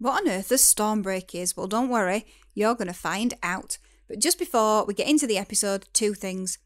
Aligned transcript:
what 0.00 0.22
on 0.22 0.28
earth 0.28 0.50
a 0.50 0.58
storm 0.58 1.02
break 1.02 1.34
is? 1.34 1.56
Well, 1.56 1.66
don't 1.66 1.90
worry, 1.90 2.26
you're 2.54 2.74
going 2.74 2.88
to 2.88 2.94
find 2.94 3.34
out. 3.42 3.78
But 4.08 4.18
just 4.18 4.38
before 4.38 4.84
we 4.86 4.94
get 4.94 5.08
into 5.08 5.26
the 5.26 5.38
episode, 5.38 5.86
two 5.92 6.14
things. 6.14 6.58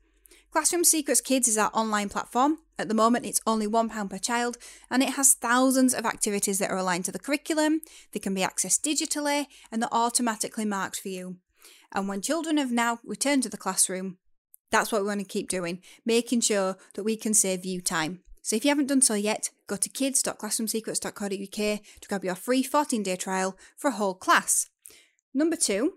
Classroom 0.52 0.84
Secrets 0.84 1.20
Kids 1.20 1.48
is 1.48 1.58
our 1.58 1.70
online 1.74 2.08
platform. 2.08 2.58
At 2.78 2.88
the 2.88 2.94
moment, 2.94 3.26
it's 3.26 3.40
only 3.44 3.66
£1 3.66 4.08
per 4.08 4.18
child 4.18 4.56
and 4.88 5.02
it 5.02 5.14
has 5.14 5.34
thousands 5.34 5.94
of 5.94 6.06
activities 6.06 6.60
that 6.60 6.70
are 6.70 6.76
aligned 6.76 7.04
to 7.06 7.12
the 7.12 7.18
curriculum. 7.18 7.80
They 8.12 8.20
can 8.20 8.34
be 8.34 8.42
accessed 8.42 8.82
digitally 8.82 9.46
and 9.70 9.82
they're 9.82 9.92
automatically 9.92 10.64
marked 10.64 11.00
for 11.00 11.08
you. 11.08 11.36
And 11.92 12.08
when 12.08 12.22
children 12.22 12.56
have 12.56 12.70
now 12.70 13.00
returned 13.04 13.42
to 13.42 13.48
the 13.48 13.56
classroom, 13.56 14.18
that's 14.70 14.90
what 14.90 15.02
we 15.02 15.08
want 15.08 15.20
to 15.20 15.26
keep 15.26 15.48
doing, 15.48 15.82
making 16.04 16.40
sure 16.40 16.76
that 16.94 17.04
we 17.04 17.16
can 17.16 17.34
save 17.34 17.64
you 17.64 17.80
time. 17.80 18.23
So 18.44 18.56
if 18.56 18.64
you 18.64 18.68
haven't 18.68 18.88
done 18.88 19.00
so 19.00 19.14
yet, 19.14 19.48
go 19.66 19.76
to 19.76 19.88
kids.classroomsecrets.co.uk 19.88 21.80
to 22.00 22.08
grab 22.08 22.24
your 22.24 22.34
free 22.34 22.62
14 22.62 23.02
day 23.02 23.16
trial 23.16 23.56
for 23.74 23.88
a 23.88 23.92
whole 23.94 24.12
class. 24.12 24.68
Number 25.32 25.56
two, 25.56 25.94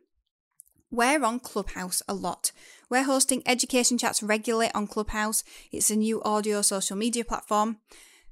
we're 0.89 1.25
on 1.25 1.41
Clubhouse 1.41 2.01
a 2.07 2.13
lot. 2.13 2.53
We're 2.89 3.03
hosting 3.03 3.43
education 3.45 3.97
chats 3.97 4.23
regularly 4.23 4.71
on 4.73 4.87
Clubhouse. 4.87 5.43
It's 5.73 5.91
a 5.91 5.97
new 5.97 6.23
audio 6.23 6.61
social 6.61 6.95
media 6.95 7.25
platform. 7.25 7.79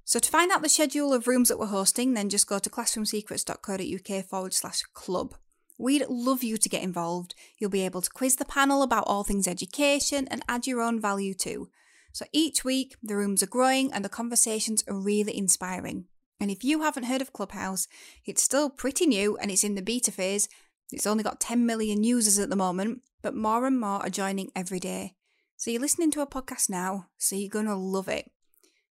So 0.05 0.19
to 0.19 0.31
find 0.31 0.49
out 0.49 0.61
the 0.61 0.69
schedule 0.69 1.11
of 1.11 1.27
rooms 1.27 1.49
that 1.49 1.59
we're 1.59 1.65
hosting, 1.65 2.13
then 2.13 2.29
just 2.29 2.47
go 2.47 2.57
to 2.57 2.69
classroomsecrets.co.uk 2.69 4.25
forward 4.25 4.53
slash 4.53 4.83
club. 4.93 5.35
We'd 5.77 6.07
love 6.07 6.41
you 6.41 6.55
to 6.55 6.69
get 6.69 6.83
involved. 6.83 7.35
You'll 7.57 7.69
be 7.69 7.83
able 7.83 8.01
to 8.01 8.09
quiz 8.09 8.37
the 8.37 8.45
panel 8.45 8.81
about 8.81 9.07
all 9.07 9.25
things 9.25 9.45
education 9.45 10.25
and 10.31 10.41
add 10.47 10.67
your 10.67 10.81
own 10.81 11.01
value 11.01 11.33
too. 11.33 11.67
So 12.15 12.25
each 12.31 12.63
week, 12.63 12.95
the 13.03 13.17
rooms 13.17 13.43
are 13.43 13.47
growing 13.47 13.91
and 13.91 14.05
the 14.05 14.07
conversations 14.07 14.85
are 14.87 14.97
really 14.97 15.37
inspiring. 15.37 16.05
And 16.39 16.49
if 16.49 16.63
you 16.63 16.81
haven't 16.81 17.03
heard 17.03 17.21
of 17.21 17.33
Clubhouse, 17.33 17.89
it's 18.25 18.41
still 18.41 18.69
pretty 18.69 19.05
new 19.05 19.35
and 19.35 19.51
it's 19.51 19.65
in 19.65 19.75
the 19.75 19.81
beta 19.81 20.13
phase. 20.13 20.47
It's 20.93 21.05
only 21.05 21.25
got 21.25 21.41
10 21.41 21.65
million 21.65 22.05
users 22.05 22.39
at 22.39 22.49
the 22.49 22.55
moment, 22.55 23.01
but 23.21 23.35
more 23.35 23.65
and 23.65 23.77
more 23.77 24.01
are 24.01 24.09
joining 24.09 24.49
every 24.55 24.79
day. 24.79 25.15
So 25.57 25.71
you're 25.71 25.81
listening 25.81 26.09
to 26.11 26.21
a 26.21 26.25
podcast 26.25 26.69
now, 26.69 27.07
so 27.17 27.35
you're 27.35 27.49
going 27.49 27.65
to 27.65 27.75
love 27.75 28.07
it. 28.07 28.31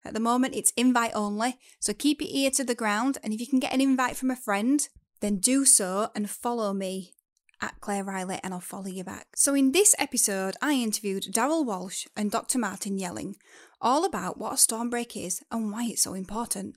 At 0.04 0.14
the 0.14 0.20
moment, 0.20 0.56
it's 0.56 0.72
invite 0.76 1.12
only, 1.14 1.58
so 1.78 1.94
keep 1.94 2.20
your 2.20 2.30
ear 2.32 2.50
to 2.50 2.64
the 2.64 2.74
ground. 2.74 3.18
And 3.22 3.32
if 3.32 3.38
you 3.38 3.46
can 3.46 3.60
get 3.60 3.72
an 3.72 3.80
invite 3.80 4.16
from 4.16 4.32
a 4.32 4.36
friend, 4.36 4.88
then 5.20 5.36
do 5.36 5.64
so 5.64 6.10
and 6.16 6.28
follow 6.28 6.72
me 6.72 7.14
at 7.62 7.80
Claire 7.80 8.04
Riley 8.04 8.40
and 8.42 8.52
I'll 8.52 8.60
follow 8.60 8.88
you 8.88 9.04
back. 9.04 9.28
So, 9.36 9.54
in 9.54 9.72
this 9.72 9.94
episode, 9.98 10.56
I 10.60 10.74
interviewed 10.74 11.22
Daryl 11.22 11.64
Walsh 11.64 12.06
and 12.16 12.30
Dr. 12.30 12.58
Martin 12.58 12.98
Yelling 12.98 13.36
all 13.80 14.04
about 14.04 14.36
what 14.36 14.52
a 14.52 14.56
Stormbreak 14.56 15.16
is 15.16 15.42
and 15.50 15.72
why 15.72 15.84
it's 15.84 16.02
so 16.02 16.12
important. 16.12 16.76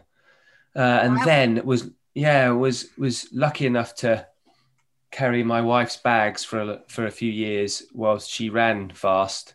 Uh, 0.74 0.78
and 0.78 1.16
wow. 1.16 1.24
then 1.24 1.60
was, 1.64 1.90
yeah, 2.14 2.48
was, 2.50 2.88
was 2.98 3.28
lucky 3.32 3.66
enough 3.66 3.94
to 3.96 4.26
carry 5.10 5.42
my 5.42 5.60
wife's 5.60 5.98
bags 5.98 6.44
for 6.44 6.60
a, 6.60 6.80
for 6.88 7.06
a 7.06 7.10
few 7.10 7.30
years 7.30 7.82
whilst 7.92 8.30
she 8.30 8.48
ran 8.50 8.90
fast. 8.90 9.54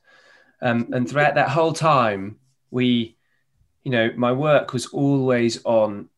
Um, 0.62 0.90
and 0.92 1.10
throughout 1.10 1.36
that 1.36 1.50
whole 1.50 1.74
time, 1.74 2.38
we, 2.72 3.18
you 3.84 3.92
know, 3.92 4.12
my 4.16 4.32
work 4.32 4.74
was 4.74 4.88
always 4.88 5.64
on 5.66 6.10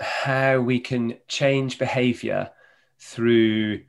how 0.00 0.60
we 0.60 0.80
can 0.80 1.16
change 1.28 1.78
behavior 1.78 2.50
through 2.98 3.82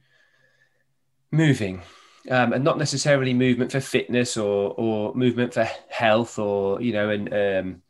moving. 1.31 1.81
Um, 2.30 2.54
and 2.54 2.63
not 2.63 2.80
necessarily 2.80 3.36
movement 3.36 3.71
for 3.71 3.80
fitness 3.80 4.36
or, 4.36 4.74
or 4.77 5.13
movement 5.13 5.54
for 5.54 5.69
health 5.89 6.39
or, 6.39 6.81
you 6.81 6.92
know, 6.92 7.10
and 7.10 7.31
um, 7.31 7.81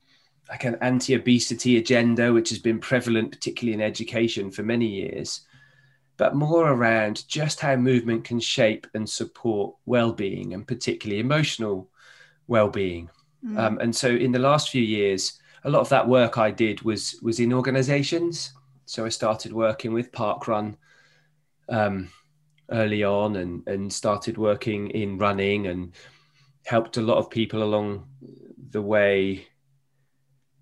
like 0.49 0.65
an 0.65 0.75
anti-obesity 0.81 1.77
agenda, 1.77 2.33
which 2.33 2.49
has 2.49 2.59
been 2.59 2.79
prevalent, 2.79 3.31
particularly 3.31 3.73
in 3.73 3.81
education 3.81 4.51
for 4.51 4.61
many 4.61 4.87
years 4.87 5.41
but 6.17 6.35
more 6.35 6.71
around 6.71 7.27
just 7.27 7.59
how 7.59 7.75
movement 7.75 8.23
can 8.23 8.39
shape 8.39 8.87
and 8.93 9.09
support 9.09 9.75
well-being 9.85 10.53
and 10.53 10.67
particularly 10.67 11.19
emotional 11.19 11.89
well-being. 12.47 13.09
Mm. 13.45 13.59
Um, 13.59 13.79
and 13.79 13.95
so, 13.95 14.09
in 14.09 14.31
the 14.31 14.39
last 14.39 14.69
few 14.69 14.81
years, 14.81 15.39
a 15.63 15.69
lot 15.69 15.81
of 15.81 15.89
that 15.89 16.07
work 16.07 16.37
I 16.37 16.51
did 16.51 16.81
was 16.83 17.19
was 17.21 17.39
in 17.39 17.53
organisations. 17.53 18.53
So 18.85 19.03
I 19.05 19.09
started 19.09 19.51
working 19.51 19.93
with 19.93 20.11
Parkrun 20.11 20.77
um, 21.69 22.09
early 22.71 23.03
on, 23.03 23.35
and 23.35 23.67
and 23.67 23.91
started 23.91 24.37
working 24.37 24.89
in 24.91 25.17
running, 25.17 25.67
and 25.67 25.93
helped 26.65 26.97
a 26.97 27.01
lot 27.01 27.17
of 27.17 27.29
people 27.29 27.61
along 27.63 28.07
the 28.71 28.81
way 28.81 29.47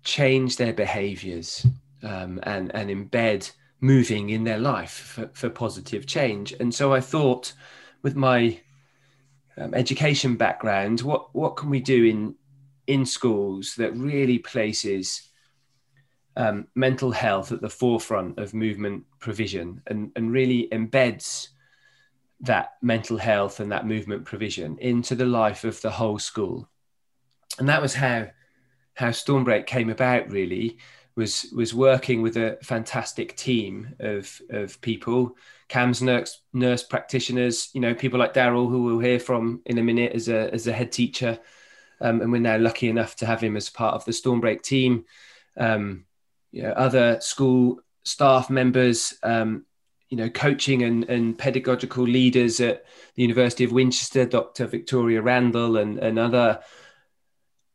change 0.02 0.56
their 0.56 0.72
behaviours 0.72 1.66
um, 2.02 2.40
and 2.42 2.74
and 2.74 2.90
embed 2.90 3.50
moving 3.84 4.30
in 4.30 4.44
their 4.44 4.58
life 4.58 4.92
for, 4.92 5.30
for 5.34 5.50
positive 5.50 6.06
change. 6.06 6.54
And 6.58 6.74
so 6.74 6.94
I 6.94 7.00
thought, 7.00 7.52
with 8.02 8.16
my 8.16 8.60
um, 9.58 9.74
education 9.74 10.36
background, 10.36 11.02
what 11.02 11.34
what 11.34 11.56
can 11.56 11.68
we 11.70 11.80
do 11.80 12.04
in 12.04 12.34
in 12.86 13.04
schools 13.04 13.74
that 13.76 13.96
really 13.96 14.38
places 14.38 15.28
um, 16.36 16.66
mental 16.74 17.12
health 17.12 17.52
at 17.52 17.60
the 17.60 17.68
forefront 17.68 18.38
of 18.38 18.54
movement 18.54 19.04
provision 19.20 19.82
and, 19.86 20.10
and 20.16 20.32
really 20.32 20.68
embeds 20.72 21.48
that 22.40 22.72
mental 22.82 23.18
health 23.18 23.60
and 23.60 23.70
that 23.70 23.86
movement 23.86 24.24
provision 24.24 24.76
into 24.78 25.14
the 25.14 25.24
life 25.24 25.64
of 25.64 25.80
the 25.82 25.90
whole 25.90 26.18
school. 26.18 26.68
And 27.58 27.68
that 27.68 27.82
was 27.82 27.94
how 27.94 28.28
how 28.94 29.10
Stormbreak 29.10 29.66
came 29.66 29.90
about 29.90 30.30
really 30.30 30.78
was 31.16 31.52
was 31.54 31.72
working 31.72 32.22
with 32.22 32.36
a 32.36 32.58
fantastic 32.62 33.36
team 33.36 33.94
of 34.00 34.40
of 34.50 34.80
people, 34.80 35.36
CAMHS 35.68 36.02
nurse, 36.02 36.40
nurse 36.52 36.82
practitioners, 36.82 37.70
you 37.72 37.80
know, 37.80 37.94
people 37.94 38.18
like 38.18 38.34
Daryl 38.34 38.68
who 38.68 38.82
we'll 38.82 38.98
hear 38.98 39.20
from 39.20 39.62
in 39.66 39.78
a 39.78 39.82
minute 39.82 40.12
as 40.12 40.28
a 40.28 40.52
as 40.52 40.66
a 40.66 40.72
head 40.72 40.92
teacher. 40.92 41.38
Um, 42.00 42.20
and 42.20 42.32
we're 42.32 42.38
now 42.38 42.58
lucky 42.58 42.88
enough 42.88 43.16
to 43.16 43.26
have 43.26 43.40
him 43.40 43.56
as 43.56 43.70
part 43.70 43.94
of 43.94 44.04
the 44.04 44.12
Stormbreak 44.12 44.62
team. 44.62 45.04
Um, 45.56 46.04
you 46.50 46.62
know, 46.62 46.72
other 46.72 47.20
school 47.20 47.80
staff 48.04 48.50
members, 48.50 49.14
um, 49.22 49.64
you 50.08 50.16
know, 50.16 50.28
coaching 50.28 50.82
and, 50.82 51.04
and 51.08 51.38
pedagogical 51.38 52.04
leaders 52.04 52.60
at 52.60 52.84
the 53.14 53.22
University 53.22 53.64
of 53.64 53.72
Winchester, 53.72 54.26
Dr. 54.26 54.66
Victoria 54.66 55.22
Randall, 55.22 55.78
and, 55.78 55.98
and 55.98 56.18
other, 56.18 56.60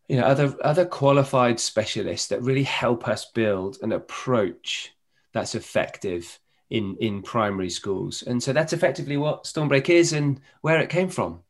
you 0.10 0.18
know, 0.18 0.24
other 0.24 0.56
other 0.62 0.86
qualified 0.86 1.60
specialists 1.60 2.28
that 2.28 2.42
really 2.42 2.64
help 2.64 3.08
us 3.08 3.26
build 3.32 3.78
an 3.82 3.94
approach 3.94 4.92
that's 5.34 5.56
effective 5.56 6.40
in 6.72 6.98
in 7.00 7.22
primary 7.22 7.70
schools. 7.70 8.24
And 8.24 8.42
so 8.42 8.52
that's 8.52 8.74
effectively 8.74 9.18
what 9.18 9.44
Stormbreak 9.44 9.88
is 9.90 10.12
and 10.12 10.42
where 10.62 10.80
it 10.80 10.90
came 10.90 11.10
from. 11.10 11.44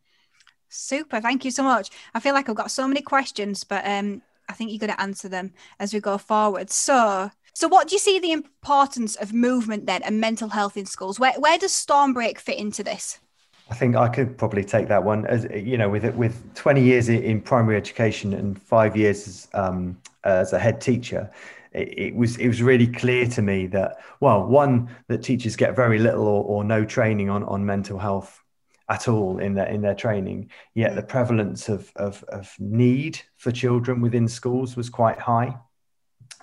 Super, 0.67 1.19
thank 1.21 1.45
you 1.45 1.51
so 1.51 1.63
much. 1.63 1.89
I 2.13 2.19
feel 2.19 2.35
like 2.35 2.47
I've 2.47 2.55
got 2.55 2.69
so 2.69 2.87
many 2.87 3.01
questions, 3.01 3.63
but 3.63 3.87
um, 3.87 4.21
I 4.49 4.53
think 4.53 4.71
you're 4.71 4.79
going 4.79 4.93
to 4.93 5.01
answer 5.01 5.27
them 5.27 5.53
as 5.79 5.93
we 5.93 5.99
go 5.99 6.19
forward. 6.19 6.69
So, 6.69 7.31
so 7.53 7.67
what 7.67 7.87
do 7.87 7.95
you 7.95 7.99
see 7.99 8.19
the 8.19 8.33
importance 8.33 9.15
of 9.15 9.33
movement 9.33 9.87
then 9.87 10.03
and 10.03 10.19
mental 10.19 10.49
health 10.49 10.77
in 10.77 10.85
schools? 10.85 11.19
Where 11.19 11.33
where 11.39 11.57
does 11.57 11.71
Stormbreak 11.71 12.37
fit 12.39 12.59
into 12.59 12.83
this? 12.83 13.19
I 13.69 13.75
think 13.75 13.95
I 13.95 14.07
could 14.07 14.37
probably 14.37 14.63
take 14.63 14.87
that 14.87 15.03
one. 15.03 15.25
As 15.27 15.47
you 15.53 15.77
know, 15.77 15.89
with 15.89 16.03
with 16.15 16.55
20 16.55 16.81
years 16.81 17.09
in 17.09 17.41
primary 17.41 17.77
education 17.77 18.33
and 18.33 18.59
five 18.59 18.97
years 18.97 19.27
as, 19.27 19.47
um, 19.53 19.97
as 20.23 20.53
a 20.53 20.59
head 20.59 20.81
teacher, 20.81 21.29
it, 21.73 21.97
it, 21.97 22.15
was 22.15 22.37
it 22.37 22.47
was 22.47 22.63
really 22.63 22.87
clear 22.87 23.27
to 23.27 23.41
me 23.41 23.67
that 23.67 23.97
well, 24.19 24.45
one 24.45 24.89
that 25.07 25.21
teachers 25.21 25.55
get 25.55 25.75
very 25.75 25.99
little 25.99 26.27
or, 26.27 26.43
or 26.43 26.63
no 26.63 26.83
training 26.83 27.29
on 27.29 27.43
on 27.43 27.65
mental 27.65 27.99
health 27.99 28.43
at 28.89 29.07
all 29.07 29.37
in 29.37 29.53
their 29.53 29.67
in 29.67 29.81
their 29.81 29.95
training. 29.95 30.49
Yet 30.73 30.95
the 30.95 31.03
prevalence 31.03 31.69
of, 31.69 31.91
of, 31.95 32.23
of 32.29 32.53
need 32.57 33.21
for 33.37 33.51
children 33.51 34.01
within 34.01 34.27
schools 34.27 34.75
was 34.75 34.89
quite 34.89 35.19
high. 35.19 35.55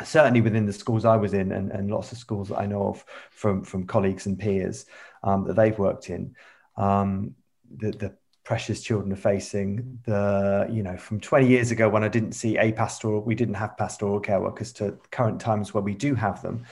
Certainly 0.05 0.43
within 0.43 0.67
the 0.67 0.73
schools 0.73 1.05
I 1.05 1.17
was 1.17 1.33
in, 1.33 1.53
and, 1.53 1.73
and 1.73 1.91
lots 1.91 2.13
of 2.13 2.19
schools 2.19 2.51
that 2.51 2.59
I 2.59 2.67
know 2.67 2.89
of 2.89 3.05
from 3.31 3.65
from 3.65 3.87
colleagues 3.87 4.27
and 4.27 4.39
peers 4.39 4.87
um, 5.25 5.45
that 5.47 5.57
they've 5.57 5.79
worked 5.79 6.09
in, 6.09 6.37
um, 6.77 7.35
the, 7.77 7.91
the 7.91 8.17
pressures 8.45 8.81
children 8.81 9.13
are 9.13 9.17
facing. 9.17 9.99
The 10.05 10.69
you 10.71 10.83
know 10.83 10.97
from 10.97 11.21
20 11.21 11.49
years 11.49 11.71
ago 11.71 11.89
when 11.89 12.05
I 12.05 12.09
didn't 12.09 12.33
see 12.33 12.57
a 12.59 12.73
pastoral, 12.73 13.23
we 13.23 13.35
didn't 13.35 13.55
have 13.55 13.77
pastoral 13.77 14.21
care 14.21 14.41
workers 14.41 14.73
to 14.75 14.99
current 15.11 15.41
times 15.41 15.75
where 15.75 15.83
we 15.83 15.95
do 15.95 16.15
have 16.15 16.43
them. 16.43 16.65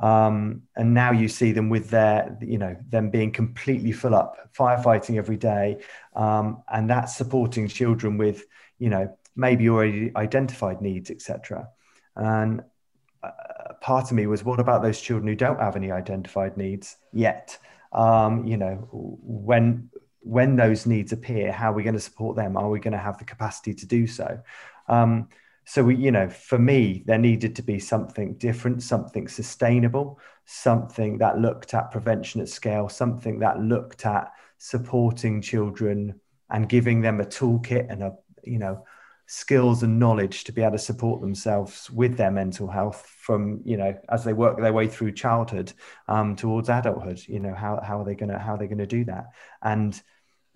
Um, 0.00 0.62
and 0.76 0.94
now 0.94 1.10
you 1.10 1.28
see 1.28 1.52
them 1.52 1.68
with 1.68 1.90
their, 1.90 2.38
you 2.40 2.58
know, 2.58 2.76
them 2.88 3.10
being 3.10 3.32
completely 3.32 3.92
full 3.92 4.14
up, 4.14 4.54
firefighting 4.56 5.16
every 5.16 5.36
day, 5.36 5.78
um, 6.14 6.62
and 6.72 6.88
that's 6.88 7.16
supporting 7.16 7.66
children 7.66 8.16
with, 8.16 8.44
you 8.78 8.90
know, 8.90 9.16
maybe 9.34 9.68
already 9.68 10.12
identified 10.14 10.80
needs, 10.80 11.10
etc. 11.10 11.68
And 12.14 12.62
uh, 13.22 13.30
part 13.80 14.10
of 14.10 14.12
me 14.12 14.26
was, 14.26 14.44
what 14.44 14.60
about 14.60 14.82
those 14.82 15.00
children 15.00 15.26
who 15.26 15.34
don't 15.34 15.60
have 15.60 15.74
any 15.74 15.90
identified 15.90 16.56
needs 16.56 16.96
yet? 17.12 17.58
Um, 17.92 18.46
you 18.46 18.56
know, 18.56 18.88
when 18.92 19.90
when 20.20 20.56
those 20.56 20.84
needs 20.84 21.12
appear, 21.12 21.52
how 21.52 21.70
are 21.70 21.74
we 21.74 21.82
going 21.82 21.94
to 21.94 22.00
support 22.00 22.36
them? 22.36 22.56
Are 22.56 22.68
we 22.68 22.80
going 22.80 22.92
to 22.92 22.98
have 22.98 23.18
the 23.18 23.24
capacity 23.24 23.72
to 23.74 23.86
do 23.86 24.06
so? 24.06 24.40
Um, 24.88 25.28
so 25.68 25.84
we 25.84 25.96
you 25.96 26.10
know 26.10 26.30
for 26.30 26.58
me 26.58 27.02
there 27.04 27.18
needed 27.18 27.54
to 27.56 27.62
be 27.62 27.78
something 27.78 28.32
different 28.38 28.82
something 28.82 29.28
sustainable 29.28 30.18
something 30.46 31.18
that 31.18 31.38
looked 31.38 31.74
at 31.74 31.90
prevention 31.90 32.40
at 32.40 32.48
scale 32.48 32.88
something 32.88 33.38
that 33.40 33.60
looked 33.60 34.06
at 34.06 34.32
supporting 34.56 35.42
children 35.42 36.18
and 36.48 36.70
giving 36.70 37.02
them 37.02 37.20
a 37.20 37.24
toolkit 37.24 37.86
and 37.90 38.02
a 38.02 38.14
you 38.44 38.58
know 38.58 38.82
skills 39.30 39.82
and 39.82 39.98
knowledge 39.98 40.44
to 40.44 40.52
be 40.52 40.62
able 40.62 40.72
to 40.72 40.78
support 40.78 41.20
themselves 41.20 41.90
with 41.90 42.16
their 42.16 42.30
mental 42.30 42.66
health 42.66 43.06
from 43.20 43.60
you 43.62 43.76
know 43.76 43.94
as 44.08 44.24
they 44.24 44.32
work 44.32 44.58
their 44.58 44.72
way 44.72 44.88
through 44.88 45.12
childhood 45.12 45.70
um, 46.08 46.34
towards 46.34 46.70
adulthood 46.70 47.20
you 47.28 47.38
know 47.38 47.54
how, 47.54 47.78
how 47.84 48.00
are 48.00 48.04
they 48.06 48.14
going 48.14 48.30
to 48.30 48.38
how 48.38 48.54
are 48.54 48.58
they 48.58 48.66
going 48.66 48.78
to 48.78 48.86
do 48.86 49.04
that 49.04 49.26
and 49.62 50.02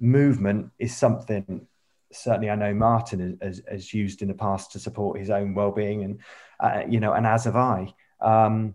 movement 0.01 0.71
is 0.79 0.97
something 0.97 1.67
certainly 2.13 2.51
I 2.51 2.55
know 2.55 2.75
Martin 2.75 3.39
has, 3.43 3.63
has, 3.71 3.93
used 3.93 4.23
in 4.23 4.29
the 4.29 4.35
past 4.35 4.73
to 4.73 4.79
support 4.79 5.19
his 5.19 5.31
own 5.31 5.55
well-being, 5.55 6.05
and 6.05 6.21
uh, 6.61 6.83
you 6.89 7.01
know, 7.01 7.13
and 7.13 7.27
as 7.27 7.45
have 7.45 7.57
I. 7.57 7.95
Um, 8.21 8.75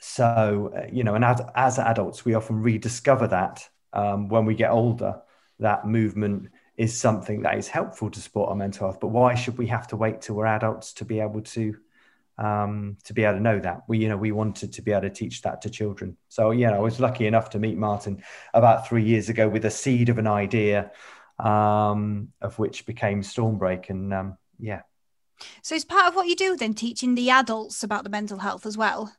so 0.00 0.72
uh, 0.76 0.86
you 0.92 1.04
know, 1.04 1.14
and 1.14 1.24
as 1.24 1.40
as 1.54 1.78
adults, 1.78 2.24
we 2.24 2.34
often 2.34 2.62
rediscover 2.62 3.26
that 3.28 3.68
um, 3.92 4.28
when 4.28 4.44
we 4.44 4.54
get 4.54 4.70
older. 4.70 5.22
That 5.58 5.86
movement 5.86 6.50
is 6.76 6.96
something 6.98 7.42
that 7.42 7.56
is 7.56 7.68
helpful 7.68 8.10
to 8.10 8.20
support 8.20 8.50
our 8.50 8.54
mental 8.54 8.86
health. 8.86 9.00
But 9.00 9.08
why 9.08 9.34
should 9.34 9.56
we 9.58 9.66
have 9.68 9.86
to 9.88 9.96
wait 9.96 10.20
till 10.20 10.34
we're 10.36 10.46
adults 10.46 10.92
to 10.94 11.04
be 11.04 11.20
able 11.20 11.40
to 11.42 11.76
um, 12.38 12.98
to 13.04 13.14
be 13.14 13.24
able 13.24 13.38
to 13.38 13.40
know 13.40 13.58
that. 13.58 13.82
We, 13.88 13.98
you 13.98 14.08
know, 14.08 14.16
we 14.16 14.32
wanted 14.32 14.72
to 14.74 14.82
be 14.82 14.92
able 14.92 15.02
to 15.02 15.10
teach 15.10 15.42
that 15.42 15.62
to 15.62 15.70
children. 15.70 16.16
So, 16.28 16.50
yeah, 16.50 16.72
I 16.72 16.78
was 16.78 17.00
lucky 17.00 17.26
enough 17.26 17.50
to 17.50 17.58
meet 17.58 17.78
Martin 17.78 18.22
about 18.52 18.86
three 18.86 19.04
years 19.04 19.28
ago 19.28 19.48
with 19.48 19.64
a 19.64 19.70
seed 19.70 20.08
of 20.08 20.18
an 20.18 20.26
idea 20.26 20.90
um, 21.38 22.28
of 22.40 22.58
which 22.58 22.86
became 22.86 23.22
Stormbreak. 23.22 23.90
And 23.90 24.12
um, 24.12 24.38
yeah. 24.58 24.82
So 25.62 25.74
it's 25.74 25.84
part 25.84 26.08
of 26.08 26.14
what 26.14 26.28
you 26.28 26.36
do 26.36 26.56
then, 26.56 26.74
teaching 26.74 27.14
the 27.14 27.30
adults 27.30 27.82
about 27.82 28.04
the 28.04 28.10
mental 28.10 28.38
health 28.38 28.66
as 28.66 28.76
well. 28.76 29.12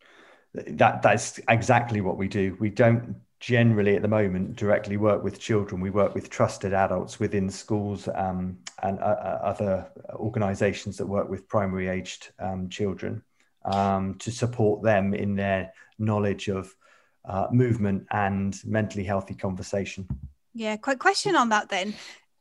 That 0.53 1.03
that's 1.03 1.39
exactly 1.47 2.01
what 2.01 2.17
we 2.17 2.27
do. 2.27 2.57
We 2.59 2.69
don't 2.69 3.17
generally 3.39 3.95
at 3.95 4.01
the 4.01 4.07
moment 4.07 4.55
directly 4.55 4.97
work 4.97 5.23
with 5.23 5.39
children. 5.39 5.79
We 5.79 5.89
work 5.89 6.15
with 6.15 6.29
trusted 6.29 6.73
adults 6.73 7.19
within 7.19 7.49
schools 7.49 8.07
um, 8.15 8.57
and 8.81 8.99
uh, 8.99 9.03
uh 9.03 9.39
other 9.43 9.91
organisations 10.13 10.97
that 10.97 11.05
work 11.05 11.29
with 11.29 11.47
primary 11.47 11.87
aged 11.87 12.31
um, 12.39 12.69
children 12.69 13.21
um, 13.65 14.15
to 14.15 14.31
support 14.31 14.81
them 14.83 15.13
in 15.13 15.35
their 15.35 15.71
knowledge 15.99 16.47
of 16.47 16.73
uh, 17.25 17.47
movement 17.51 18.07
and 18.11 18.59
mentally 18.65 19.03
healthy 19.03 19.35
conversation. 19.35 20.07
Yeah, 20.53 20.77
quick 20.77 20.99
question 20.99 21.35
on 21.35 21.49
that 21.49 21.69
then. 21.69 21.93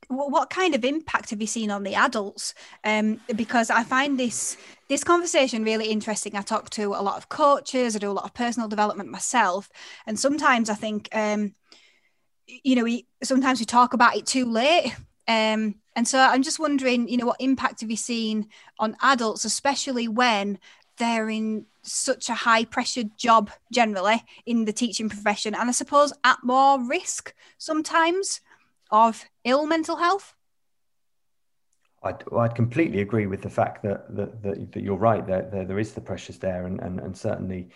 What 0.08 0.50
kind 0.50 0.74
of 0.74 0.84
impact 0.84 1.30
have 1.30 1.40
you 1.40 1.46
seen 1.46 1.70
on 1.70 1.82
the 1.82 1.94
adults? 1.94 2.54
Um, 2.84 3.20
because 3.34 3.70
I 3.70 3.82
find 3.82 4.18
this 4.18 4.56
this 4.88 5.02
conversation 5.02 5.64
really 5.64 5.86
interesting. 5.86 6.36
I 6.36 6.42
talk 6.42 6.70
to 6.70 6.94
a 6.94 7.02
lot 7.02 7.16
of 7.16 7.28
coaches. 7.28 7.96
I 7.96 7.98
do 7.98 8.10
a 8.10 8.12
lot 8.12 8.24
of 8.24 8.34
personal 8.34 8.68
development 8.68 9.10
myself, 9.10 9.68
and 10.06 10.18
sometimes 10.18 10.70
I 10.70 10.74
think, 10.74 11.08
um, 11.12 11.54
you 12.46 12.76
know, 12.76 12.84
we 12.84 13.06
sometimes 13.22 13.58
we 13.58 13.66
talk 13.66 13.94
about 13.94 14.16
it 14.16 14.26
too 14.26 14.44
late. 14.44 14.94
Um, 15.28 15.76
and 15.96 16.06
so 16.06 16.20
I'm 16.20 16.42
just 16.42 16.60
wondering, 16.60 17.08
you 17.08 17.16
know, 17.16 17.26
what 17.26 17.40
impact 17.40 17.80
have 17.80 17.90
you 17.90 17.96
seen 17.96 18.48
on 18.78 18.96
adults, 19.02 19.44
especially 19.44 20.06
when 20.06 20.58
they're 20.98 21.28
in 21.28 21.66
such 21.82 22.28
a 22.28 22.34
high 22.34 22.64
pressure 22.64 23.04
job 23.16 23.50
generally 23.72 24.24
in 24.44 24.64
the 24.64 24.72
teaching 24.72 25.08
profession 25.08 25.54
and 25.54 25.68
i 25.68 25.72
suppose 25.72 26.12
at 26.24 26.38
more 26.42 26.82
risk 26.82 27.32
sometimes 27.58 28.40
of 28.90 29.24
ill 29.44 29.66
mental 29.66 29.96
health 29.96 30.34
I'd, 32.02 32.22
I'd 32.32 32.54
completely 32.54 33.00
agree 33.00 33.26
with 33.26 33.42
the 33.42 33.50
fact 33.50 33.82
that 33.82 34.14
that, 34.14 34.42
that, 34.42 34.72
that 34.72 34.82
you're 34.82 34.96
right 34.96 35.26
that 35.26 35.50
there, 35.50 35.64
there 35.64 35.78
is 35.78 35.92
the 35.92 36.00
pressures 36.00 36.38
there 36.38 36.66
and, 36.66 36.80
and, 36.80 37.00
and 37.00 37.16
certainly 37.16 37.68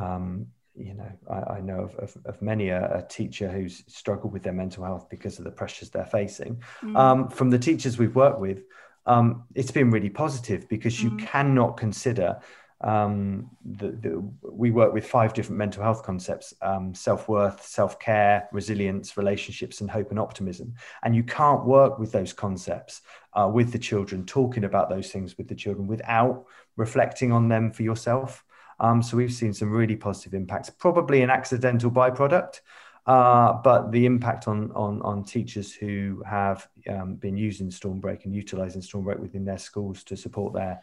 um, 0.00 0.46
you 0.74 0.94
know 0.94 1.10
I, 1.30 1.54
I 1.54 1.60
know 1.60 1.80
of, 1.80 1.94
of, 1.96 2.16
of 2.24 2.42
many 2.42 2.68
a, 2.68 2.98
a, 2.98 3.02
teacher 3.08 3.50
who's 3.50 3.82
struggled 3.86 4.32
with 4.32 4.42
their 4.42 4.52
mental 4.52 4.84
health 4.84 5.08
because 5.08 5.38
of 5.38 5.44
the 5.44 5.50
pressures 5.50 5.90
they're 5.90 6.04
facing 6.04 6.62
mm. 6.82 6.96
um, 6.96 7.28
from 7.28 7.50
the 7.50 7.58
teachers 7.58 7.98
we've 7.98 8.14
worked 8.14 8.40
with 8.40 8.62
um, 9.06 9.44
it's 9.54 9.70
been 9.70 9.90
really 9.90 10.10
positive 10.10 10.68
because 10.68 11.02
you 11.02 11.10
mm. 11.10 11.18
cannot 11.20 11.76
consider 11.76 12.40
um, 12.82 13.50
the, 13.64 13.88
the, 13.92 14.30
we 14.42 14.70
work 14.70 14.92
with 14.92 15.06
five 15.06 15.32
different 15.32 15.58
mental 15.58 15.82
health 15.82 16.02
concepts 16.02 16.52
um, 16.60 16.94
self 16.94 17.28
worth, 17.28 17.64
self 17.64 17.98
care, 17.98 18.48
resilience, 18.52 19.16
relationships, 19.16 19.80
and 19.80 19.90
hope 19.90 20.10
and 20.10 20.18
optimism. 20.18 20.74
And 21.02 21.16
you 21.16 21.22
can't 21.22 21.64
work 21.64 21.98
with 21.98 22.12
those 22.12 22.32
concepts 22.32 23.00
uh, 23.32 23.50
with 23.52 23.72
the 23.72 23.78
children, 23.78 24.26
talking 24.26 24.64
about 24.64 24.90
those 24.90 25.10
things 25.10 25.38
with 25.38 25.48
the 25.48 25.54
children 25.54 25.86
without 25.86 26.44
reflecting 26.76 27.32
on 27.32 27.48
them 27.48 27.72
for 27.72 27.82
yourself. 27.82 28.44
Um, 28.78 29.02
so 29.02 29.16
we've 29.16 29.32
seen 29.32 29.54
some 29.54 29.70
really 29.70 29.96
positive 29.96 30.34
impacts, 30.34 30.68
probably 30.68 31.22
an 31.22 31.30
accidental 31.30 31.90
byproduct. 31.90 32.60
Uh, 33.06 33.52
but 33.62 33.92
the 33.92 34.04
impact 34.04 34.48
on, 34.48 34.72
on, 34.72 35.00
on 35.02 35.22
teachers 35.22 35.72
who 35.72 36.22
have 36.28 36.68
um, 36.90 37.14
been 37.14 37.36
using 37.36 37.70
Stormbreak 37.70 38.24
and 38.24 38.34
utilizing 38.34 38.82
Stormbreak 38.82 39.20
within 39.20 39.44
their 39.44 39.58
schools 39.58 40.02
to 40.04 40.16
support 40.16 40.52
their 40.52 40.82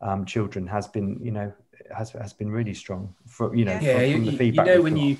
um, 0.00 0.24
children 0.24 0.66
has 0.66 0.86
been, 0.86 1.18
you 1.22 1.30
know, 1.30 1.52
has, 1.96 2.10
has 2.10 2.32
been 2.32 2.50
really 2.50 2.74
strong. 2.74 3.14
For 3.26 3.54
you 3.54 3.64
know, 3.64 3.78
yeah, 3.80 3.98
from, 3.98 4.12
from 4.12 4.24
the 4.26 4.32
you, 4.32 4.38
feedback. 4.38 4.66
You 4.66 4.74
know, 4.74 4.82
when 4.82 4.94
got. 4.94 5.02
you 5.02 5.16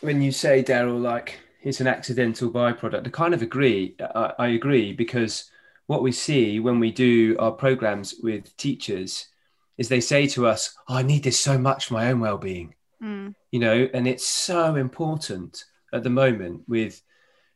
when 0.00 0.22
you 0.22 0.32
say 0.32 0.62
Daryl, 0.62 1.00
like 1.00 1.40
it's 1.62 1.80
an 1.80 1.86
accidental 1.86 2.50
byproduct, 2.50 3.06
I 3.06 3.10
kind 3.10 3.34
of 3.34 3.42
agree. 3.42 3.94
I, 4.00 4.32
I 4.38 4.48
agree 4.48 4.92
because 4.92 5.50
what 5.86 6.02
we 6.02 6.12
see 6.12 6.60
when 6.60 6.78
we 6.78 6.90
do 6.90 7.36
our 7.38 7.52
programs 7.52 8.14
with 8.22 8.56
teachers 8.56 9.26
is 9.76 9.88
they 9.88 10.00
say 10.00 10.26
to 10.28 10.46
us, 10.46 10.74
oh, 10.88 10.96
"I 10.96 11.02
need 11.02 11.24
this 11.24 11.38
so 11.38 11.58
much 11.58 11.86
for 11.86 11.94
my 11.94 12.10
own 12.10 12.20
well-being," 12.20 12.74
mm. 13.02 13.34
you 13.50 13.60
know, 13.60 13.88
and 13.92 14.06
it's 14.06 14.26
so 14.26 14.76
important 14.76 15.64
at 15.92 16.02
the 16.02 16.10
moment 16.10 16.62
with 16.68 17.02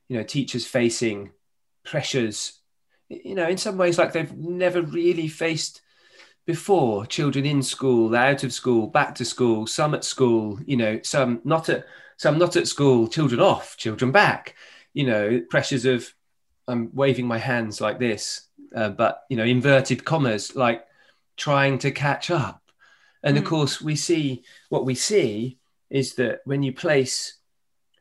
you 0.08 0.16
know 0.16 0.25
teachers 0.25 0.66
facing 0.66 1.30
pressures 1.84 2.61
you 3.08 3.34
know 3.34 3.46
in 3.46 3.58
some 3.58 3.76
ways 3.76 3.99
like 3.99 4.12
they've 4.12 4.37
never 4.37 4.82
really 4.82 5.28
faced 5.28 5.82
before 6.46 7.06
children 7.06 7.46
in 7.46 7.62
school 7.62 8.14
out 8.14 8.44
of 8.44 8.52
school 8.52 8.86
back 8.86 9.14
to 9.14 9.24
school 9.24 9.66
some 9.66 9.94
at 9.94 10.04
school 10.04 10.58
you 10.66 10.76
know 10.76 11.00
some 11.02 11.40
not 11.44 11.68
at 11.68 11.86
some 12.16 12.38
not 12.38 12.56
at 12.56 12.68
school 12.68 13.08
children 13.08 13.40
off 13.40 13.76
children 13.76 14.12
back 14.12 14.54
you 14.92 15.06
know 15.06 15.40
pressures 15.48 15.84
of 15.84 16.12
i'm 16.68 16.90
waving 16.94 17.26
my 17.26 17.38
hands 17.38 17.80
like 17.80 17.98
this 17.98 18.48
uh, 18.74 18.90
but 18.90 19.22
you 19.30 19.36
know 19.36 19.44
inverted 19.44 20.04
commas 20.04 20.54
like 20.54 20.84
trying 21.36 21.78
to 21.78 21.90
catch 21.90 22.30
up 22.30 22.62
and 23.22 23.36
mm. 23.36 23.40
of 23.40 23.44
course 23.44 23.80
we 23.80 23.96
see 23.96 24.44
what 24.68 24.84
we 24.84 24.94
see 24.94 25.58
is 25.90 26.14
that 26.14 26.40
when 26.44 26.62
you 26.62 26.72
place 26.72 27.38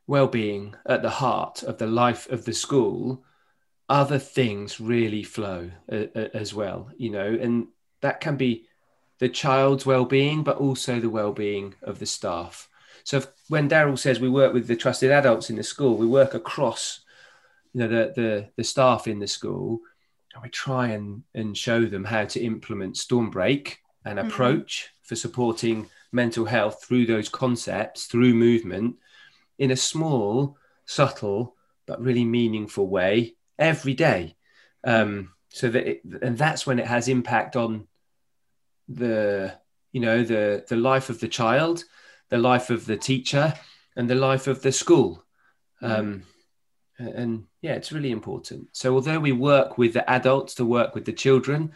well-being 0.05 0.75
at 0.85 1.01
the 1.01 1.09
heart 1.09 1.63
of 1.63 1.77
the 1.77 1.87
life 1.87 2.29
of 2.29 2.43
the 2.43 2.53
school 2.53 3.23
other 3.87 4.19
things 4.19 4.81
really 4.81 5.23
flow 5.23 5.69
uh, 5.91 6.05
uh, 6.15 6.27
as 6.33 6.53
well 6.53 6.89
you 6.97 7.09
know 7.09 7.37
and 7.41 7.67
that 8.03 8.21
can 8.21 8.37
be 8.37 8.65
the 9.19 9.29
child's 9.29 9.85
well-being 9.85 10.43
but 10.43 10.57
also 10.57 10.99
the 10.99 11.09
well-being 11.09 11.73
of 11.81 11.99
the 11.99 12.05
staff 12.05 12.69
so 13.03 13.17
if, 13.17 13.27
when 13.49 13.69
daryl 13.69 13.97
says 13.97 14.19
we 14.19 14.29
work 14.29 14.53
with 14.53 14.67
the 14.67 14.75
trusted 14.75 15.11
adults 15.11 15.49
in 15.49 15.55
the 15.55 15.63
school 15.63 15.97
we 15.97 16.07
work 16.07 16.33
across 16.33 17.01
you 17.73 17.81
know 17.81 17.87
the 17.87 18.13
the, 18.15 18.49
the 18.55 18.63
staff 18.63 19.07
in 19.07 19.19
the 19.19 19.27
school 19.27 19.79
and 20.33 20.43
we 20.43 20.49
try 20.49 20.87
and 20.89 21.23
and 21.33 21.57
show 21.57 21.85
them 21.85 22.03
how 22.03 22.25
to 22.25 22.39
implement 22.39 22.95
stormbreak 22.95 23.75
and 24.05 24.19
mm-hmm. 24.19 24.27
approach 24.27 24.85
mm-hmm. 24.85 25.07
for 25.07 25.15
supporting 25.15 25.89
mental 26.11 26.45
health 26.45 26.83
through 26.83 27.05
those 27.05 27.29
concepts 27.29 28.05
through 28.05 28.33
movement 28.33 28.95
in 29.57 29.71
a 29.71 29.75
small, 29.75 30.57
subtle, 30.85 31.55
but 31.85 32.01
really 32.01 32.25
meaningful 32.25 32.87
way 32.87 33.35
every 33.59 33.93
day. 33.93 34.35
Um, 34.83 35.31
so 35.49 35.69
that 35.69 35.87
it, 35.87 36.01
and 36.21 36.37
that's 36.37 36.65
when 36.65 36.79
it 36.79 36.87
has 36.87 37.07
impact 37.07 37.55
on 37.55 37.87
the 38.87 39.53
you 39.91 40.01
know 40.01 40.23
the 40.23 40.65
the 40.67 40.75
life 40.75 41.09
of 41.09 41.19
the 41.19 41.27
child, 41.27 41.83
the 42.29 42.37
life 42.37 42.69
of 42.69 42.85
the 42.85 42.97
teacher, 42.97 43.53
and 43.95 44.09
the 44.09 44.15
life 44.15 44.47
of 44.47 44.61
the 44.61 44.71
school. 44.71 45.23
Um, 45.81 46.23
and 46.97 47.45
yeah, 47.61 47.73
it's 47.73 47.91
really 47.91 48.11
important. 48.11 48.69
So 48.71 48.93
although 48.93 49.19
we 49.19 49.31
work 49.31 49.77
with 49.77 49.93
the 49.93 50.09
adults 50.09 50.55
to 50.55 50.65
work 50.65 50.95
with 50.95 51.05
the 51.05 51.13
children, 51.13 51.73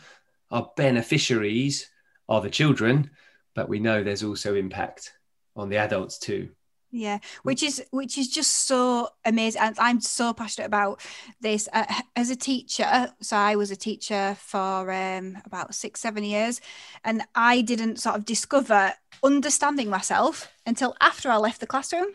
our 0.49 0.71
beneficiaries 0.77 1.89
are 2.29 2.39
the 2.39 2.49
children, 2.49 3.11
but 3.55 3.67
we 3.67 3.79
know 3.79 4.03
there's 4.03 4.23
also 4.23 4.55
impact 4.55 5.13
on 5.55 5.69
the 5.69 5.77
adults 5.77 6.17
too 6.19 6.49
yeah 6.91 7.20
which 7.44 7.62
is 7.63 7.84
which 7.91 8.17
is 8.17 8.29
just 8.29 8.65
so 8.67 9.10
amazing 9.25 9.62
and 9.62 9.75
i'm 9.79 10.00
so 10.00 10.34
passionate 10.34 10.67
about 10.67 11.01
this. 11.41 11.67
Uh, 11.74 11.86
as 12.15 12.29
a 12.29 12.36
teacher 12.36 13.12
so 13.22 13.36
i 13.36 13.56
was 13.56 13.72
a 13.72 13.75
teacher 13.75 14.38
for 14.39 14.91
um, 14.91 15.38
about 15.46 15.75
six 15.75 16.00
seven 16.00 16.24
years 16.24 16.62
and 17.03 17.24
i 17.36 17.62
didn't 17.62 18.00
sort 18.00 18.15
of 18.15 18.25
discover 18.25 18.94
understanding 19.24 19.89
myself 19.89 20.53
until 20.65 20.96
after 21.01 21.29
i 21.29 21.38
left 21.38 21.60
the 21.60 21.67
classroom. 21.67 22.08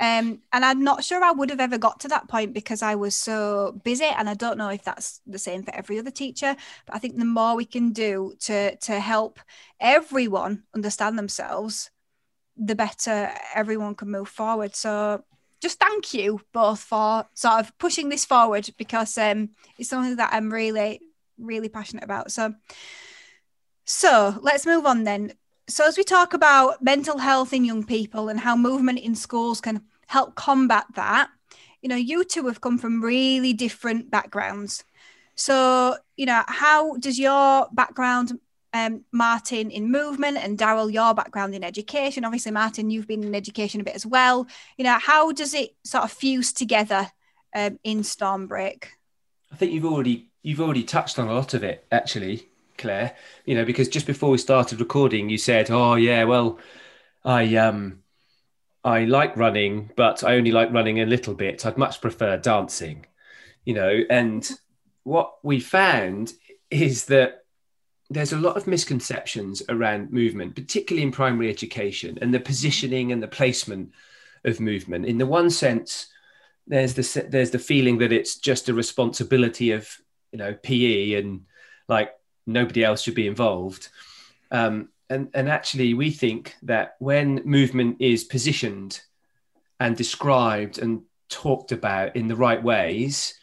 Um, 0.00 0.40
and 0.52 0.64
i'm 0.64 0.82
not 0.82 1.04
sure 1.04 1.22
i 1.22 1.30
would 1.30 1.50
have 1.50 1.60
ever 1.60 1.78
got 1.78 2.00
to 2.00 2.08
that 2.08 2.28
point 2.28 2.52
because 2.52 2.82
i 2.82 2.94
was 2.94 3.14
so 3.14 3.78
busy 3.84 4.04
and 4.04 4.28
i 4.28 4.34
don't 4.34 4.58
know 4.58 4.70
if 4.70 4.82
that's 4.82 5.20
the 5.26 5.38
same 5.38 5.62
for 5.62 5.74
every 5.74 5.98
other 5.98 6.10
teacher 6.10 6.56
but 6.86 6.96
i 6.96 6.98
think 6.98 7.16
the 7.16 7.24
more 7.24 7.54
we 7.54 7.64
can 7.64 7.92
do 7.92 8.34
to 8.40 8.74
to 8.76 8.98
help 8.98 9.38
everyone 9.80 10.64
understand 10.74 11.18
themselves 11.18 11.90
the 12.58 12.74
better 12.74 13.32
everyone 13.54 13.94
can 13.94 14.10
move 14.10 14.28
forward. 14.28 14.74
So 14.74 15.24
just 15.60 15.78
thank 15.78 16.14
you 16.14 16.40
both 16.52 16.80
for 16.80 17.26
sort 17.34 17.60
of 17.60 17.76
pushing 17.78 18.08
this 18.08 18.24
forward 18.24 18.68
because 18.76 19.16
um, 19.18 19.50
it's 19.78 19.88
something 19.88 20.16
that 20.16 20.30
I'm 20.32 20.52
really, 20.52 21.00
really 21.38 21.68
passionate 21.68 22.04
about. 22.04 22.30
So, 22.30 22.54
so 23.84 24.38
let's 24.42 24.66
move 24.66 24.86
on 24.86 25.04
then. 25.04 25.32
So 25.68 25.86
as 25.86 25.96
we 25.96 26.04
talk 26.04 26.34
about 26.34 26.82
mental 26.82 27.18
health 27.18 27.52
in 27.52 27.64
young 27.64 27.84
people 27.84 28.28
and 28.28 28.40
how 28.40 28.56
movement 28.56 29.00
in 29.00 29.14
schools 29.14 29.60
can 29.60 29.82
help 30.06 30.34
combat 30.34 30.86
that, 30.94 31.28
you 31.82 31.88
know, 31.88 31.96
you 31.96 32.24
two 32.24 32.46
have 32.46 32.60
come 32.60 32.78
from 32.78 33.02
really 33.02 33.52
different 33.52 34.10
backgrounds. 34.10 34.84
So, 35.34 35.96
you 36.16 36.26
know, 36.26 36.42
how 36.46 36.96
does 36.96 37.18
your 37.18 37.68
background 37.72 38.40
um, 38.72 39.04
Martin 39.12 39.70
in 39.70 39.90
movement 39.90 40.36
and 40.36 40.58
Daryl, 40.58 40.92
your 40.92 41.14
background 41.14 41.54
in 41.54 41.64
education. 41.64 42.24
Obviously, 42.24 42.52
Martin, 42.52 42.90
you've 42.90 43.06
been 43.06 43.24
in 43.24 43.34
education 43.34 43.80
a 43.80 43.84
bit 43.84 43.94
as 43.94 44.06
well. 44.06 44.46
You 44.76 44.84
know, 44.84 44.98
how 44.98 45.32
does 45.32 45.54
it 45.54 45.74
sort 45.84 46.04
of 46.04 46.12
fuse 46.12 46.52
together 46.52 47.10
um, 47.54 47.78
in 47.84 48.00
Stormbreak? 48.00 48.84
I 49.52 49.56
think 49.56 49.72
you've 49.72 49.86
already 49.86 50.28
you've 50.42 50.60
already 50.60 50.84
touched 50.84 51.18
on 51.18 51.28
a 51.28 51.34
lot 51.34 51.54
of 51.54 51.64
it, 51.64 51.86
actually, 51.90 52.48
Claire. 52.76 53.16
You 53.44 53.54
know, 53.54 53.64
because 53.64 53.88
just 53.88 54.06
before 54.06 54.30
we 54.30 54.38
started 54.38 54.80
recording, 54.80 55.30
you 55.30 55.38
said, 55.38 55.70
"Oh 55.70 55.94
yeah, 55.94 56.24
well, 56.24 56.58
I 57.24 57.56
um." 57.56 58.02
I 58.84 59.04
like 59.04 59.36
running, 59.36 59.90
but 59.96 60.22
I 60.22 60.36
only 60.36 60.52
like 60.52 60.72
running 60.72 61.00
a 61.00 61.04
little 61.04 61.34
bit. 61.34 61.66
I'd 61.66 61.76
much 61.76 62.00
prefer 62.00 62.36
dancing, 62.38 63.06
you 63.64 63.74
know. 63.74 64.02
And 64.08 64.48
what 65.02 65.34
we 65.42 65.58
found 65.58 66.32
is 66.70 67.06
that 67.06 67.44
there's 68.10 68.32
a 68.32 68.38
lot 68.38 68.56
of 68.56 68.66
misconceptions 68.66 69.62
around 69.68 70.12
movement, 70.12 70.54
particularly 70.54 71.02
in 71.02 71.12
primary 71.12 71.50
education, 71.50 72.18
and 72.22 72.32
the 72.32 72.40
positioning 72.40 73.12
and 73.12 73.22
the 73.22 73.28
placement 73.28 73.92
of 74.44 74.60
movement. 74.60 75.04
In 75.04 75.18
the 75.18 75.26
one 75.26 75.50
sense, 75.50 76.06
there's 76.66 76.94
the 76.94 77.26
there's 77.28 77.50
the 77.50 77.58
feeling 77.58 77.98
that 77.98 78.12
it's 78.12 78.36
just 78.36 78.68
a 78.68 78.74
responsibility 78.74 79.72
of 79.72 79.94
you 80.32 80.38
know 80.38 80.54
PE 80.54 81.14
and 81.14 81.44
like 81.88 82.14
nobody 82.46 82.84
else 82.84 83.02
should 83.02 83.14
be 83.14 83.26
involved. 83.26 83.88
Um, 84.50 84.88
and 85.10 85.28
and 85.34 85.48
actually, 85.48 85.94
we 85.94 86.10
think 86.10 86.56
that 86.62 86.96
when 86.98 87.42
movement 87.44 87.96
is 88.00 88.24
positioned 88.24 89.00
and 89.80 89.96
described 89.96 90.78
and 90.78 91.02
talked 91.28 91.72
about 91.72 92.16
in 92.16 92.28
the 92.28 92.36
right 92.36 92.62
ways, 92.62 93.34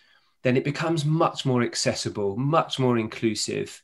then 0.41 0.57
it 0.57 0.63
becomes 0.63 1.05
much 1.05 1.45
more 1.45 1.62
accessible, 1.62 2.36
much 2.36 2.79
more 2.79 2.98
inclusive 2.98 3.81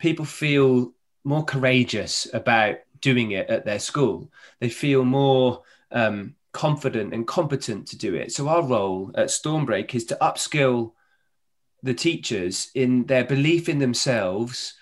people 0.00 0.24
feel 0.24 0.92
more 1.22 1.44
courageous 1.44 2.26
about 2.34 2.78
doing 3.00 3.30
it 3.30 3.48
at 3.48 3.64
their 3.64 3.78
school. 3.78 4.32
They 4.58 4.68
feel 4.68 5.04
more 5.04 5.62
um, 5.92 6.34
confident 6.52 7.14
and 7.14 7.26
competent 7.26 7.86
to 7.88 7.98
do 7.98 8.14
it. 8.14 8.32
So 8.32 8.48
our 8.48 8.62
role 8.62 9.12
at 9.14 9.28
Stormbreak 9.28 9.94
is 9.94 10.06
to 10.06 10.18
upskill 10.20 10.92
the 11.82 11.94
teachers 11.94 12.70
in 12.74 13.06
their 13.06 13.24
belief 13.24 13.68
in 13.68 13.78
themselves 13.78 14.74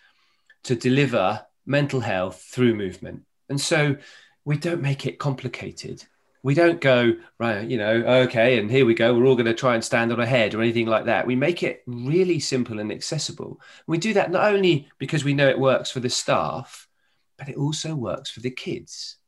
to 0.65 0.75
deliver 0.75 1.45
mental 1.67 2.01
health 2.01 2.43
through 2.43 2.75
movement. 2.75 3.25
And 3.49 3.61
so 3.61 3.97
we 4.45 4.57
don't 4.57 4.83
make 4.83 5.07
it 5.07 5.19
complicated 5.19 6.05
we 6.49 6.55
don't 6.55 6.81
go 6.81 7.13
right 7.39 7.69
you 7.69 7.77
know 7.77 7.93
okay 8.23 8.59
and 8.59 8.71
here 8.71 8.87
we 8.87 8.95
go 8.95 9.15
we're 9.15 9.27
all 9.27 9.35
going 9.35 9.45
to 9.45 9.53
try 9.53 9.75
and 9.75 9.85
stand 9.85 10.11
on 10.11 10.19
a 10.19 10.25
head 10.25 10.55
or 10.55 10.63
anything 10.63 10.87
like 10.87 11.05
that. 11.05 11.27
We 11.27 11.37
make 11.37 11.63
it 11.63 11.83
really 11.87 12.41
simple 12.41 12.79
and 12.81 12.91
accessible. 12.91 13.61
We 13.87 13.99
do 13.99 14.15
that 14.15 14.31
not 14.31 14.51
only 14.51 14.89
because 14.97 15.25
we 15.25 15.35
know 15.35 15.47
it 15.47 15.59
works 15.61 15.91
for 15.91 16.01
the 16.01 16.09
staff 16.09 16.89
but 17.37 17.51
it 17.51 17.59
also 17.59 17.95
works 17.95 18.31
for 18.31 18.41
the 18.41 18.51
kids. 18.51 19.19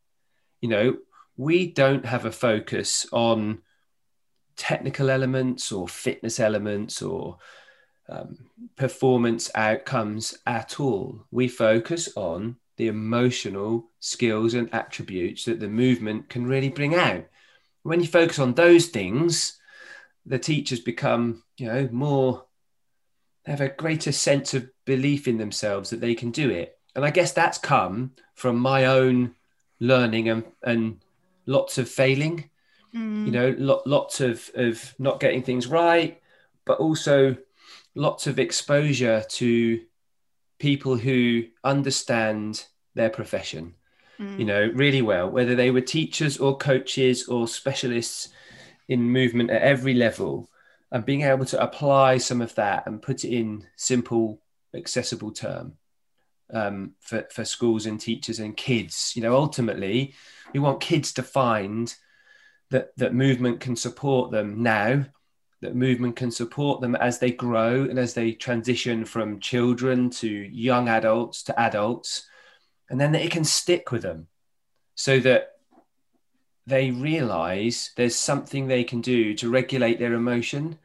You 0.63 0.71
know 0.71 0.97
we 1.37 1.67
don't 1.67 2.07
have 2.07 2.25
a 2.25 2.33
focus 2.33 3.05
on 3.13 3.61
technical 4.57 5.11
elements 5.11 5.73
or 5.73 5.89
fitness 5.89 6.41
elements 6.41 7.03
or 7.03 7.37
um, 8.09 8.47
performance 8.77 9.51
outcomes 9.55 10.39
at 10.47 10.81
all. 10.81 11.27
We 11.31 11.49
focus 11.49 12.09
on 12.17 12.57
the 12.81 12.89
emotional 12.89 13.91
skills 13.99 14.55
and 14.55 14.73
attributes 14.73 15.45
that 15.45 15.61
the 15.61 15.69
movement 15.69 16.31
can 16.31 16.47
really 16.47 16.71
bring 16.71 16.95
out. 16.95 17.27
When 17.83 18.01
you 18.01 18.07
focus 18.07 18.39
on 18.39 18.55
those 18.55 18.87
things, 18.87 19.59
the 20.25 20.39
teachers 20.39 20.81
become, 20.81 21.43
you 21.59 21.67
know, 21.67 21.91
more 21.93 22.47
they 23.45 23.53
have 23.53 23.61
a 23.61 23.69
greater 23.69 24.13
sense 24.13 24.55
of 24.55 24.71
belief 24.87 25.29
in 25.29 25.37
themselves 25.37 25.91
that 25.91 26.01
they 26.01 26.15
can 26.15 26.31
do 26.31 26.49
it. 26.49 26.79
And 26.95 27.05
I 27.05 27.11
guess 27.11 27.33
that's 27.33 27.59
come 27.59 28.13
from 28.35 28.59
my 28.59 28.87
own 28.87 29.35
learning 29.79 30.31
and, 30.31 30.45
and 30.63 31.05
lots 31.45 31.77
of 31.77 31.87
failing. 31.87 32.49
Mm. 32.95 33.27
You 33.27 33.33
know, 33.33 33.55
lo- 33.59 33.83
lots 33.85 34.23
of 34.23 34.51
of 34.55 34.95
not 34.99 35.21
getting 35.21 35.43
things 35.43 35.67
right, 35.67 36.19
but 36.65 36.79
also 36.79 37.37
lots 37.95 38.27
of 38.27 38.39
exposure 38.39 39.23
to 39.29 39.81
people 40.61 40.97
who 40.97 41.43
understand 41.65 42.65
their 42.95 43.11
profession 43.11 43.75
Mm. 44.21 44.39
you 44.39 44.45
know 44.45 44.71
really 44.75 45.01
well 45.01 45.31
whether 45.31 45.55
they 45.55 45.71
were 45.71 45.81
teachers 45.81 46.37
or 46.37 46.57
coaches 46.59 47.27
or 47.27 47.49
specialists 47.49 48.29
in 48.87 49.01
movement 49.01 49.51
at 49.51 49.63
every 49.63 49.95
level 49.95 50.51
and 50.93 51.07
being 51.07 51.23
able 51.23 51.47
to 51.47 51.63
apply 51.63 52.19
some 52.19 52.43
of 52.43 52.55
that 52.57 52.87
and 52.87 53.01
put 53.01 53.25
it 53.25 53.35
in 53.35 53.67
simple 53.77 54.43
accessible 54.75 55.33
term 55.33 55.73
um, 56.53 56.93
for, 57.01 57.27
for 57.31 57.45
schools 57.45 57.87
and 57.87 57.99
teachers 57.99 58.41
and 58.41 58.59
kids 58.59 59.13
you 59.17 59.23
know 59.23 59.35
ultimately 59.35 60.13
we 60.53 60.61
want 60.61 60.81
kids 60.81 61.15
to 61.15 61.23
find 61.23 61.95
that 62.69 62.91
that 62.99 63.15
movement 63.15 63.61
can 63.61 63.75
support 63.75 64.31
them 64.31 64.63
now 64.63 65.07
that 65.61 65.75
movement 65.75 66.17
can 66.17 66.31
support 66.31 66.81
them 66.81 66.95
as 66.97 67.19
they 67.19 67.31
grow 67.31 67.85
and 67.85 67.99
as 67.99 68.15
they 68.15 68.33
transition 68.33 69.05
from 69.05 69.41
children 69.41 70.11
to 70.11 70.29
young 70.29 70.89
adults 70.89 71.43
to 71.45 71.61
adults 71.61 72.27
and 72.89 73.01
then 73.01 73.13
that 73.13 73.23
it 73.23 73.31
can 73.31 73.45
stick 73.45 73.93
with 73.93 74.03
them 74.03 74.27
so 74.95 75.21
that 75.21 75.53
they 76.67 76.91
realize 76.91 77.93
there's 77.97 78.17
something 78.17 78.67
they 78.67 78.85
can 78.85 79.01
do 79.01 79.35
to 79.35 79.51
regulate 79.51 79.99
their 79.99 80.15
emotion 80.15 80.79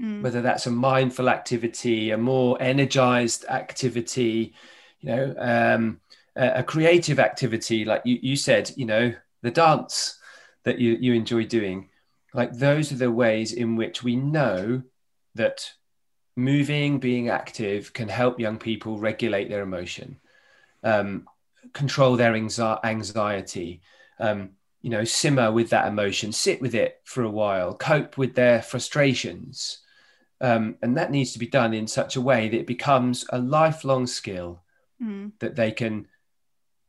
Mm. 0.00 0.22
whether 0.22 0.40
that's 0.40 0.66
a 0.66 0.70
mindful 0.70 1.28
activity 1.28 2.10
a 2.10 2.16
more 2.16 2.56
energized 2.58 3.44
activity 3.50 4.54
you 5.00 5.10
know 5.10 5.34
um, 5.36 6.00
a, 6.36 6.60
a 6.60 6.62
creative 6.62 7.18
activity 7.18 7.84
like 7.84 8.00
you, 8.06 8.18
you 8.22 8.34
said 8.34 8.70
you 8.76 8.86
know 8.86 9.12
the 9.42 9.50
dance 9.50 10.18
that 10.64 10.78
you, 10.78 10.96
you 10.98 11.12
enjoy 11.12 11.44
doing 11.44 11.89
like 12.34 12.52
those 12.52 12.92
are 12.92 12.96
the 12.96 13.10
ways 13.10 13.52
in 13.52 13.76
which 13.76 14.02
we 14.02 14.16
know 14.16 14.82
that 15.34 15.72
moving 16.36 16.98
being 16.98 17.28
active 17.28 17.92
can 17.92 18.08
help 18.08 18.38
young 18.38 18.58
people 18.58 18.98
regulate 18.98 19.48
their 19.48 19.62
emotion 19.62 20.18
um, 20.82 21.26
control 21.72 22.16
their 22.16 22.34
anxiety 22.34 23.80
um, 24.18 24.50
you 24.82 24.90
know 24.90 25.04
simmer 25.04 25.52
with 25.52 25.70
that 25.70 25.88
emotion 25.88 26.32
sit 26.32 26.60
with 26.60 26.74
it 26.74 27.00
for 27.04 27.22
a 27.22 27.30
while 27.30 27.74
cope 27.74 28.16
with 28.16 28.34
their 28.34 28.62
frustrations 28.62 29.78
um, 30.40 30.76
and 30.80 30.96
that 30.96 31.10
needs 31.10 31.32
to 31.32 31.38
be 31.38 31.46
done 31.46 31.74
in 31.74 31.86
such 31.86 32.16
a 32.16 32.20
way 32.20 32.48
that 32.48 32.60
it 32.60 32.66
becomes 32.66 33.26
a 33.30 33.38
lifelong 33.38 34.06
skill 34.06 34.60
Mm. 35.02 35.32
that 35.38 35.56
they 35.56 35.72
can 35.72 36.08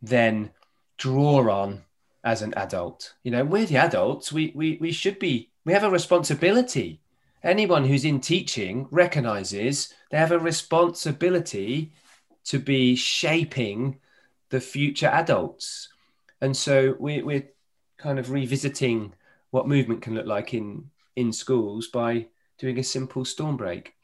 then 0.01 0.51
draw 0.98 1.50
on 1.50 1.83
as 2.24 2.42
an 2.42 2.54
adult. 2.56 3.13
You 3.24 3.32
know, 3.32 3.44
we're 3.44 3.66
the 3.66 3.78
adults. 3.78 4.32
We 4.32 4.51
we 4.56 4.78
we 4.80 4.92
should 4.92 5.20
be. 5.20 5.50
We 5.66 5.74
have 5.74 5.84
a 5.84 5.90
responsibility. 5.90 7.01
Anyone 7.44 7.86
who's 7.86 8.06
in 8.06 8.20
teaching 8.20 8.88
recognizes 8.92 9.94
they 10.12 10.18
have 10.18 10.32
a 10.32 10.40
responsibility 10.40 11.92
to 12.46 12.60
be 12.60 12.96
shaping 12.96 14.00
the 14.50 14.62
future 14.62 15.08
adults. 15.08 15.90
And 16.42 16.56
so 16.56 16.96
we, 17.00 17.22
we're 17.22 17.50
kind 17.98 18.20
of 18.20 18.32
revisiting 18.32 19.13
what 19.51 19.68
movement 19.68 20.01
can 20.01 20.16
look 20.16 20.25
like 20.25 20.54
in 20.54 20.90
in 21.16 21.34
schools 21.34 21.88
by 21.88 22.28
doing 22.58 22.80
a 22.80 22.84
simple 22.84 23.25
storm 23.25 23.58
break. 23.58 23.96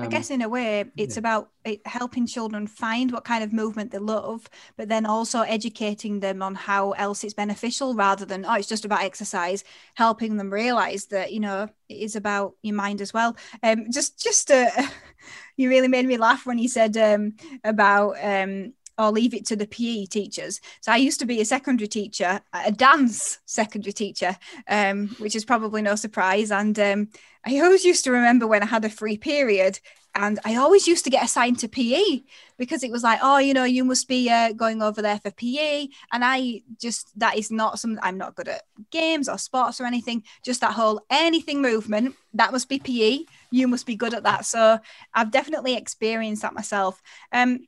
I 0.00 0.06
Um, 0.06 0.08
guess 0.08 0.30
in 0.30 0.42
a 0.42 0.48
way, 0.48 0.84
it's 0.96 1.16
yeah. 1.16 1.16
about 1.16 1.50
it, 1.64 1.80
helping 1.86 2.26
children 2.26 2.66
find 2.66 3.12
what 3.12 3.24
kind 3.24 3.44
of 3.44 3.52
movement 3.52 3.92
they 3.92 3.98
love, 3.98 4.48
but 4.76 4.88
then 4.88 5.06
also 5.06 5.42
educating 5.42 6.18
them 6.18 6.42
on 6.42 6.56
how 6.56 6.90
else 6.92 7.22
it's 7.22 7.34
beneficial 7.34 7.94
rather 7.94 8.24
than, 8.24 8.44
oh, 8.44 8.54
it's 8.54 8.66
just 8.68 8.84
about 8.84 9.02
exercise, 9.04 9.62
helping 9.94 10.38
them 10.38 10.52
realize 10.52 11.06
that, 11.06 11.32
you 11.32 11.38
know, 11.38 11.68
it 11.88 11.94
is 11.94 12.16
about 12.16 12.54
your 12.62 12.74
mind 12.74 13.00
as 13.00 13.12
well. 13.12 13.36
Um, 13.62 13.92
just, 13.92 14.20
just, 14.20 14.50
uh, 14.50 14.70
you 15.56 15.68
really 15.68 15.88
made 15.88 16.06
me 16.06 16.16
laugh 16.16 16.46
when 16.46 16.58
you 16.58 16.68
said 16.68 16.96
um, 16.96 17.34
about, 17.62 18.16
um, 18.22 18.72
or 18.98 19.10
leave 19.10 19.34
it 19.34 19.46
to 19.46 19.56
the 19.56 19.66
PE 19.66 20.06
teachers. 20.06 20.60
So 20.80 20.92
I 20.92 20.96
used 20.96 21.18
to 21.20 21.26
be 21.26 21.40
a 21.40 21.44
secondary 21.44 21.88
teacher, 21.88 22.40
a 22.52 22.70
dance 22.72 23.38
secondary 23.46 23.92
teacher, 23.92 24.36
um, 24.68 25.08
which 25.18 25.34
is 25.34 25.44
probably 25.44 25.80
no 25.82 25.94
surprise. 25.94 26.50
And 26.50 26.78
um, 26.78 27.08
I 27.44 27.60
always 27.60 27.84
used 27.84 28.04
to 28.04 28.12
remember 28.12 28.46
when 28.46 28.62
I 28.62 28.66
had 28.66 28.84
a 28.84 28.90
free 28.90 29.16
period 29.16 29.80
and 30.14 30.38
I 30.44 30.56
always 30.56 30.86
used 30.86 31.04
to 31.04 31.10
get 31.10 31.24
assigned 31.24 31.58
to 31.60 31.68
PE 31.68 32.22
because 32.58 32.84
it 32.84 32.90
was 32.90 33.02
like, 33.02 33.18
oh, 33.22 33.38
you 33.38 33.54
know, 33.54 33.64
you 33.64 33.82
must 33.82 34.08
be 34.08 34.28
uh, 34.28 34.52
going 34.52 34.82
over 34.82 35.00
there 35.00 35.18
for 35.18 35.30
PE. 35.30 35.88
And 36.12 36.22
I 36.24 36.62
just, 36.80 37.18
that 37.18 37.36
is 37.38 37.50
not 37.50 37.78
something, 37.78 37.98
I'm 38.02 38.18
not 38.18 38.34
good 38.34 38.48
at 38.48 38.62
games 38.90 39.28
or 39.28 39.38
sports 39.38 39.80
or 39.80 39.86
anything, 39.86 40.22
just 40.44 40.60
that 40.60 40.72
whole 40.72 41.00
anything 41.08 41.62
movement, 41.62 42.14
that 42.34 42.52
must 42.52 42.68
be 42.68 42.78
PE. 42.78 43.20
You 43.50 43.68
must 43.68 43.86
be 43.86 43.96
good 43.96 44.12
at 44.12 44.24
that. 44.24 44.44
So 44.44 44.78
I've 45.14 45.30
definitely 45.30 45.76
experienced 45.76 46.42
that 46.42 46.54
myself. 46.54 47.02
Um, 47.32 47.66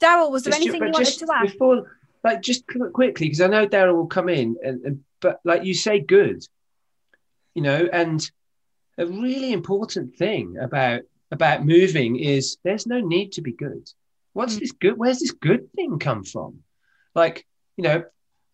Daryl, 0.00 0.30
was 0.30 0.44
there 0.44 0.52
Just- 0.52 0.62
anything 0.62 0.82
you 0.82 0.92
wanted 0.92 1.18
to 1.18 1.26
add? 1.34 1.42
Before, 1.46 1.98
like, 2.22 2.42
just 2.42 2.64
quickly, 2.66 3.26
because 3.26 3.40
I 3.40 3.46
know 3.46 3.66
Daryl 3.66 3.94
will 3.94 4.06
come 4.06 4.28
in, 4.28 4.56
and, 4.62 4.84
and 4.84 5.04
but 5.20 5.40
like 5.44 5.64
you 5.64 5.72
say, 5.72 6.00
good, 6.00 6.46
you 7.54 7.62
know, 7.62 7.88
and 7.90 8.30
a 8.98 9.06
really 9.06 9.52
important 9.52 10.16
thing 10.16 10.56
about 10.58 11.02
about 11.30 11.64
moving 11.64 12.16
is 12.16 12.58
there's 12.62 12.86
no 12.86 13.00
need 13.00 13.32
to 13.32 13.42
be 13.42 13.52
good. 13.52 13.90
What's 14.34 14.56
Mm. 14.56 14.60
this 14.60 14.72
good? 14.72 14.96
Where's 14.98 15.20
this 15.20 15.32
good 15.32 15.72
thing 15.72 15.98
come 15.98 16.22
from? 16.22 16.62
Like, 17.14 17.46
you 17.76 17.82
know, 17.84 18.04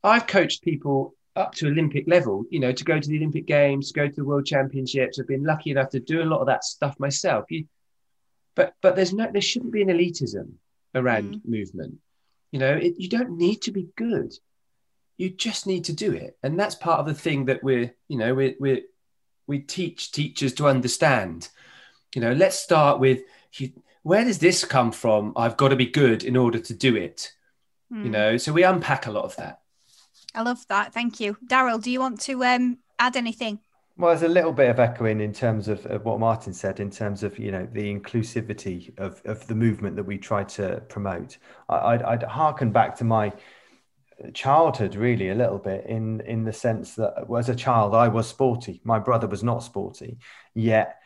I've 0.03 0.27
coached 0.27 0.63
people 0.63 1.15
up 1.37 1.55
to 1.57 1.69
Olympic 1.69 2.05
level, 2.09 2.45
you 2.51 2.59
know, 2.61 2.73
to 2.73 2.85
go 2.85 2.99
to 2.99 3.09
the 3.09 3.17
Olympic 3.19 3.47
Games, 3.47 3.89
to 3.89 3.95
go 4.01 4.09
to 4.09 4.15
the 4.15 4.25
World 4.25 4.47
Championships. 4.47 5.19
I've 5.19 5.27
been 5.29 5.45
lucky 5.45 5.71
enough 5.71 5.91
to 5.91 6.01
do 6.01 6.23
a 6.23 6.31
lot 6.33 6.41
of 6.41 6.47
that 6.47 6.65
stuff 6.65 6.99
myself. 6.99 7.45
You, 7.51 7.67
but 8.55 8.75
but 8.83 8.97
there's 8.97 9.13
no 9.13 9.31
there 9.31 9.43
shouldn't 9.43 9.73
be 9.73 9.83
an 9.83 9.89
elitism 9.89 10.53
around 10.95 11.43
movement. 11.45 11.99
You 12.53 12.59
know, 12.61 12.73
it, 12.75 12.95
you 12.99 13.09
don't 13.09 13.37
need 13.37 13.63
to 13.63 13.73
be 13.73 13.89
good. 13.97 14.33
You 15.19 15.29
just 15.31 15.67
need 15.67 15.85
to 15.85 15.93
do 15.93 16.13
it, 16.13 16.37
and 16.43 16.59
that's 16.59 16.75
part 16.75 17.01
of 17.01 17.07
the 17.07 17.15
thing 17.15 17.45
that 17.47 17.63
we're 17.63 17.95
you 18.09 18.17
know 18.17 18.35
we 18.35 18.57
we 18.59 18.85
we 19.51 19.59
teach 19.59 20.13
teachers 20.13 20.55
to 20.55 20.67
understand. 20.67 21.49
You 22.15 22.23
know, 22.23 22.33
let's 22.33 22.57
start 22.59 23.01
with 23.01 23.21
where 24.03 24.25
does 24.25 24.39
this 24.39 24.65
come 24.65 24.93
from? 24.93 25.35
I've 25.37 25.59
got 25.59 25.69
to 25.69 25.77
be 25.77 25.87
good 25.87 26.25
in 26.25 26.37
order 26.37 26.59
to 26.59 26.73
do 26.73 26.97
it. 26.97 27.33
You 27.91 28.09
Mm. 28.09 28.13
know, 28.13 28.37
so 28.37 28.53
we 28.53 28.63
unpack 28.63 29.07
a 29.07 29.11
lot 29.11 29.25
of 29.25 29.37
that. 29.37 29.61
I 30.33 30.43
love 30.43 30.65
that. 30.69 30.95
Thank 30.95 31.19
you. 31.19 31.37
Daryl, 31.45 31.83
do 31.83 31.91
you 31.91 31.99
want 31.99 32.21
to 32.23 32.45
um, 32.45 32.79
add 33.01 33.17
anything? 33.17 33.59
Well, 33.97 34.11
there's 34.11 34.23
a 34.23 34.33
little 34.33 34.53
bit 34.53 34.71
of 34.71 34.79
echoing 34.79 35.21
in 35.21 35.33
terms 35.33 35.67
of, 35.67 35.85
of 35.87 36.05
what 36.05 36.21
Martin 36.21 36.55
said, 36.55 36.79
in 36.79 36.91
terms 36.91 37.23
of 37.25 37.39
you 37.39 37.51
know 37.51 37.67
the 37.73 37.93
inclusivity 37.93 38.97
of, 38.99 39.21
of 39.25 39.45
the 39.49 39.55
movement 39.55 39.97
that 39.97 40.05
we 40.05 40.17
try 40.19 40.45
to 40.45 40.83
promote. 40.89 41.37
I, 41.69 41.77
I'd, 41.77 42.03
I'd 42.03 42.23
harken 42.23 42.71
back 42.71 42.97
to 42.99 43.05
my 43.05 43.33
childhood 44.35 44.95
really 44.95 45.31
a 45.31 45.35
little 45.35 45.59
bit 45.59 45.87
in 45.87 46.21
in 46.23 46.45
the 46.45 46.53
sense 46.53 46.95
that 46.95 47.27
as 47.37 47.49
a 47.49 47.55
child 47.55 47.95
I 47.95 48.09
was 48.09 48.29
sporty. 48.29 48.81
My 48.85 48.99
brother 48.99 49.27
was 49.27 49.43
not 49.43 49.63
sporty, 49.63 50.19
yet 50.55 51.01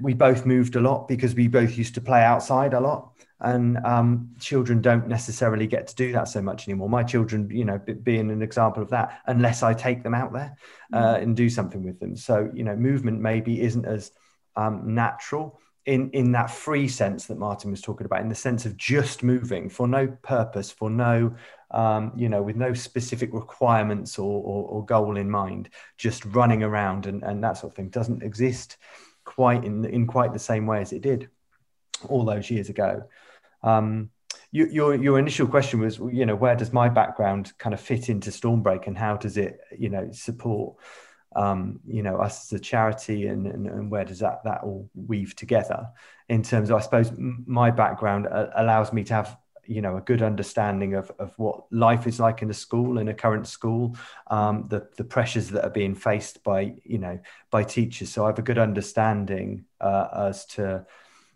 we 0.00 0.14
both 0.14 0.44
moved 0.44 0.76
a 0.76 0.80
lot 0.80 1.06
because 1.06 1.34
we 1.34 1.48
both 1.48 1.78
used 1.78 1.94
to 1.94 2.00
play 2.00 2.22
outside 2.22 2.74
a 2.74 2.80
lot. 2.80 3.12
And 3.38 3.76
um, 3.84 4.34
children 4.40 4.80
don't 4.80 5.08
necessarily 5.08 5.66
get 5.66 5.86
to 5.88 5.94
do 5.94 6.12
that 6.12 6.26
so 6.28 6.40
much 6.40 6.66
anymore. 6.66 6.88
My 6.88 7.02
children 7.02 7.48
you 7.50 7.64
know 7.64 7.78
b- 7.78 7.92
being 7.92 8.30
an 8.30 8.42
example 8.42 8.82
of 8.82 8.90
that 8.90 9.20
unless 9.26 9.62
i 9.62 9.74
take 9.74 10.02
them 10.02 10.14
out 10.14 10.32
there 10.32 10.56
uh, 10.92 11.18
and 11.20 11.36
do 11.36 11.48
something 11.50 11.82
with 11.82 12.00
them. 12.00 12.16
So 12.16 12.50
you 12.54 12.64
know 12.64 12.76
movement 12.76 13.20
maybe 13.20 13.60
isn't 13.60 13.84
as 13.84 14.10
um, 14.56 14.94
natural 14.94 15.60
in 15.86 16.10
in 16.10 16.32
that 16.32 16.50
free 16.50 16.88
sense 16.88 17.26
that 17.26 17.38
martin 17.38 17.70
was 17.70 17.80
talking 17.80 18.04
about 18.04 18.20
in 18.20 18.28
the 18.28 18.34
sense 18.34 18.66
of 18.66 18.76
just 18.76 19.22
moving 19.22 19.68
for 19.68 19.86
no 19.86 20.08
purpose 20.22 20.70
for 20.70 20.90
no 20.90 21.34
um, 21.70 22.12
you 22.16 22.28
know 22.28 22.42
with 22.42 22.56
no 22.56 22.72
specific 22.74 23.32
requirements 23.32 24.18
or, 24.18 24.42
or, 24.42 24.64
or 24.68 24.84
goal 24.84 25.16
in 25.16 25.30
mind 25.30 25.68
just 25.96 26.24
running 26.26 26.62
around 26.62 27.06
and, 27.06 27.22
and 27.22 27.42
that 27.42 27.56
sort 27.56 27.72
of 27.72 27.76
thing 27.76 27.88
doesn't 27.88 28.22
exist 28.22 28.76
quite 29.24 29.64
in 29.64 29.84
in 29.84 30.06
quite 30.06 30.32
the 30.32 30.38
same 30.38 30.66
way 30.66 30.80
as 30.80 30.92
it 30.92 31.02
did 31.02 31.28
all 32.08 32.24
those 32.24 32.50
years 32.50 32.68
ago. 32.68 33.04
Um, 33.62 34.10
you, 34.52 34.66
your 34.66 34.94
your 34.94 35.18
initial 35.18 35.46
question 35.46 35.80
was, 35.80 35.98
you 35.98 36.24
know, 36.24 36.36
where 36.36 36.56
does 36.56 36.72
my 36.72 36.88
background 36.88 37.52
kind 37.58 37.74
of 37.74 37.80
fit 37.80 38.08
into 38.08 38.30
Stormbreak, 38.30 38.86
and 38.86 38.96
how 38.96 39.16
does 39.16 39.36
it, 39.36 39.58
you 39.76 39.88
know, 39.88 40.08
support, 40.12 40.76
um, 41.34 41.80
you 41.86 42.02
know, 42.02 42.16
us 42.16 42.52
as 42.52 42.58
a 42.58 42.62
charity, 42.62 43.26
and, 43.26 43.46
and 43.46 43.66
and 43.66 43.90
where 43.90 44.04
does 44.04 44.20
that 44.20 44.44
that 44.44 44.62
all 44.62 44.88
weave 44.94 45.34
together? 45.36 45.88
In 46.28 46.42
terms 46.42 46.70
of, 46.70 46.76
I 46.76 46.80
suppose, 46.80 47.12
my 47.16 47.70
background 47.70 48.26
uh, 48.26 48.48
allows 48.56 48.92
me 48.92 49.04
to 49.04 49.14
have 49.14 49.36
you 49.68 49.80
know 49.80 49.96
a 49.96 50.00
good 50.00 50.22
understanding 50.22 50.94
of, 50.94 51.10
of 51.18 51.32
what 51.38 51.64
life 51.70 52.06
is 52.06 52.18
like 52.20 52.42
in 52.42 52.50
a 52.50 52.54
school 52.54 52.98
in 52.98 53.08
a 53.08 53.14
current 53.14 53.46
school 53.46 53.96
um, 54.28 54.66
the 54.68 54.88
the 54.96 55.04
pressures 55.04 55.48
that 55.50 55.64
are 55.64 55.70
being 55.70 55.94
faced 55.94 56.42
by 56.42 56.74
you 56.84 56.98
know 56.98 57.18
by 57.50 57.62
teachers 57.62 58.10
so 58.10 58.24
i 58.24 58.28
have 58.28 58.38
a 58.38 58.42
good 58.42 58.58
understanding 58.58 59.64
uh, 59.80 60.08
as 60.28 60.46
to 60.46 60.84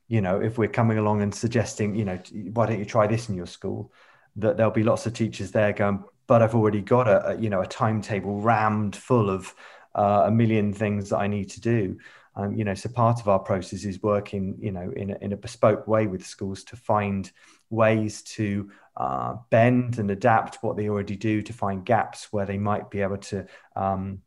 you 0.09 0.21
know 0.21 0.41
if 0.41 0.59
we're 0.59 0.69
coming 0.69 0.99
along 0.99 1.23
and 1.23 1.35
suggesting 1.35 1.95
you 1.95 2.05
know 2.05 2.19
why 2.55 2.67
don't 2.67 2.79
you 2.79 2.85
try 2.85 3.07
this 3.07 3.29
in 3.29 3.35
your 3.35 3.47
school 3.47 3.93
that 4.37 4.57
there'll 4.57 4.73
be 4.73 4.83
lots 4.83 5.07
of 5.07 5.13
teachers 5.13 5.51
there 5.51 5.73
going 5.73 6.03
but 6.31 6.43
I've 6.43 6.55
already 6.55 6.81
got 6.81 7.09
a, 7.09 7.31
a 7.31 7.41
you 7.41 7.51
know 7.51 7.61
a 7.61 7.67
timetable 7.67 8.41
rammed 8.41 8.95
full 8.95 9.29
of 9.29 9.53
uh, 9.97 10.23
a 10.27 10.31
million 10.31 10.73
things 10.73 11.11
that 11.11 11.19
I 11.19 11.27
need 11.27 11.51
to 11.51 11.61
do. 11.61 11.99
Um, 12.37 12.55
you 12.55 12.63
know, 12.63 12.75
so 12.75 12.89
part 12.89 13.21
of 13.21 13.27
our 13.27 13.41
process 13.41 13.85
is 13.85 14.01
working, 14.01 14.57
you 14.61 14.71
know, 14.71 14.93
in 14.95 15.11
a, 15.11 15.17
in 15.21 15.33
a 15.33 15.37
bespoke 15.37 15.89
way 15.89 16.07
with 16.07 16.25
schools 16.25 16.63
to 16.65 16.77
find 16.77 17.33
ways 17.71 18.23
to 18.23 18.71
uh, 18.97 19.37
bend 19.49 19.99
and 19.99 20.11
adapt 20.11 20.63
what 20.63 20.77
they 20.77 20.89
already 20.89 21.17
do 21.17 21.41
to 21.43 21.53
find 21.53 21.85
gaps 21.85 22.33
where 22.33 22.47
they 22.47 22.59
might 22.59 22.91
be 22.91 23.01
able 23.01 23.17
to 23.17 23.47
um, 23.77 24.21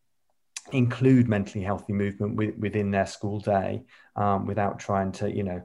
include 0.71 1.27
mentally 1.27 1.63
healthy 1.63 1.93
movement 1.93 2.35
with, 2.35 2.57
within 2.57 2.89
their 2.89 3.05
school 3.05 3.39
day 3.39 3.83
um, 4.15 4.45
without 4.45 4.79
trying 4.79 5.11
to, 5.11 5.29
you 5.29 5.43
know, 5.43 5.61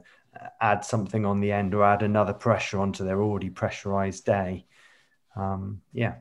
add 0.61 0.85
something 0.85 1.25
on 1.25 1.39
the 1.39 1.51
end 1.51 1.73
or 1.73 1.83
add 1.83 2.03
another 2.03 2.33
pressure 2.33 2.79
onto 2.79 3.03
their 3.03 3.21
already 3.21 3.49
pressurized 3.49 4.25
day. 4.25 4.65
Um, 5.35 5.81
yeah. 5.93 6.15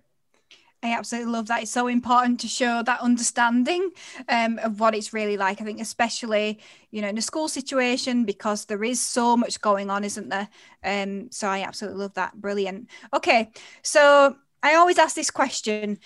I 0.83 0.93
absolutely 0.93 1.33
love 1.33 1.49
that. 1.49 1.63
It's 1.63 1.73
so 1.73 1.89
important 1.89 2.39
to 2.41 2.49
show 2.49 2.83
that 2.85 3.01
understanding 3.01 3.91
um, 4.29 4.59
of 4.61 4.79
what 4.79 4.95
it's 4.95 5.13
really 5.13 5.37
like. 5.37 5.61
I 5.61 5.65
think, 5.65 5.81
especially 5.81 6.61
you 6.93 7.03
know, 7.03 7.09
in 7.09 7.19
a 7.19 7.23
school 7.23 7.49
situation, 7.49 8.25
because 8.25 8.65
there 8.65 8.85
is 8.85 9.01
so 9.01 9.37
much 9.37 9.61
going 9.61 9.91
on, 9.91 10.05
isn't 10.05 10.29
there? 10.29 10.49
Um, 10.85 11.31
so 11.33 11.49
I 11.49 11.63
absolutely 11.63 12.01
love 12.01 12.15
that. 12.15 12.41
Brilliant. 12.41 12.89
Okay, 13.13 13.51
so 13.83 14.37
I 14.63 14.75
always 14.75 14.99
ask 14.99 15.17
this 15.17 15.31
question. 15.31 15.99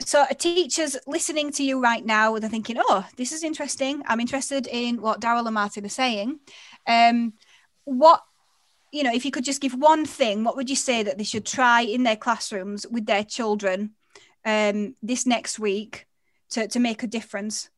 So, 0.00 0.26
a 0.28 0.34
teachers 0.34 0.96
listening 1.06 1.52
to 1.52 1.62
you 1.62 1.80
right 1.80 2.04
now, 2.04 2.36
they're 2.38 2.50
thinking, 2.50 2.76
"Oh, 2.78 3.06
this 3.16 3.32
is 3.32 3.44
interesting. 3.44 4.02
I'm 4.06 4.20
interested 4.20 4.66
in 4.66 5.00
what 5.00 5.20
Daryl 5.20 5.46
and 5.46 5.54
Martin 5.54 5.86
are 5.86 5.88
saying." 5.88 6.40
Um, 6.86 7.34
what 7.84 8.22
you 8.92 9.02
know, 9.02 9.12
if 9.12 9.24
you 9.24 9.30
could 9.30 9.44
just 9.44 9.60
give 9.60 9.74
one 9.74 10.04
thing, 10.06 10.42
what 10.44 10.56
would 10.56 10.70
you 10.70 10.76
say 10.76 11.02
that 11.02 11.18
they 11.18 11.24
should 11.24 11.44
try 11.46 11.82
in 11.82 12.02
their 12.02 12.16
classrooms 12.16 12.86
with 12.90 13.06
their 13.06 13.24
children 13.24 13.95
um, 14.46 14.94
this 15.02 15.26
next 15.26 15.58
week 15.58 16.06
to, 16.50 16.68
to 16.68 16.78
make 16.78 17.02
a 17.02 17.06
difference? 17.06 17.68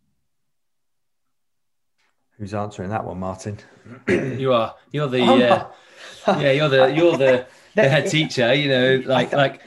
Who's 2.39 2.55
answering 2.55 2.91
that 2.91 3.05
one, 3.05 3.19
Martin? 3.19 3.59
you 4.09 4.53
are. 4.53 4.77
You're 4.93 5.09
the. 5.09 5.23
Oh, 5.23 5.73
uh, 6.27 6.39
yeah, 6.39 6.53
you're 6.53 6.69
the. 6.69 6.95
You're 6.95 7.17
the, 7.17 7.47
the 7.75 7.89
head 7.89 8.09
teacher. 8.09 8.55
You 8.55 8.69
know, 8.69 9.03
like 9.07 9.33
like. 9.33 9.63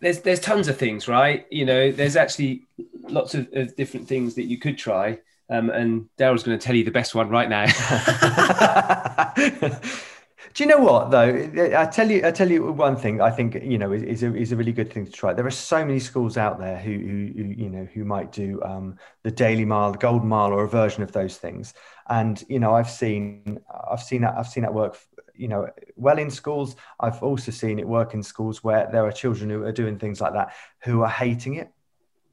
There's 0.00 0.20
there's 0.20 0.40
tons 0.40 0.68
of 0.68 0.76
things, 0.76 1.08
right? 1.08 1.46
You 1.50 1.64
know, 1.64 1.90
there's 1.90 2.16
actually 2.16 2.62
lots 3.02 3.34
of, 3.34 3.48
of 3.52 3.74
different 3.76 4.06
things 4.06 4.34
that 4.34 4.44
you 4.44 4.58
could 4.58 4.78
try. 4.78 5.18
Um, 5.50 5.70
and 5.70 6.08
Daryl's 6.18 6.42
going 6.42 6.58
to 6.58 6.64
tell 6.64 6.74
you 6.74 6.84
the 6.84 6.90
best 6.90 7.14
one 7.14 7.28
right 7.28 7.48
now. 7.48 7.64
Do 10.54 10.64
you 10.64 10.68
know 10.68 10.78
what 10.78 11.10
though? 11.10 11.50
I 11.78 11.86
tell 11.86 12.10
you, 12.10 12.26
I 12.26 12.30
tell 12.30 12.50
you 12.50 12.72
one 12.72 12.96
thing. 12.96 13.20
I 13.20 13.30
think 13.30 13.54
you 13.62 13.78
know 13.78 13.92
is, 13.92 14.02
is, 14.02 14.22
a, 14.22 14.34
is 14.34 14.52
a 14.52 14.56
really 14.56 14.72
good 14.72 14.92
thing 14.92 15.06
to 15.06 15.12
try. 15.12 15.32
There 15.32 15.46
are 15.46 15.50
so 15.50 15.84
many 15.84 15.98
schools 15.98 16.36
out 16.36 16.58
there 16.58 16.76
who, 16.76 16.92
who, 16.92 17.42
who 17.42 17.54
you 17.62 17.70
know 17.70 17.86
who 17.92 18.04
might 18.04 18.32
do 18.32 18.60
um, 18.62 18.98
the 19.22 19.30
Daily 19.30 19.64
Mile, 19.64 19.92
the 19.92 19.98
Golden 19.98 20.28
Mile, 20.28 20.52
or 20.52 20.64
a 20.64 20.68
version 20.68 21.02
of 21.02 21.12
those 21.12 21.38
things. 21.38 21.72
And 22.08 22.42
you 22.48 22.58
know, 22.58 22.74
I've 22.74 22.90
seen, 22.90 23.60
I've 23.90 24.02
seen 24.02 24.22
that, 24.22 24.34
I've 24.36 24.48
seen 24.48 24.62
that 24.62 24.74
work. 24.74 24.98
You 25.34 25.48
know, 25.48 25.68
well 25.96 26.18
in 26.18 26.30
schools. 26.30 26.76
I've 27.00 27.22
also 27.22 27.50
seen 27.50 27.78
it 27.78 27.88
work 27.88 28.12
in 28.12 28.22
schools 28.22 28.62
where 28.62 28.88
there 28.92 29.06
are 29.06 29.12
children 29.12 29.48
who 29.48 29.62
are 29.64 29.72
doing 29.72 29.98
things 29.98 30.20
like 30.20 30.34
that 30.34 30.54
who 30.84 31.02
are 31.02 31.08
hating 31.08 31.54
it 31.54 31.72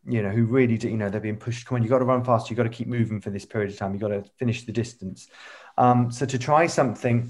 you 0.08 0.24
know, 0.24 0.30
who 0.30 0.46
really 0.46 0.78
do, 0.78 0.90
you 0.90 0.98
know, 0.98 1.10
they're 1.10 1.20
being 1.20 1.38
pushed. 1.38 1.68
Come 1.68 1.76
on, 1.76 1.84
you 1.84 1.90
got 1.90 2.00
to 2.00 2.06
run 2.06 2.24
fast. 2.24 2.50
You 2.50 2.56
got 2.56 2.64
to 2.64 2.70
keep 2.70 2.88
moving 2.88 3.22
for 3.22 3.30
this 3.30 3.46
period 3.46 3.72
of 3.72 3.78
time. 3.78 3.94
You 3.94 4.00
got 4.00 4.08
to 4.08 4.24
finish 4.40 4.64
the 4.64 4.72
distance. 4.72 5.28
Um, 5.78 6.10
so 6.10 6.26
to 6.26 6.40
try 6.40 6.68
something 6.68 7.30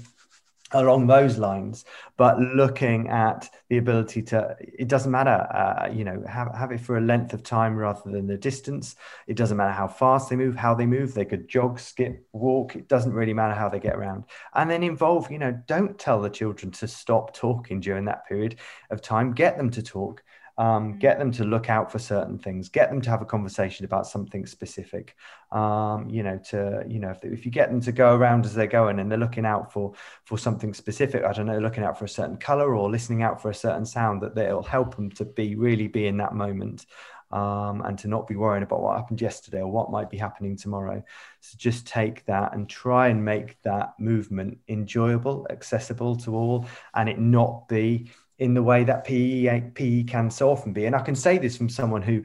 along 0.72 1.06
those 1.06 1.38
lines 1.38 1.84
but 2.16 2.38
looking 2.38 3.08
at 3.08 3.48
the 3.68 3.78
ability 3.78 4.22
to 4.22 4.56
it 4.60 4.88
doesn't 4.88 5.10
matter 5.10 5.30
uh, 5.30 5.88
you 5.92 6.04
know 6.04 6.22
have, 6.28 6.54
have 6.54 6.72
it 6.72 6.80
for 6.80 6.98
a 6.98 7.00
length 7.00 7.32
of 7.32 7.42
time 7.42 7.74
rather 7.74 8.10
than 8.10 8.26
the 8.26 8.36
distance. 8.36 8.96
It 9.26 9.36
doesn't 9.36 9.56
matter 9.56 9.72
how 9.72 9.88
fast 9.88 10.28
they 10.28 10.36
move 10.36 10.56
how 10.56 10.74
they 10.74 10.86
move. 10.86 11.14
They 11.14 11.24
could 11.24 11.48
jog 11.48 11.78
skip 11.78 12.26
walk. 12.32 12.76
It 12.76 12.88
doesn't 12.88 13.12
really 13.12 13.34
matter 13.34 13.54
how 13.54 13.68
they 13.68 13.80
get 13.80 13.96
around. 13.96 14.24
And 14.54 14.70
then 14.70 14.82
involve 14.82 15.30
you 15.30 15.38
know 15.38 15.58
don't 15.66 15.98
tell 15.98 16.20
the 16.20 16.30
children 16.30 16.72
to 16.72 16.88
stop 16.88 17.34
talking 17.34 17.80
during 17.80 18.04
that 18.06 18.26
period 18.26 18.56
of 18.90 19.02
time. 19.02 19.32
Get 19.32 19.56
them 19.56 19.70
to 19.70 19.82
talk 19.82 20.22
um, 20.60 20.98
get 20.98 21.18
them 21.18 21.32
to 21.32 21.42
look 21.42 21.70
out 21.70 21.90
for 21.90 21.98
certain 21.98 22.38
things 22.38 22.68
get 22.68 22.90
them 22.90 23.00
to 23.00 23.08
have 23.08 23.22
a 23.22 23.24
conversation 23.24 23.86
about 23.86 24.06
something 24.06 24.44
specific 24.44 25.16
um, 25.52 26.06
you 26.10 26.22
know 26.22 26.36
to 26.50 26.84
you 26.86 26.98
know 26.98 27.08
if, 27.08 27.24
if 27.24 27.46
you 27.46 27.50
get 27.50 27.70
them 27.70 27.80
to 27.80 27.92
go 27.92 28.14
around 28.14 28.44
as 28.44 28.52
they're 28.52 28.66
going 28.66 28.98
and 28.98 29.10
they're 29.10 29.18
looking 29.18 29.46
out 29.46 29.72
for 29.72 29.94
for 30.24 30.36
something 30.36 30.74
specific 30.74 31.24
i 31.24 31.32
don't 31.32 31.46
know 31.46 31.58
looking 31.58 31.82
out 31.82 31.98
for 31.98 32.04
a 32.04 32.08
certain 32.08 32.36
color 32.36 32.76
or 32.76 32.90
listening 32.90 33.22
out 33.22 33.40
for 33.40 33.48
a 33.48 33.54
certain 33.54 33.86
sound 33.86 34.20
that 34.20 34.36
it'll 34.36 34.62
help 34.62 34.94
them 34.96 35.10
to 35.10 35.24
be 35.24 35.54
really 35.54 35.88
be 35.88 36.06
in 36.06 36.18
that 36.18 36.34
moment 36.34 36.84
um, 37.32 37.80
and 37.82 37.96
to 38.00 38.08
not 38.08 38.26
be 38.26 38.36
worrying 38.36 38.62
about 38.62 38.82
what 38.82 38.96
happened 38.96 39.22
yesterday 39.22 39.60
or 39.60 39.70
what 39.70 39.90
might 39.90 40.10
be 40.10 40.18
happening 40.18 40.56
tomorrow. 40.56 41.02
So 41.40 41.56
just 41.56 41.86
take 41.86 42.24
that 42.26 42.54
and 42.54 42.68
try 42.68 43.06
and 43.06 43.24
make 43.24 43.62
that 43.62 43.94
movement 44.00 44.58
enjoyable, 44.68 45.46
accessible 45.48 46.16
to 46.16 46.34
all, 46.34 46.66
and 46.92 47.08
it 47.08 47.20
not 47.20 47.68
be 47.68 48.10
in 48.40 48.54
the 48.54 48.62
way 48.62 48.82
that 48.84 49.04
PE, 49.04 49.70
PE 49.74 50.04
can 50.04 50.30
so 50.30 50.50
often 50.50 50.72
be. 50.72 50.86
And 50.86 50.96
I 50.96 51.02
can 51.02 51.14
say 51.14 51.36
this 51.36 51.56
from 51.56 51.68
someone 51.68 52.00
who, 52.00 52.24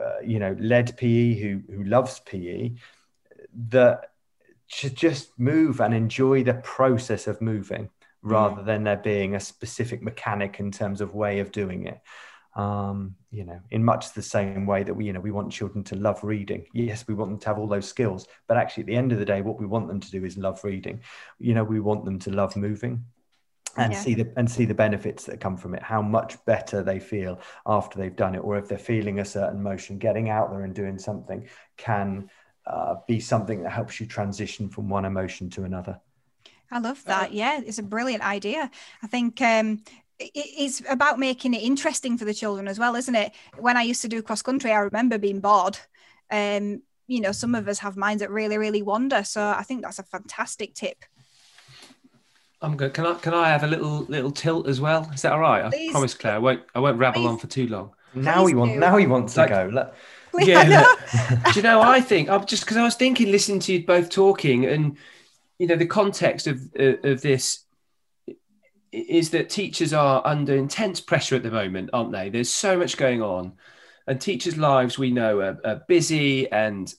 uh, 0.00 0.20
you 0.24 0.38
know, 0.38 0.56
led 0.58 0.96
PE, 0.96 1.34
who, 1.34 1.60
who 1.68 1.84
loves 1.84 2.20
PE, 2.20 2.72
that 3.68 4.12
to 4.78 4.90
just 4.90 5.38
move 5.38 5.80
and 5.80 5.92
enjoy 5.92 6.44
the 6.44 6.54
process 6.54 7.26
of 7.26 7.40
moving 7.40 7.90
rather 8.22 8.62
mm. 8.62 8.66
than 8.66 8.84
there 8.84 8.96
being 8.96 9.34
a 9.34 9.40
specific 9.40 10.02
mechanic 10.02 10.60
in 10.60 10.70
terms 10.70 11.00
of 11.00 11.14
way 11.14 11.40
of 11.40 11.50
doing 11.50 11.86
it. 11.86 12.00
Um, 12.54 13.16
you 13.30 13.44
know, 13.44 13.60
in 13.70 13.84
much 13.84 14.14
the 14.14 14.22
same 14.22 14.66
way 14.66 14.82
that 14.82 14.94
we, 14.94 15.04
you 15.06 15.12
know, 15.12 15.20
we 15.20 15.30
want 15.30 15.52
children 15.52 15.84
to 15.84 15.96
love 15.96 16.24
reading. 16.24 16.64
Yes, 16.72 17.04
we 17.06 17.14
want 17.14 17.30
them 17.30 17.40
to 17.40 17.46
have 17.48 17.58
all 17.58 17.66
those 17.66 17.86
skills, 17.86 18.26
but 18.46 18.56
actually, 18.56 18.84
at 18.84 18.86
the 18.86 18.96
end 18.96 19.12
of 19.12 19.18
the 19.18 19.26
day, 19.26 19.42
what 19.42 19.60
we 19.60 19.66
want 19.66 19.88
them 19.88 20.00
to 20.00 20.10
do 20.10 20.24
is 20.24 20.38
love 20.38 20.64
reading. 20.64 21.02
You 21.38 21.52
know, 21.52 21.64
we 21.64 21.80
want 21.80 22.06
them 22.06 22.18
to 22.20 22.30
love 22.30 22.56
moving 22.56 23.04
and 23.76 23.92
yeah. 23.92 24.00
see 24.00 24.14
the 24.14 24.32
and 24.36 24.50
see 24.50 24.64
the 24.64 24.74
benefits 24.74 25.24
that 25.24 25.40
come 25.40 25.56
from 25.56 25.74
it 25.74 25.82
how 25.82 26.00
much 26.02 26.42
better 26.44 26.82
they 26.82 26.98
feel 26.98 27.40
after 27.66 27.98
they've 27.98 28.16
done 28.16 28.34
it 28.34 28.38
or 28.38 28.56
if 28.56 28.68
they're 28.68 28.78
feeling 28.78 29.20
a 29.20 29.24
certain 29.24 29.62
motion 29.62 29.98
getting 29.98 30.30
out 30.30 30.50
there 30.50 30.62
and 30.62 30.74
doing 30.74 30.98
something 30.98 31.46
can 31.76 32.28
uh, 32.66 32.96
be 33.06 33.20
something 33.20 33.62
that 33.62 33.70
helps 33.70 34.00
you 34.00 34.06
transition 34.06 34.68
from 34.68 34.88
one 34.88 35.04
emotion 35.04 35.48
to 35.48 35.62
another. 35.62 36.00
I 36.70 36.80
love 36.80 37.02
that. 37.04 37.32
Yeah 37.32 37.60
it's 37.64 37.78
a 37.78 37.82
brilliant 37.82 38.26
idea. 38.26 38.70
I 39.02 39.06
think 39.06 39.40
um, 39.40 39.82
it's 40.18 40.82
about 40.88 41.18
making 41.18 41.54
it 41.54 41.62
interesting 41.62 42.16
for 42.16 42.24
the 42.24 42.34
children 42.34 42.68
as 42.68 42.78
well 42.78 42.96
isn't 42.96 43.14
it? 43.14 43.32
When 43.58 43.76
i 43.76 43.82
used 43.82 44.02
to 44.02 44.08
do 44.08 44.22
cross 44.22 44.42
country 44.42 44.72
i 44.72 44.78
remember 44.78 45.18
being 45.18 45.40
bored. 45.40 45.78
Um 46.30 46.82
you 47.08 47.20
know 47.20 47.30
some 47.32 47.54
of 47.54 47.68
us 47.68 47.78
have 47.80 47.96
minds 47.96 48.20
that 48.20 48.30
really 48.30 48.58
really 48.58 48.82
wander. 48.82 49.22
So 49.24 49.46
i 49.46 49.62
think 49.62 49.82
that's 49.82 49.98
a 49.98 50.04
fantastic 50.04 50.74
tip 50.74 51.04
I'm 52.62 52.76
good. 52.76 52.94
Can 52.94 53.06
I 53.06 53.14
can 53.14 53.34
I 53.34 53.48
have 53.48 53.62
a 53.62 53.66
little 53.66 54.04
little 54.08 54.30
tilt 54.30 54.66
as 54.66 54.80
well? 54.80 55.10
Is 55.12 55.22
that 55.22 55.32
all 55.32 55.40
right? 55.40 55.70
Please. 55.70 55.90
I 55.90 55.92
promise, 55.92 56.14
Claire. 56.14 56.34
I 56.34 56.38
won't 56.38 56.62
I 56.74 56.80
won't 56.80 56.98
rabble 56.98 57.22
Please. 57.22 57.28
on 57.28 57.38
for 57.38 57.46
too 57.46 57.68
long. 57.68 57.92
Now 58.14 58.42
Please 58.42 58.48
he 58.48 58.54
wants 58.54 58.76
now 58.76 58.96
he 58.96 59.06
wants 59.06 59.36
like, 59.36 59.48
to 59.48 59.54
go. 59.54 59.70
Let... 59.72 59.94
Yeah. 60.38 60.84
do 61.52 61.52
you 61.54 61.62
know? 61.62 61.80
I 61.80 62.00
think 62.00 62.28
I'm 62.28 62.46
just 62.46 62.64
because 62.64 62.76
I 62.76 62.82
was 62.82 62.94
thinking, 62.94 63.30
listening 63.30 63.60
to 63.60 63.72
you 63.72 63.86
both 63.86 64.10
talking, 64.10 64.66
and 64.66 64.96
you 65.58 65.66
know, 65.66 65.76
the 65.76 65.86
context 65.86 66.46
of 66.46 66.60
uh, 66.78 66.96
of 67.04 67.22
this 67.22 67.64
is 68.92 69.30
that 69.30 69.50
teachers 69.50 69.92
are 69.92 70.26
under 70.26 70.54
intense 70.54 71.00
pressure 71.00 71.36
at 71.36 71.42
the 71.42 71.50
moment, 71.50 71.90
aren't 71.92 72.12
they? 72.12 72.30
There's 72.30 72.50
so 72.50 72.78
much 72.78 72.96
going 72.96 73.22
on, 73.22 73.52
and 74.06 74.20
teachers' 74.20 74.56
lives 74.56 74.98
we 74.98 75.10
know 75.10 75.40
are, 75.40 75.58
are 75.64 75.82
busy 75.88 76.50
and 76.50 76.92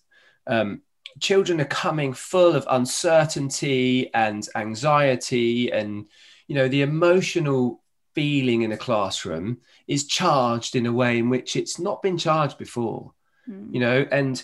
um, 0.45 0.81
children 1.19 1.61
are 1.61 1.65
coming 1.65 2.13
full 2.13 2.55
of 2.55 2.67
uncertainty 2.69 4.13
and 4.13 4.47
anxiety 4.55 5.71
and 5.71 6.05
you 6.47 6.55
know 6.55 6.67
the 6.67 6.81
emotional 6.81 7.81
feeling 8.13 8.63
in 8.63 8.71
a 8.71 8.77
classroom 8.77 9.57
is 9.87 10.07
charged 10.07 10.75
in 10.75 10.85
a 10.85 10.93
way 10.93 11.17
in 11.19 11.29
which 11.29 11.55
it's 11.55 11.79
not 11.79 12.01
been 12.01 12.17
charged 12.17 12.57
before 12.57 13.13
mm. 13.49 13.73
you 13.73 13.79
know 13.79 14.05
and 14.11 14.43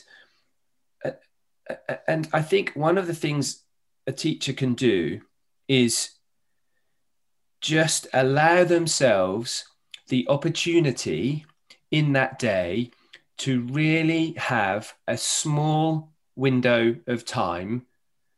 uh, 1.03 1.11
uh, 1.69 1.95
and 2.07 2.29
i 2.33 2.41
think 2.41 2.71
one 2.75 2.97
of 2.97 3.07
the 3.07 3.15
things 3.15 3.63
a 4.05 4.11
teacher 4.11 4.53
can 4.53 4.73
do 4.73 5.21
is 5.67 6.11
just 7.61 8.07
allow 8.13 8.63
themselves 8.63 9.65
the 10.09 10.27
opportunity 10.27 11.45
in 11.89 12.13
that 12.13 12.37
day 12.37 12.91
to 13.37 13.61
really 13.67 14.33
have 14.37 14.93
a 15.07 15.17
small 15.17 16.12
window 16.35 16.95
of 17.07 17.25
time 17.25 17.85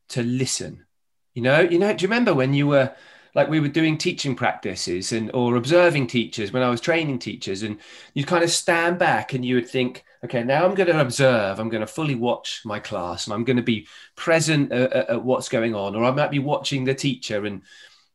to 0.09 0.23
listen. 0.23 0.85
You 1.33 1.41
know, 1.41 1.59
you 1.61 1.79
know, 1.79 1.93
do 1.93 2.03
you 2.03 2.07
remember 2.07 2.33
when 2.33 2.53
you 2.53 2.67
were 2.67 2.95
like 3.35 3.49
we 3.49 3.59
were 3.59 3.67
doing 3.67 3.97
teaching 3.97 4.33
practices 4.33 5.11
and 5.11 5.29
or 5.33 5.57
observing 5.57 6.07
teachers 6.07 6.53
when 6.53 6.63
I 6.63 6.69
was 6.69 6.79
training 6.79 7.19
teachers 7.19 7.63
and 7.63 7.77
you'd 8.13 8.27
kind 8.27 8.43
of 8.45 8.49
stand 8.49 8.97
back 8.97 9.33
and 9.33 9.43
you 9.43 9.55
would 9.55 9.69
think, 9.69 10.05
okay, 10.23 10.41
now 10.41 10.65
I'm 10.65 10.73
going 10.73 10.87
to 10.87 11.01
observe, 11.01 11.59
I'm 11.59 11.69
going 11.69 11.81
to 11.81 11.87
fully 11.87 12.15
watch 12.15 12.61
my 12.63 12.79
class 12.79 13.27
and 13.27 13.33
I'm 13.33 13.43
going 13.43 13.57
to 13.57 13.63
be 13.63 13.87
present 14.15 14.71
at, 14.71 14.93
at 14.93 15.23
what's 15.23 15.49
going 15.49 15.75
on 15.75 15.95
or 15.95 16.05
I 16.05 16.11
might 16.11 16.31
be 16.31 16.39
watching 16.39 16.85
the 16.85 16.95
teacher 16.95 17.45
and 17.45 17.61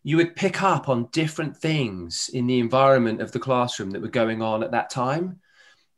you 0.02 0.16
would 0.16 0.34
pick 0.34 0.62
up 0.62 0.88
on 0.88 1.10
different 1.12 1.54
things 1.54 2.30
in 2.32 2.46
the 2.46 2.58
environment 2.58 3.20
of 3.20 3.32
the 3.32 3.38
classroom 3.38 3.90
that 3.90 4.00
were 4.00 4.08
going 4.08 4.40
on 4.40 4.62
at 4.62 4.70
that 4.70 4.88
time. 4.88 5.40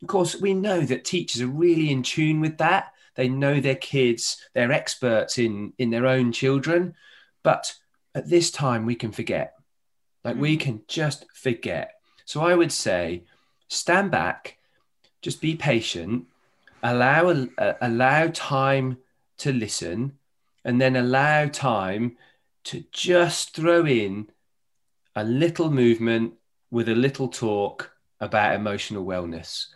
Of 0.01 0.09
course, 0.09 0.35
we 0.35 0.53
know 0.53 0.81
that 0.81 1.05
teachers 1.05 1.41
are 1.41 1.47
really 1.47 1.89
in 1.89 2.03
tune 2.03 2.41
with 2.41 2.57
that. 2.57 2.91
They 3.15 3.27
know 3.27 3.59
their 3.59 3.75
kids, 3.75 4.37
they're 4.53 4.71
experts 4.71 5.37
in, 5.37 5.73
in 5.77 5.89
their 5.89 6.07
own 6.07 6.31
children. 6.31 6.95
But 7.43 7.73
at 8.15 8.29
this 8.29 8.51
time, 8.51 8.85
we 8.85 8.95
can 8.95 9.11
forget. 9.11 9.53
Like 10.23 10.37
we 10.37 10.57
can 10.57 10.81
just 10.87 11.25
forget. 11.33 11.93
So 12.25 12.41
I 12.41 12.55
would 12.55 12.71
say 12.71 13.23
stand 13.67 14.11
back, 14.11 14.57
just 15.21 15.41
be 15.41 15.55
patient, 15.55 16.25
allow, 16.81 17.29
uh, 17.57 17.73
allow 17.81 18.27
time 18.27 18.97
to 19.39 19.51
listen, 19.51 20.17
and 20.63 20.79
then 20.79 20.95
allow 20.95 21.47
time 21.47 22.17
to 22.65 22.83
just 22.91 23.55
throw 23.55 23.85
in 23.85 24.29
a 25.15 25.23
little 25.23 25.69
movement 25.69 26.33
with 26.71 26.89
a 26.89 26.95
little 26.95 27.27
talk 27.27 27.91
about 28.19 28.55
emotional 28.55 29.05
wellness. 29.05 29.67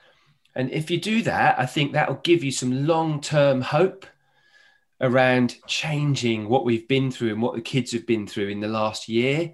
And 0.58 0.72
if 0.72 0.89
you 0.89 1.00
do 1.00 1.22
that, 1.22 1.60
I 1.60 1.67
think 1.67 1.93
that 1.93 2.10
will 2.10 2.20
give 2.24 2.43
you 2.43 2.52
some 2.52 2.88
long 2.88 3.22
term 3.22 3.62
hope 3.62 4.08
around 5.00 5.56
changing 5.67 6.50
what 6.50 6.65
we've 6.65 6.88
been 6.88 7.12
through 7.12 7.30
and 7.30 7.43
what 7.43 7.54
the 7.54 7.62
kids 7.62 7.91
have 7.91 8.08
been 8.08 8.26
through 8.26 8.48
in 8.48 8.60
the 8.60 8.67
last 8.67 9.08
year. 9.08 9.54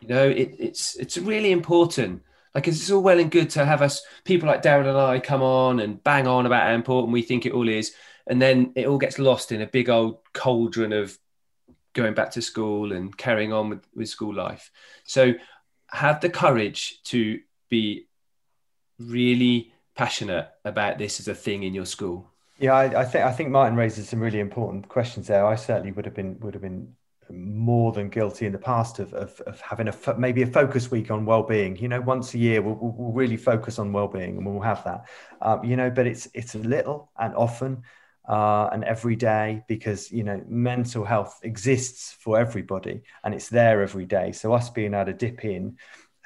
You 0.00 0.06
know, 0.06 0.28
it, 0.28 0.54
it's 0.60 0.94
it's 0.94 1.18
really 1.18 1.50
important. 1.50 2.22
Like 2.54 2.68
it's 2.68 2.88
all 2.88 3.02
well 3.02 3.18
and 3.18 3.32
good 3.32 3.50
to 3.50 3.64
have 3.64 3.82
us 3.82 4.00
people 4.22 4.48
like 4.48 4.62
Darren 4.62 4.88
and 4.88 4.96
I 4.96 5.18
come 5.18 5.42
on 5.42 5.80
and 5.80 6.02
bang 6.04 6.28
on 6.28 6.46
about 6.46 6.68
how 6.68 6.74
important 6.74 7.12
we 7.12 7.22
think 7.22 7.44
it 7.44 7.52
all 7.52 7.68
is, 7.68 7.92
and 8.28 8.40
then 8.40 8.72
it 8.76 8.86
all 8.86 8.98
gets 8.98 9.18
lost 9.18 9.50
in 9.50 9.60
a 9.60 9.66
big 9.66 9.90
old 9.90 10.20
cauldron 10.32 10.92
of 10.92 11.18
going 11.94 12.14
back 12.14 12.30
to 12.30 12.42
school 12.42 12.92
and 12.92 13.16
carrying 13.16 13.52
on 13.52 13.70
with, 13.70 13.84
with 13.92 14.08
school 14.08 14.32
life. 14.32 14.70
So 15.02 15.34
have 15.88 16.20
the 16.20 16.30
courage 16.30 17.02
to 17.04 17.40
be 17.68 18.06
really 19.00 19.72
passionate 19.96 20.48
about 20.64 20.98
this 20.98 21.18
as 21.20 21.28
a 21.28 21.34
thing 21.34 21.62
in 21.62 21.74
your 21.74 21.86
school. 21.86 22.30
Yeah, 22.58 22.74
I, 22.74 23.00
I 23.00 23.04
think 23.04 23.24
I 23.24 23.32
think 23.32 23.50
Martin 23.50 23.76
raises 23.76 24.08
some 24.08 24.20
really 24.20 24.40
important 24.40 24.88
questions 24.88 25.26
there. 25.26 25.44
I 25.46 25.56
certainly 25.56 25.92
would 25.92 26.04
have 26.04 26.14
been 26.14 26.38
would 26.40 26.54
have 26.54 26.62
been 26.62 26.94
more 27.30 27.92
than 27.92 28.08
guilty 28.08 28.46
in 28.46 28.52
the 28.52 28.58
past 28.58 28.98
of, 28.98 29.12
of, 29.14 29.40
of 29.42 29.60
having 29.60 29.88
a 29.88 29.92
fo- 29.92 30.16
maybe 30.16 30.42
a 30.42 30.46
focus 30.46 30.90
week 30.90 31.10
on 31.10 31.24
well-being 31.24 31.76
you 31.76 31.88
know 31.88 32.00
once 32.00 32.34
a 32.34 32.38
year 32.38 32.62
we'll, 32.62 32.78
we'll 32.80 33.12
really 33.12 33.36
focus 33.36 33.78
on 33.78 33.92
well-being 33.92 34.36
and 34.36 34.46
we'll 34.46 34.60
have 34.60 34.84
that 34.84 35.06
um, 35.42 35.64
you 35.64 35.76
know 35.76 35.90
but 35.90 36.06
it's 36.06 36.28
it's 36.34 36.54
a 36.54 36.58
little 36.58 37.10
and 37.18 37.34
often 37.34 37.82
uh, 38.28 38.68
and 38.72 38.84
every 38.84 39.16
day 39.16 39.62
because 39.68 40.10
you 40.10 40.22
know 40.22 40.40
mental 40.48 41.04
health 41.04 41.38
exists 41.42 42.16
for 42.20 42.38
everybody 42.38 43.02
and 43.24 43.34
it's 43.34 43.48
there 43.48 43.82
every 43.82 44.04
day 44.04 44.32
so 44.32 44.52
us 44.52 44.70
being 44.70 44.94
able 44.94 45.06
to 45.06 45.12
dip 45.12 45.44
in 45.44 45.76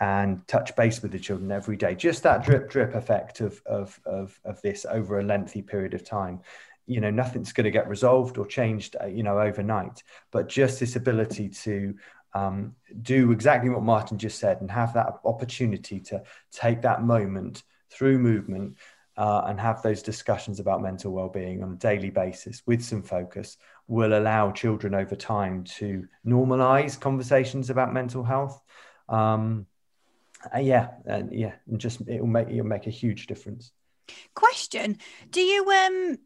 and 0.00 0.46
touch 0.48 0.74
base 0.76 1.02
with 1.02 1.12
the 1.12 1.18
children 1.18 1.52
every 1.52 1.76
day. 1.76 1.94
Just 1.94 2.22
that 2.22 2.44
drip 2.44 2.70
drip 2.70 2.94
effect 2.94 3.40
of 3.40 3.60
of 3.66 4.00
of, 4.04 4.38
of 4.44 4.60
this 4.62 4.86
over 4.88 5.20
a 5.20 5.24
lengthy 5.24 5.62
period 5.62 5.94
of 5.94 6.04
time. 6.04 6.40
You 6.86 7.00
know 7.00 7.10
nothing's 7.10 7.52
going 7.52 7.64
to 7.64 7.70
get 7.70 7.88
resolved 7.88 8.38
or 8.38 8.46
changed 8.46 8.96
uh, 9.00 9.06
you 9.06 9.22
know 9.22 9.38
overnight 9.38 10.02
but 10.32 10.48
just 10.48 10.80
this 10.80 10.96
ability 10.96 11.48
to 11.48 11.94
um, 12.34 12.74
do 13.02 13.30
exactly 13.30 13.70
what 13.70 13.82
martin 13.84 14.18
just 14.18 14.40
said 14.40 14.60
and 14.60 14.70
have 14.70 14.92
that 14.94 15.20
opportunity 15.24 16.00
to 16.00 16.20
take 16.50 16.82
that 16.82 17.04
moment 17.04 17.62
through 17.90 18.18
movement 18.18 18.76
uh, 19.16 19.42
and 19.46 19.60
have 19.60 19.82
those 19.82 20.02
discussions 20.02 20.60
about 20.60 20.80
mental 20.80 21.12
well-being 21.12 21.62
on 21.62 21.72
a 21.72 21.76
daily 21.76 22.10
basis 22.10 22.62
with 22.66 22.82
some 22.82 23.02
focus 23.02 23.56
will 23.86 24.18
allow 24.18 24.50
children 24.50 24.94
over 24.94 25.14
time 25.14 25.62
to 25.64 26.08
normalize 26.26 26.98
conversations 26.98 27.70
about 27.70 27.92
mental 27.92 28.22
health. 28.24 28.62
Um, 29.08 29.66
uh, 30.54 30.58
yeah 30.58 30.88
and 31.04 31.32
yeah 31.32 31.52
and 31.68 31.80
just 31.80 32.00
it'll 32.06 32.26
make 32.26 32.48
it'll 32.48 32.64
make 32.64 32.86
a 32.86 32.90
huge 32.90 33.26
difference. 33.26 33.72
Question. 34.34 34.98
Do 35.30 35.40
you 35.40 35.70
um 35.70 36.18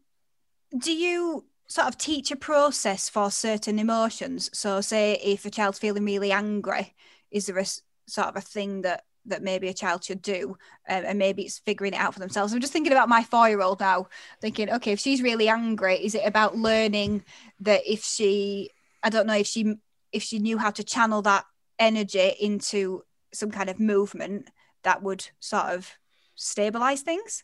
do 0.77 0.93
you 0.93 1.45
sort 1.67 1.87
of 1.87 1.97
teach 1.97 2.31
a 2.31 2.35
process 2.35 3.09
for 3.09 3.31
certain 3.31 3.79
emotions? 3.79 4.49
So 4.53 4.81
say 4.81 5.19
if 5.23 5.45
a 5.45 5.49
child's 5.49 5.79
feeling 5.79 6.05
really 6.05 6.31
angry 6.31 6.93
is 7.31 7.47
there 7.47 7.57
a 7.57 7.65
sort 8.07 8.27
of 8.27 8.35
a 8.37 8.41
thing 8.41 8.81
that 8.83 9.03
that 9.27 9.41
maybe 9.41 9.67
a 9.67 9.73
child 9.73 10.03
should 10.03 10.21
do? 10.21 10.55
Um, 10.87 11.03
and 11.05 11.19
maybe 11.19 11.43
it's 11.43 11.59
figuring 11.59 11.93
it 11.93 11.99
out 11.99 12.13
for 12.13 12.19
themselves. 12.19 12.53
I'm 12.53 12.61
just 12.61 12.71
thinking 12.71 12.91
about 12.91 13.09
my 13.09 13.23
four 13.23 13.49
year 13.49 13.61
old 13.61 13.79
now 13.79 14.07
thinking 14.39 14.69
okay 14.71 14.91
if 14.91 14.99
she's 14.99 15.21
really 15.21 15.49
angry 15.49 15.95
is 15.95 16.15
it 16.15 16.23
about 16.25 16.57
learning 16.57 17.23
that 17.59 17.81
if 17.85 18.03
she 18.03 18.69
i 19.03 19.09
don't 19.09 19.27
know 19.27 19.35
if 19.35 19.47
she 19.47 19.75
if 20.11 20.23
she 20.23 20.39
knew 20.39 20.57
how 20.57 20.69
to 20.71 20.83
channel 20.83 21.21
that 21.23 21.45
energy 21.79 22.33
into 22.39 23.03
some 23.35 23.51
kind 23.51 23.69
of 23.69 23.79
movement 23.79 24.49
that 24.83 25.03
would 25.03 25.29
sort 25.39 25.65
of 25.65 25.91
stabilize 26.35 27.01
things 27.01 27.43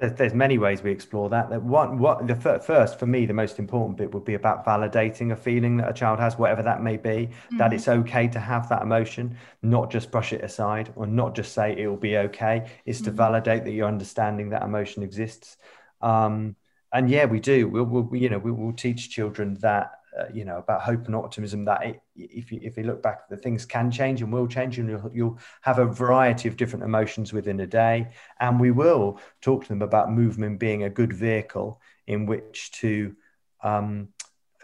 there's, 0.00 0.32
many 0.32 0.56
ways 0.56 0.82
we 0.82 0.90
explore 0.90 1.28
that. 1.28 1.50
That 1.50 1.62
one, 1.62 1.98
what 1.98 2.26
the 2.26 2.34
first 2.34 2.98
for 2.98 3.06
me, 3.06 3.26
the 3.26 3.34
most 3.34 3.58
important 3.58 3.98
bit 3.98 4.12
would 4.14 4.24
be 4.24 4.34
about 4.34 4.64
validating 4.64 5.32
a 5.32 5.36
feeling 5.36 5.76
that 5.76 5.90
a 5.90 5.92
child 5.92 6.18
has, 6.18 6.38
whatever 6.38 6.62
that 6.62 6.82
may 6.82 6.96
be. 6.96 7.28
Mm-hmm. 7.28 7.58
That 7.58 7.72
it's 7.74 7.86
okay 7.86 8.26
to 8.28 8.40
have 8.40 8.68
that 8.70 8.82
emotion, 8.82 9.36
not 9.62 9.90
just 9.90 10.10
brush 10.10 10.32
it 10.32 10.42
aside, 10.42 10.92
or 10.96 11.06
not 11.06 11.34
just 11.34 11.52
say 11.52 11.76
it 11.76 11.86
will 11.86 11.98
be 11.98 12.16
okay. 12.16 12.70
It's 12.86 13.00
mm-hmm. 13.00 13.04
to 13.06 13.10
validate 13.10 13.64
that 13.64 13.72
you're 13.72 13.88
understanding 13.88 14.50
that 14.50 14.62
emotion 14.62 15.02
exists. 15.02 15.58
Um, 16.00 16.56
and 16.92 17.10
yeah, 17.10 17.26
we 17.26 17.38
do. 17.38 17.68
We'll, 17.68 17.84
we'll 17.84 18.16
you 18.16 18.30
know, 18.30 18.38
we 18.38 18.52
will 18.52 18.72
teach 18.72 19.10
children 19.10 19.58
that 19.60 19.92
uh, 20.18 20.24
you 20.32 20.44
know 20.44 20.58
about 20.58 20.82
hope 20.82 21.06
and 21.06 21.14
optimism 21.14 21.64
that 21.64 21.84
it, 21.84 22.02
if 22.16 22.50
you 22.50 22.58
if 22.62 22.76
you 22.76 22.82
look 22.82 23.02
back 23.02 23.28
the 23.28 23.36
things 23.36 23.64
can 23.64 23.90
change 23.90 24.22
and 24.22 24.32
will 24.32 24.46
change 24.46 24.78
and 24.78 24.88
you'll, 24.88 25.10
you'll, 25.12 25.38
have 25.60 25.78
a 25.78 25.86
variety 25.86 26.48
of 26.48 26.56
different 26.56 26.84
emotions 26.84 27.32
within 27.32 27.60
a 27.60 27.66
day. 27.66 28.08
And 28.40 28.58
we 28.58 28.70
will 28.70 29.20
talk 29.40 29.62
to 29.62 29.68
them 29.68 29.82
about 29.82 30.12
movement 30.12 30.58
being 30.58 30.82
a 30.82 30.90
good 30.90 31.12
vehicle 31.12 31.80
in 32.06 32.26
which 32.26 32.72
to 32.72 33.14
um, 33.62 34.08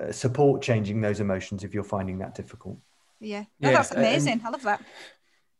uh, 0.00 0.10
support 0.10 0.62
changing 0.62 1.00
those 1.00 1.20
emotions 1.20 1.64
if 1.64 1.74
you're 1.74 1.84
finding 1.84 2.18
that 2.18 2.34
difficult. 2.34 2.78
Yeah, 3.20 3.44
oh, 3.62 3.70
that's 3.70 3.92
amazing. 3.92 4.34
And, 4.34 4.42
i 4.42 4.50
love 4.50 4.62
that. 4.62 4.82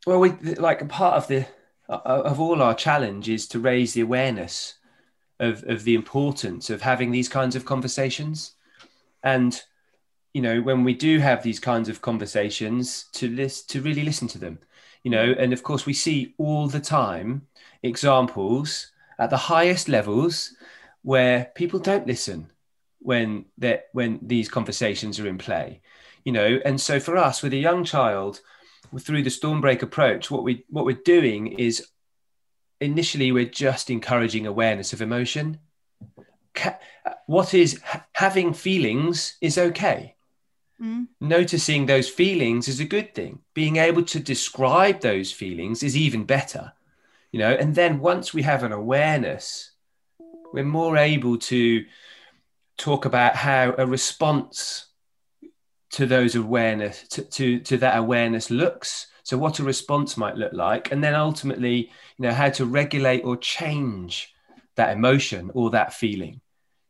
Well 0.06 0.20
we 0.20 0.30
like 0.30 0.86
part 0.88 1.14
of 1.14 1.28
the 1.28 1.46
uh, 1.88 2.00
of 2.04 2.40
all 2.40 2.60
our 2.62 2.74
challenge 2.74 3.28
is 3.28 3.46
to 3.48 3.60
raise 3.60 3.94
the 3.94 4.00
awareness 4.00 4.74
of, 5.38 5.64
of 5.64 5.84
the 5.84 5.94
importance 5.94 6.70
of 6.70 6.82
having 6.82 7.10
these 7.10 7.28
kinds 7.28 7.56
of 7.56 7.64
conversations. 7.64 8.52
And 9.22 9.60
you 10.36 10.42
know 10.42 10.60
when 10.60 10.84
we 10.84 10.92
do 10.92 11.18
have 11.18 11.42
these 11.42 11.58
kinds 11.58 11.88
of 11.88 12.02
conversations 12.02 13.06
to 13.14 13.26
list 13.30 13.70
to 13.70 13.80
really 13.80 14.02
listen 14.02 14.28
to 14.28 14.38
them 14.38 14.58
you 15.02 15.10
know? 15.10 15.36
And 15.38 15.52
of 15.52 15.62
course 15.62 15.86
we 15.86 15.92
see 15.92 16.34
all 16.36 16.66
the 16.66 16.80
time 16.80 17.46
examples 17.84 18.90
at 19.20 19.30
the 19.30 19.36
highest 19.36 19.88
levels 19.88 20.52
where 21.02 21.52
people 21.54 21.78
don't 21.78 22.08
listen 22.08 22.50
when 22.98 23.46
that 23.58 23.86
when 23.92 24.18
these 24.20 24.48
conversations 24.48 25.18
are 25.20 25.28
in 25.28 25.38
play 25.38 25.80
you 26.24 26.32
know? 26.32 26.58
And 26.66 26.78
so 26.78 26.98
for 26.98 27.16
us 27.16 27.42
with 27.42 27.52
a 27.54 27.66
young 27.68 27.84
child 27.84 28.40
through 28.98 29.22
the 29.22 29.30
stormbreak 29.30 29.80
approach 29.82 30.30
what 30.30 30.42
we 30.42 30.64
what 30.68 30.84
we're 30.84 31.04
doing 31.16 31.46
is 31.46 31.86
initially 32.80 33.30
we're 33.32 33.46
just 33.46 33.88
encouraging 33.88 34.46
awareness 34.46 34.92
of 34.92 35.00
emotion. 35.00 35.60
What 37.26 37.54
is 37.54 37.80
having 38.12 38.52
feelings 38.52 39.38
is 39.40 39.56
okay 39.56 40.15
Mm. 40.80 41.08
Noticing 41.20 41.86
those 41.86 42.08
feelings 42.08 42.68
is 42.68 42.80
a 42.80 42.84
good 42.84 43.14
thing. 43.14 43.40
Being 43.54 43.76
able 43.76 44.02
to 44.04 44.20
describe 44.20 45.00
those 45.00 45.32
feelings 45.32 45.82
is 45.82 45.96
even 45.96 46.24
better, 46.24 46.72
you 47.32 47.38
know. 47.38 47.52
And 47.52 47.74
then 47.74 48.00
once 48.00 48.34
we 48.34 48.42
have 48.42 48.62
an 48.62 48.72
awareness, 48.72 49.70
we're 50.52 50.64
more 50.64 50.96
able 50.96 51.38
to 51.38 51.84
talk 52.76 53.06
about 53.06 53.36
how 53.36 53.74
a 53.78 53.86
response 53.86 54.86
to 55.90 56.04
those 56.04 56.34
awareness 56.34 57.08
to, 57.08 57.22
to, 57.22 57.60
to 57.60 57.76
that 57.78 57.96
awareness 57.96 58.50
looks. 58.50 59.06
So 59.22 59.38
what 59.38 59.58
a 59.58 59.64
response 59.64 60.16
might 60.16 60.36
look 60.36 60.52
like, 60.52 60.92
and 60.92 61.02
then 61.02 61.14
ultimately, 61.14 61.90
you 62.18 62.22
know, 62.26 62.32
how 62.32 62.50
to 62.50 62.66
regulate 62.66 63.22
or 63.24 63.36
change 63.36 64.34
that 64.76 64.94
emotion 64.94 65.50
or 65.54 65.70
that 65.70 65.94
feeling. 65.94 66.40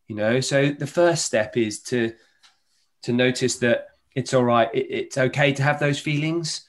You 0.08 0.16
know, 0.16 0.40
so 0.40 0.70
the 0.70 0.86
first 0.86 1.24
step 1.24 1.56
is 1.56 1.80
to 1.84 2.14
to 3.02 3.12
notice 3.12 3.58
that 3.58 3.88
it's 4.14 4.34
all 4.34 4.44
right. 4.44 4.68
It, 4.74 4.86
it's 4.90 5.18
okay 5.18 5.52
to 5.52 5.62
have 5.62 5.78
those 5.78 5.98
feelings, 5.98 6.62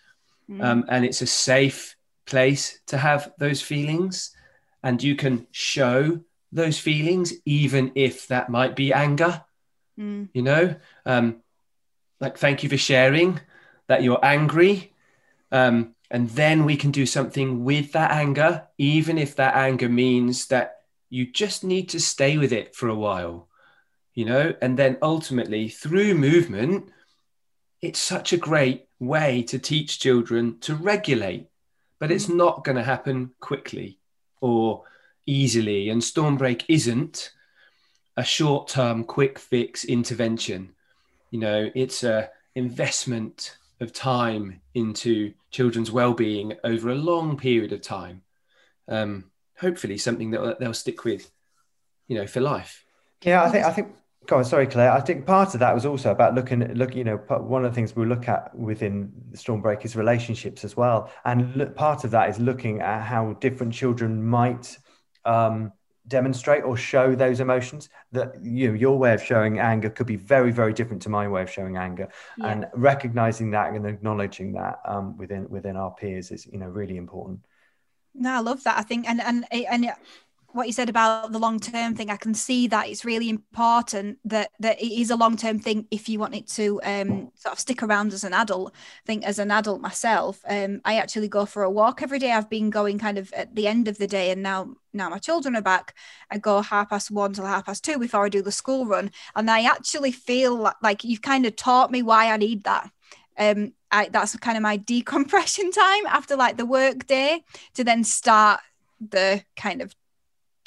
mm. 0.49 0.63
um, 0.63 0.85
and 0.89 1.05
it's 1.05 1.21
a 1.21 1.27
safe 1.27 1.95
place 2.25 2.79
to 2.87 2.97
have 2.97 3.33
those 3.37 3.61
feelings, 3.61 4.35
and 4.83 5.01
you 5.01 5.15
can 5.15 5.47
show 5.51 6.19
those 6.51 6.79
feelings, 6.79 7.33
even 7.45 7.91
if 7.95 8.27
that 8.27 8.49
might 8.49 8.75
be 8.75 8.93
anger. 8.93 9.43
Mm. 9.99 10.29
You 10.33 10.41
know, 10.41 10.75
um, 11.05 11.41
like 12.19 12.37
thank 12.37 12.63
you 12.63 12.69
for 12.69 12.77
sharing 12.77 13.39
that 13.87 14.03
you're 14.03 14.23
angry. 14.23 14.93
Um, 15.51 15.95
and 16.09 16.29
then 16.29 16.65
we 16.65 16.77
can 16.77 16.91
do 16.91 17.05
something 17.05 17.63
with 17.63 17.91
that 17.93 18.11
anger, 18.11 18.67
even 18.77 19.17
if 19.17 19.35
that 19.35 19.55
anger 19.55 19.89
means 19.89 20.47
that 20.47 20.81
you 21.09 21.25
just 21.25 21.63
need 21.63 21.89
to 21.89 21.99
stay 21.99 22.37
with 22.37 22.53
it 22.53 22.75
for 22.75 22.87
a 22.89 22.95
while 22.95 23.46
you 24.17 24.25
know 24.25 24.45
and 24.61 24.77
then 24.77 24.97
ultimately 25.01 25.69
through 25.69 26.13
movement 26.13 26.89
it's 27.81 27.99
such 27.99 28.33
a 28.33 28.37
great 28.37 28.87
way 28.99 29.43
to 29.43 29.59
teach 29.59 29.99
children 29.99 30.59
to 30.61 30.75
regulate, 30.75 31.47
but 31.99 32.11
it's 32.11 32.29
not 32.29 32.63
going 32.63 32.75
to 32.75 32.83
happen 32.83 33.31
quickly 33.39 33.99
or 34.41 34.83
easily. 35.25 35.89
And 35.89 36.01
Stormbreak 36.01 36.63
isn't 36.67 37.31
a 38.15 38.23
short 38.23 38.67
term, 38.67 39.03
quick 39.03 39.37
fix 39.37 39.85
intervention. 39.85 40.73
You 41.29 41.39
know, 41.39 41.71
it's 41.75 42.03
a 42.03 42.29
investment 42.55 43.57
of 43.79 43.93
time 43.93 44.61
into 44.73 45.33
children's 45.51 45.91
well-being 45.91 46.53
over 46.63 46.89
a 46.89 46.95
long 46.95 47.37
period 47.37 47.73
of 47.73 47.81
time. 47.81 48.23
Um, 48.87 49.25
hopefully, 49.59 49.97
something 49.99 50.31
that 50.31 50.59
they'll 50.59 50.73
stick 50.73 51.03
with, 51.03 51.29
you 52.07 52.17
know, 52.17 52.25
for 52.25 52.41
life. 52.41 52.85
Yeah, 53.21 53.43
I 53.43 53.49
think 53.49 53.65
I 53.65 53.71
think 53.71 53.95
Go 54.27 54.37
on, 54.37 54.43
sorry, 54.43 54.67
Claire. 54.67 54.91
I 54.91 54.99
think 54.99 55.25
part 55.25 55.53
of 55.53 55.61
that 55.61 55.73
was 55.73 55.85
also 55.85 56.11
about 56.11 56.35
looking 56.35 56.61
at 56.61 56.75
look. 56.75 56.93
You 56.93 57.05
know, 57.05 57.15
one 57.15 57.63
of 57.63 57.71
the 57.71 57.75
things 57.75 57.95
we 57.95 58.05
look 58.05 58.27
at 58.27 58.53
within 58.53 59.09
Stormbreak 59.31 59.85
is 59.85 59.95
relationships 59.95 60.65
as 60.65 60.75
well, 60.75 61.09
and 61.23 61.55
look, 61.55 61.75
part 61.75 62.03
of 62.03 62.11
that 62.11 62.29
is 62.29 62.37
looking 62.37 62.81
at 62.81 63.03
how 63.03 63.33
different 63.39 63.73
children 63.73 64.21
might 64.21 64.77
um, 65.23 65.71
demonstrate 66.09 66.65
or 66.65 66.75
show 66.75 67.15
those 67.15 67.39
emotions. 67.39 67.87
That 68.11 68.33
you 68.43 68.67
know, 68.67 68.73
your 68.73 68.99
way 68.99 69.13
of 69.13 69.23
showing 69.23 69.59
anger 69.59 69.89
could 69.89 70.07
be 70.07 70.17
very, 70.17 70.51
very 70.51 70.73
different 70.73 71.01
to 71.03 71.09
my 71.09 71.25
way 71.29 71.43
of 71.43 71.49
showing 71.49 71.77
anger, 71.77 72.09
yeah. 72.37 72.47
and 72.47 72.67
recognizing 72.73 73.51
that 73.51 73.71
and 73.73 73.87
acknowledging 73.87 74.51
that 74.53 74.79
um, 74.83 75.17
within 75.17 75.49
within 75.49 75.77
our 75.77 75.91
peers 75.91 76.31
is 76.31 76.45
you 76.45 76.59
know 76.59 76.67
really 76.67 76.97
important. 76.97 77.39
No, 78.13 78.31
I 78.33 78.39
love 78.39 78.61
that. 78.63 78.77
I 78.77 78.81
think, 78.81 79.07
and 79.07 79.21
and 79.21 79.45
and 79.51 79.85
what 80.53 80.65
you 80.65 80.73
said 80.73 80.89
about 80.89 81.31
the 81.31 81.39
long 81.39 81.59
term 81.59 81.95
thing, 81.95 82.09
I 82.09 82.15
can 82.15 82.33
see 82.33 82.67
that 82.67 82.87
it's 82.87 83.05
really 83.05 83.29
important 83.29 84.17
that 84.25 84.51
that 84.59 84.81
it 84.81 84.91
is 84.91 85.11
a 85.11 85.15
long 85.15 85.35
term 85.35 85.59
thing 85.59 85.87
if 85.91 86.07
you 86.07 86.19
want 86.19 86.35
it 86.35 86.47
to 86.49 86.79
um, 86.83 87.31
sort 87.35 87.53
of 87.53 87.59
stick 87.59 87.83
around 87.83 88.13
as 88.13 88.23
an 88.23 88.33
adult. 88.33 88.73
I 88.73 89.05
think 89.05 89.25
as 89.25 89.39
an 89.39 89.51
adult 89.51 89.81
myself, 89.81 90.41
um, 90.47 90.81
I 90.85 90.97
actually 90.97 91.27
go 91.27 91.45
for 91.45 91.63
a 91.63 91.69
walk 91.69 92.01
every 92.01 92.19
day. 92.19 92.31
I've 92.31 92.49
been 92.49 92.69
going 92.69 92.97
kind 92.97 93.17
of 93.17 93.31
at 93.33 93.55
the 93.55 93.67
end 93.67 93.87
of 93.87 93.97
the 93.97 94.07
day, 94.07 94.31
and 94.31 94.41
now 94.41 94.75
now 94.93 95.09
my 95.09 95.19
children 95.19 95.55
are 95.55 95.61
back. 95.61 95.95
I 96.31 96.37
go 96.37 96.61
half 96.61 96.89
past 96.89 97.11
one 97.11 97.33
till 97.33 97.45
half 97.45 97.65
past 97.65 97.83
two 97.83 97.99
before 97.99 98.25
I 98.25 98.29
do 98.29 98.41
the 98.41 98.51
school 98.51 98.85
run, 98.85 99.11
and 99.35 99.51
I 99.51 99.63
actually 99.63 100.11
feel 100.11 100.55
like, 100.55 100.75
like 100.81 101.03
you've 101.03 101.21
kind 101.21 101.45
of 101.45 101.55
taught 101.55 101.91
me 101.91 102.01
why 102.01 102.31
I 102.31 102.37
need 102.37 102.63
that. 102.63 102.89
Um, 103.37 103.73
I, 103.91 104.09
that's 104.09 104.35
kind 104.37 104.57
of 104.57 104.63
my 104.63 104.77
decompression 104.93 105.71
time 105.71 106.05
after 106.07 106.35
like 106.35 106.57
the 106.57 106.65
work 106.65 107.05
day 107.05 107.43
to 107.75 107.83
then 107.83 108.03
start 108.03 108.61
the 108.99 109.43
kind 109.55 109.81
of 109.81 109.93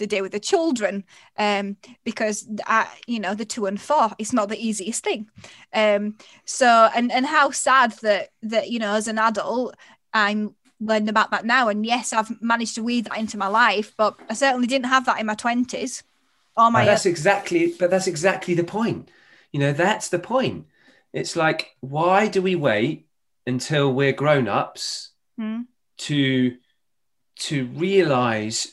the 0.00 0.06
day 0.06 0.20
with 0.20 0.32
the 0.32 0.40
children 0.40 1.04
um, 1.38 1.76
because 2.02 2.48
I, 2.66 2.88
you 3.06 3.20
know 3.20 3.34
the 3.34 3.44
two 3.44 3.66
and 3.66 3.80
four 3.80 4.10
it's 4.18 4.32
not 4.32 4.48
the 4.48 4.58
easiest 4.58 5.04
thing. 5.04 5.30
Um, 5.72 6.16
so 6.44 6.90
and 6.96 7.12
and 7.12 7.24
how 7.24 7.52
sad 7.52 7.92
that 8.02 8.30
that 8.42 8.70
you 8.70 8.80
know 8.80 8.94
as 8.94 9.06
an 9.06 9.18
adult 9.18 9.76
i'm 10.12 10.56
learning 10.80 11.10
about 11.10 11.30
that 11.30 11.44
now. 11.44 11.68
And 11.68 11.86
yes 11.86 12.12
i've 12.12 12.42
managed 12.42 12.74
to 12.74 12.82
weave 12.82 13.04
that 13.04 13.18
into 13.18 13.38
my 13.38 13.46
life 13.46 13.94
but 13.96 14.18
i 14.28 14.34
certainly 14.34 14.66
didn't 14.66 14.86
have 14.86 15.06
that 15.06 15.20
in 15.20 15.26
my 15.26 15.36
20s 15.36 16.02
or 16.56 16.70
my 16.70 16.84
that's 16.84 17.06
exactly 17.06 17.74
but 17.78 17.90
that's 17.90 18.08
exactly 18.08 18.54
the 18.54 18.64
point. 18.64 19.10
You 19.52 19.60
know 19.60 19.72
that's 19.72 20.08
the 20.08 20.18
point. 20.18 20.66
It's 21.12 21.36
like 21.36 21.76
why 21.80 22.28
do 22.28 22.42
we 22.42 22.56
wait 22.56 23.06
until 23.46 23.92
we're 23.92 24.12
grown-ups 24.12 25.10
hmm. 25.36 25.62
to 25.98 26.56
to 27.36 27.66
realize 27.66 28.72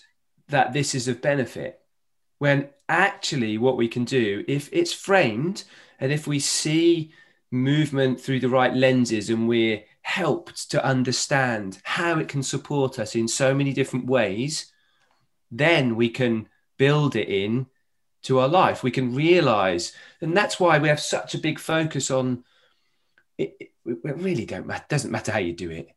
that 0.50 0.74
this 0.74 0.96
is 0.96 1.08
of 1.08 1.22
benefit 1.22 1.82
when 2.40 2.70
actually 2.88 3.58
what 3.58 3.78
we 3.78 3.88
can 3.88 4.06
do 4.06 4.44
if 4.48 4.70
it's 4.72 4.94
framed 4.94 5.64
and 6.00 6.12
if 6.12 6.28
we 6.28 6.40
see 6.40 7.12
movement 7.52 8.20
through 8.20 8.40
the 8.40 8.50
right 8.50 8.74
lenses 8.74 9.30
and 9.30 9.48
we're 9.48 9.82
helped 10.02 10.70
to 10.72 10.84
understand 10.86 11.80
how 11.84 12.20
it 12.20 12.28
can 12.28 12.44
support 12.44 13.00
us 13.00 13.16
in 13.16 13.28
so 13.28 13.54
many 13.54 13.74
different 13.74 14.06
ways 14.06 14.72
then 15.52 15.96
we 15.96 16.10
can 16.10 16.48
build 16.78 17.16
it 17.16 17.28
in 17.28 17.68
to 18.24 18.40
our 18.40 18.48
life. 18.48 18.84
We 18.84 18.92
can 18.92 19.16
realize 19.16 19.94
and 20.22 20.36
that's 20.36 20.60
why 20.60 20.80
we 20.80 20.90
have 20.90 21.00
such 21.00 21.36
a 21.36 21.40
big 21.40 21.60
focus 21.60 22.12
on 22.12 22.44
it, 23.38 23.56
it, 23.60 23.72
it 23.86 24.18
really 24.18 24.46
don't 24.46 24.68
matter 24.68 24.86
doesn't 24.90 25.12
matter 25.12 25.32
how 25.32 25.40
you 25.40 25.54
do 25.54 25.70
it. 25.70 25.90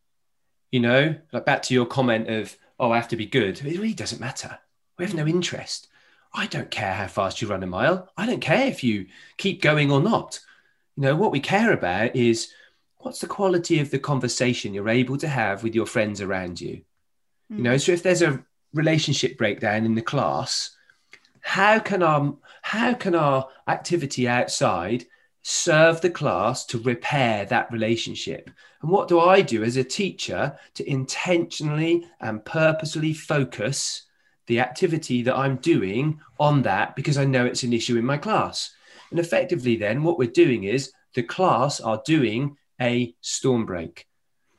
You 0.71 0.81
know 0.81 1.17
like 1.33 1.45
back 1.45 1.63
to 1.63 1.75
your 1.75 1.87
comment 1.87 2.29
of 2.29 2.57
oh, 2.81 2.93
I 2.93 2.97
have 2.97 3.09
to 3.09 3.17
be 3.17 3.27
good. 3.27 3.61
It 3.61 3.79
really 3.79 3.95
doesn't 3.95 4.21
matter. 4.21 4.59
We 4.99 5.05
have 5.05 5.15
no 5.15 5.27
interest. 5.27 5.89
I 6.33 6.47
don't 6.47 6.71
care 6.71 6.95
how 6.95 7.07
fast 7.07 7.41
you 7.41 7.49
run 7.49 7.63
a 7.63 7.67
mile. 7.67 8.11
I 8.17 8.27
don't 8.27 8.41
care 8.41 8.67
if 8.67 8.83
you 8.83 9.07
keep 9.37 9.61
going 9.61 9.93
or 9.93 10.01
not. 10.01 10.41
You 10.97 11.03
know, 11.03 11.17
what 11.17 11.33
we 11.33 11.41
care 11.41 11.73
about 11.73 12.17
is 12.17 12.53
what's 12.99 13.21
the 13.21 13.27
quality 13.27 13.81
of 13.81 13.91
the 13.91 13.99
conversation 13.99 14.75
you're 14.75 14.89
able 14.89 15.17
to 15.19 15.29
have 15.29 15.63
with 15.63 15.75
your 15.75 15.87
friends 15.87 16.21
around 16.21 16.61
you. 16.61 16.83
Mm. 17.53 17.57
You 17.57 17.63
know, 17.63 17.77
so 17.77 17.93
if 17.93 18.03
there's 18.03 18.23
a 18.23 18.45
relationship 18.73 19.37
breakdown 19.37 19.85
in 19.85 19.95
the 19.95 20.03
class, 20.03 20.71
how 21.41 21.79
can 21.79 22.03
our 22.03 22.35
how 22.63 22.95
can 22.95 23.15
our 23.15 23.49
activity 23.67 24.29
outside 24.29 25.07
serve 25.43 26.01
the 26.01 26.11
class 26.11 26.67
to 26.67 26.79
repair 26.79 27.45
that 27.47 27.73
relationship. 27.73 28.51
And 28.83 28.91
what 28.91 29.09
do 29.09 29.21
I 29.21 29.41
do 29.41 29.63
as 29.63 29.77
a 29.77 29.85
teacher 29.85 30.59
to 30.75 30.91
intentionally 30.91 32.07
and 32.21 32.45
purposely 32.45 33.13
focus 33.13 34.03
the 34.47 34.61
activity 34.61 35.23
that 35.23 35.37
I'm 35.37 35.57
doing 35.57 36.21
on 36.39 36.63
that 36.63 36.97
because 36.97 37.17
I 37.17 37.25
know 37.25 37.47
it's 37.47 37.63
an 37.63 37.73
issue 37.73 37.97
in 37.97 38.05
my 38.05 38.19
class? 38.19 38.75
And 39.11 39.19
effectively, 39.19 39.77
then, 39.77 40.03
what 40.03 40.19
we're 40.19 40.31
doing 40.31 40.65
is 40.65 40.93
the 41.15 41.23
class 41.23 41.81
are 41.81 42.03
doing 42.05 42.57
a 42.81 43.15
storm 43.21 43.67
break. 43.67 44.07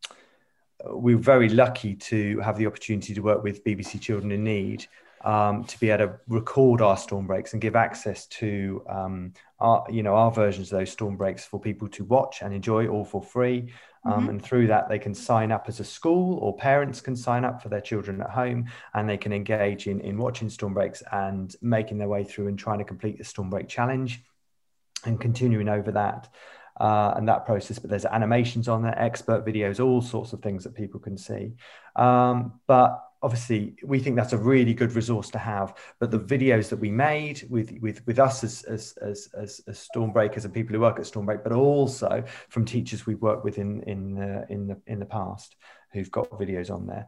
we're 0.85 1.17
very 1.17 1.49
lucky 1.49 1.95
to 1.95 2.39
have 2.39 2.57
the 2.57 2.67
opportunity 2.67 3.13
to 3.13 3.21
work 3.21 3.43
with 3.43 3.63
BBC 3.63 3.99
Children 3.99 4.31
in 4.31 4.43
Need 4.43 4.87
um, 5.23 5.65
to 5.65 5.79
be 5.79 5.89
able 5.89 6.07
to 6.07 6.19
record 6.27 6.81
our 6.81 6.97
storm 6.97 7.27
breaks 7.27 7.53
and 7.53 7.61
give 7.61 7.75
access 7.75 8.25
to 8.27 8.83
um, 8.87 9.33
our, 9.59 9.85
you 9.89 10.03
know, 10.03 10.15
our 10.15 10.31
versions 10.31 10.71
of 10.71 10.79
those 10.79 10.91
storm 10.91 11.17
breaks 11.17 11.45
for 11.45 11.59
people 11.59 11.87
to 11.89 12.05
watch 12.05 12.41
and 12.41 12.53
enjoy 12.53 12.87
all 12.87 13.03
for 13.03 13.21
free. 13.21 13.71
Um, 14.05 14.13
mm-hmm. 14.13 14.29
And 14.29 14.41
through 14.41 14.67
that, 14.67 14.87
they 14.87 14.97
can 14.97 15.13
sign 15.13 15.51
up 15.51 15.65
as 15.67 15.81
a 15.81 15.83
school, 15.83 16.39
or 16.39 16.55
parents 16.55 17.01
can 17.01 17.17
sign 17.17 17.43
up 17.43 17.61
for 17.61 17.67
their 17.67 17.81
children 17.81 18.21
at 18.21 18.29
home, 18.29 18.67
and 18.93 19.09
they 19.09 19.17
can 19.17 19.33
engage 19.33 19.87
in 19.87 19.99
in 19.99 20.17
watching 20.17 20.49
storm 20.49 20.73
breaks 20.73 21.03
and 21.11 21.53
making 21.61 21.97
their 21.97 22.07
way 22.07 22.23
through 22.23 22.47
and 22.47 22.57
trying 22.57 22.79
to 22.79 22.85
complete 22.85 23.17
the 23.17 23.25
storm 23.25 23.49
break 23.49 23.67
challenge, 23.67 24.23
and 25.05 25.19
continuing 25.19 25.67
over 25.67 25.91
that 25.91 26.29
uh, 26.79 27.13
and 27.15 27.27
that 27.27 27.45
process. 27.45 27.79
But 27.79 27.89
there's 27.89 28.05
animations 28.05 28.67
on 28.67 28.81
there, 28.81 28.97
expert 28.97 29.45
videos, 29.45 29.83
all 29.83 30.01
sorts 30.01 30.33
of 30.33 30.41
things 30.41 30.63
that 30.63 30.75
people 30.75 30.99
can 30.99 31.17
see. 31.17 31.53
Um, 31.95 32.59
but 32.67 33.03
obviously, 33.21 33.75
we 33.83 33.99
think 33.99 34.15
that's 34.15 34.33
a 34.33 34.37
really 34.37 34.73
good 34.73 34.93
resource 34.93 35.29
to 35.31 35.37
have. 35.37 35.75
But 35.99 36.11
the 36.11 36.19
videos 36.19 36.69
that 36.69 36.77
we 36.77 36.91
made 36.91 37.45
with 37.49 37.71
with 37.81 38.05
with 38.05 38.19
us 38.19 38.43
as 38.43 38.63
as 38.63 38.95
as, 39.01 39.29
as, 39.37 39.87
Stormbreakers 39.93 40.45
and 40.45 40.53
people 40.53 40.73
who 40.73 40.81
work 40.81 40.99
at 40.99 41.05
Stormbreak, 41.05 41.43
but 41.43 41.51
also 41.51 42.23
from 42.49 42.65
teachers 42.65 43.05
we've 43.05 43.21
worked 43.21 43.43
with 43.43 43.57
in 43.57 43.83
in 43.83 44.17
uh, 44.17 44.45
in 44.49 44.67
the 44.67 44.81
in 44.87 44.99
the 44.99 45.05
past 45.05 45.55
who've 45.91 46.11
got 46.11 46.29
videos 46.31 46.69
on 46.69 46.85
there 46.85 47.07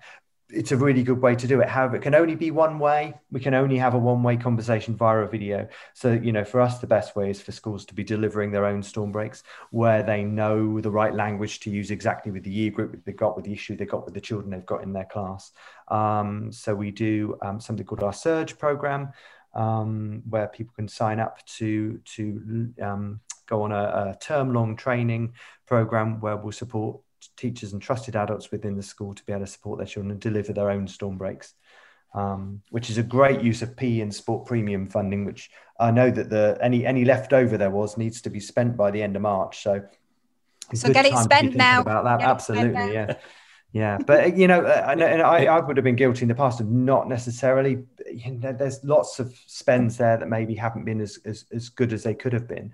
it's 0.53 0.71
a 0.71 0.77
really 0.77 1.03
good 1.03 1.21
way 1.21 1.35
to 1.35 1.47
do 1.47 1.61
it. 1.61 1.67
However, 1.67 1.95
it 1.95 2.01
can 2.01 2.15
only 2.15 2.35
be 2.35 2.51
one 2.51 2.79
way. 2.79 3.13
We 3.31 3.39
can 3.39 3.53
only 3.53 3.77
have 3.77 3.93
a 3.93 3.97
one 3.97 4.23
way 4.23 4.37
conversation 4.37 4.95
via 4.95 5.19
a 5.19 5.27
video. 5.27 5.67
So, 5.93 6.13
you 6.13 6.31
know, 6.31 6.43
for 6.43 6.61
us, 6.61 6.79
the 6.79 6.87
best 6.87 7.15
way 7.15 7.29
is 7.29 7.41
for 7.41 7.51
schools 7.51 7.85
to 7.85 7.93
be 7.93 8.03
delivering 8.03 8.51
their 8.51 8.65
own 8.65 8.83
storm 8.83 9.11
breaks 9.11 9.43
where 9.71 10.03
they 10.03 10.23
know 10.23 10.79
the 10.81 10.91
right 10.91 11.13
language 11.13 11.59
to 11.61 11.69
use 11.69 11.91
exactly 11.91 12.31
with 12.31 12.43
the 12.43 12.51
year 12.51 12.71
group 12.71 13.03
they've 13.05 13.15
got, 13.15 13.35
with 13.35 13.45
the 13.45 13.53
issue 13.53 13.75
they've 13.75 13.89
got 13.89 14.05
with 14.05 14.13
the 14.13 14.21
children 14.21 14.51
they've 14.51 14.65
got 14.65 14.83
in 14.83 14.93
their 14.93 15.05
class. 15.05 15.51
Um, 15.87 16.51
so, 16.51 16.75
we 16.75 16.91
do 16.91 17.37
um, 17.41 17.59
something 17.59 17.85
called 17.85 18.03
our 18.03 18.13
Surge 18.13 18.57
program. 18.57 19.11
Um, 19.53 20.23
where 20.29 20.47
people 20.47 20.73
can 20.77 20.87
sign 20.87 21.19
up 21.19 21.45
to 21.57 21.99
to 22.15 22.73
um, 22.81 23.19
go 23.47 23.63
on 23.63 23.73
a, 23.73 24.13
a 24.15 24.17
term 24.21 24.53
long 24.53 24.77
training 24.77 25.33
program 25.67 26.21
where 26.21 26.37
we'll 26.37 26.53
support 26.53 27.01
teachers 27.41 27.73
and 27.73 27.81
trusted 27.81 28.15
adults 28.15 28.51
within 28.51 28.77
the 28.77 28.83
school 28.83 29.13
to 29.13 29.25
be 29.25 29.33
able 29.33 29.45
to 29.45 29.51
support 29.51 29.79
their 29.79 29.87
children 29.87 30.11
and 30.11 30.19
deliver 30.19 30.53
their 30.53 30.69
own 30.69 30.87
storm 30.87 31.17
breaks. 31.17 31.53
Um, 32.13 32.61
which 32.71 32.89
is 32.89 32.97
a 32.97 33.03
great 33.03 33.41
use 33.41 33.61
of 33.61 33.77
P 33.77 34.01
and 34.01 34.13
sport 34.13 34.45
premium 34.45 34.89
funding, 34.89 35.23
which 35.23 35.49
I 35.79 35.91
know 35.91 36.11
that 36.11 36.29
the 36.29 36.57
any 36.61 36.85
any 36.85 37.05
leftover 37.05 37.57
there 37.57 37.69
was 37.69 37.97
needs 37.97 38.21
to 38.23 38.29
be 38.29 38.41
spent 38.41 38.75
by 38.75 38.91
the 38.91 39.01
end 39.01 39.15
of 39.15 39.21
March. 39.21 39.63
So, 39.63 39.81
so 40.73 40.91
get 40.91 41.05
it 41.05 41.17
spent 41.17 41.55
now. 41.55 41.79
About 41.79 42.03
that, 42.03 42.21
absolutely, 42.21 42.93
yeah. 42.93 43.15
Yeah, 43.73 43.99
but 44.05 44.23
uh, 44.23 44.35
you 44.35 44.47
know, 44.47 44.65
uh, 44.65 44.85
and, 44.89 45.01
and 45.01 45.21
I, 45.21 45.45
I 45.45 45.59
would 45.59 45.77
have 45.77 45.85
been 45.85 45.95
guilty 45.95 46.23
in 46.23 46.27
the 46.27 46.35
past 46.35 46.59
of 46.59 46.69
not 46.69 47.07
necessarily. 47.07 47.83
You 48.11 48.31
know, 48.31 48.51
there's 48.51 48.83
lots 48.83 49.19
of 49.19 49.33
spends 49.45 49.95
there 49.95 50.17
that 50.17 50.27
maybe 50.27 50.53
haven't 50.55 50.83
been 50.83 50.99
as, 50.99 51.19
as, 51.23 51.45
as 51.53 51.69
good 51.69 51.93
as 51.93 52.03
they 52.03 52.13
could 52.13 52.33
have 52.33 52.49
been. 52.49 52.73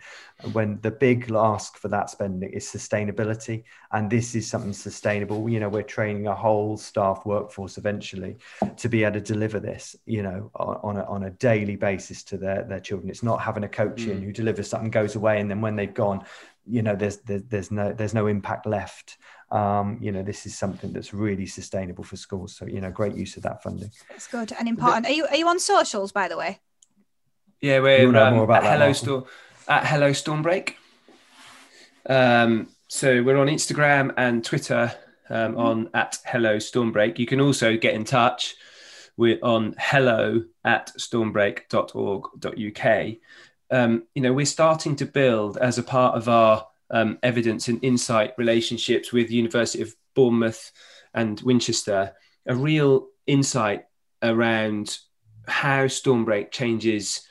When 0.54 0.80
the 0.82 0.89
big 0.89 1.32
ask 1.32 1.78
for 1.78 1.88
that 1.89 2.10
spending 2.10 2.50
is 2.50 2.66
sustainability, 2.66 3.64
and 3.91 4.10
this 4.10 4.34
is 4.34 4.50
something 4.50 4.74
sustainable. 4.74 5.48
You 5.48 5.60
know, 5.60 5.70
we're 5.70 5.84
training 5.84 6.26
a 6.26 6.34
whole 6.34 6.78
staff 6.78 7.28
workforce 7.28 7.78
eventually 7.78 8.38
to 8.78 8.89
be 8.89 9.04
able 9.04 9.14
to 9.14 9.22
deliver 9.22 9.60
this. 9.60 9.95
You 10.08 10.24
know, 10.24 10.50
on, 10.56 10.80
on 10.82 10.98
a, 10.98 11.04
on 11.04 11.24
a 11.26 11.30
daily 11.30 11.76
basis 11.76 12.24
to 12.24 12.38
their 12.38 12.64
their 12.64 12.80
children. 12.80 13.12
It's 13.12 13.22
not 13.22 13.39
having 13.39 13.64
a 13.64 13.70
coach 13.70 14.02
mm. 14.02 14.14
in 14.14 14.24
who 14.24 14.34
delivers 14.34 14.68
something, 14.68 14.89
goes 14.89 15.16
away, 15.16 15.39
and 15.39 15.52
then 15.52 15.62
when 15.62 15.76
they've 15.76 15.93
gone, 15.93 16.26
you 16.66 16.82
know, 16.82 16.95
there's 16.95 17.18
there's, 17.18 17.43
there's 17.43 17.70
no 17.70 17.93
there's 17.93 18.16
no 18.16 18.26
impact 18.26 18.66
left 18.66 19.20
um, 19.52 19.98
you 20.02 20.12
know, 20.12 20.24
this 20.24 20.45
is 20.45 20.58
something 20.58 20.91
that's 20.91 21.14
really 21.14 21.45
sustainable 21.45 22.04
for 22.04 22.18
schools. 22.18 22.56
So, 22.56 22.66
you 22.66 22.82
know, 22.82 22.91
great 22.91 23.16
use 23.16 23.38
of 23.38 23.43
that 23.43 23.64
funding. 23.64 23.91
That's 24.10 24.28
good 24.28 24.52
and 24.58 24.68
important. 24.68 25.06
Are 25.06 25.12
you 25.12 25.26
are 25.28 25.38
you 25.38 25.48
on 25.48 25.60
socials, 25.60 26.12
by 26.12 26.28
the 26.28 26.38
way? 26.38 26.60
Yeah, 27.62 27.80
we're 27.80 28.16
um, 28.16 28.52
at 28.52 28.64
Hello 28.64 28.93
Storm 28.93 29.26
at 29.68 29.86
Hello 29.86 30.12
Stormbreak. 30.12 30.74
Um, 32.08 32.70
so 32.88 33.24
we're 33.24 33.38
on 33.38 33.48
Instagram 33.48 34.14
and 34.18 34.43
Twitter 34.43 34.93
um, 35.30 35.52
mm-hmm. 35.52 35.60
on 35.60 35.89
at 35.93 36.18
Hello 36.26 36.58
Stormbreak. 36.58 37.20
You 37.20 37.26
can 37.26 37.41
also 37.41 37.78
get 37.78 37.95
in 37.95 38.04
touch 38.04 38.56
with 39.18 39.41
on 39.43 39.76
hello 39.80 40.43
at 40.64 40.91
stormbreak.org.uk. 40.98 43.16
Um, 43.70 44.04
you 44.14 44.22
know, 44.22 44.32
we're 44.32 44.45
starting 44.45 44.95
to 44.98 45.06
build 45.06 45.58
as 45.58 45.78
a 45.78 45.84
part 45.84 46.16
of 46.16 46.30
our 46.30 46.66
um, 46.91 47.17
evidence 47.23 47.67
and 47.67 47.83
insight 47.83 48.33
relationships 48.38 49.11
with 49.11 49.31
University 49.31 49.83
of 49.83 49.95
Bournemouth 50.15 50.71
and 51.13 51.39
Winchester, 51.41 52.13
a 52.45 52.55
real 52.55 53.07
insight 53.25 53.85
around 54.21 54.97
how 55.47 55.85
Stormbreak 55.85 56.51
changes, 56.51 57.21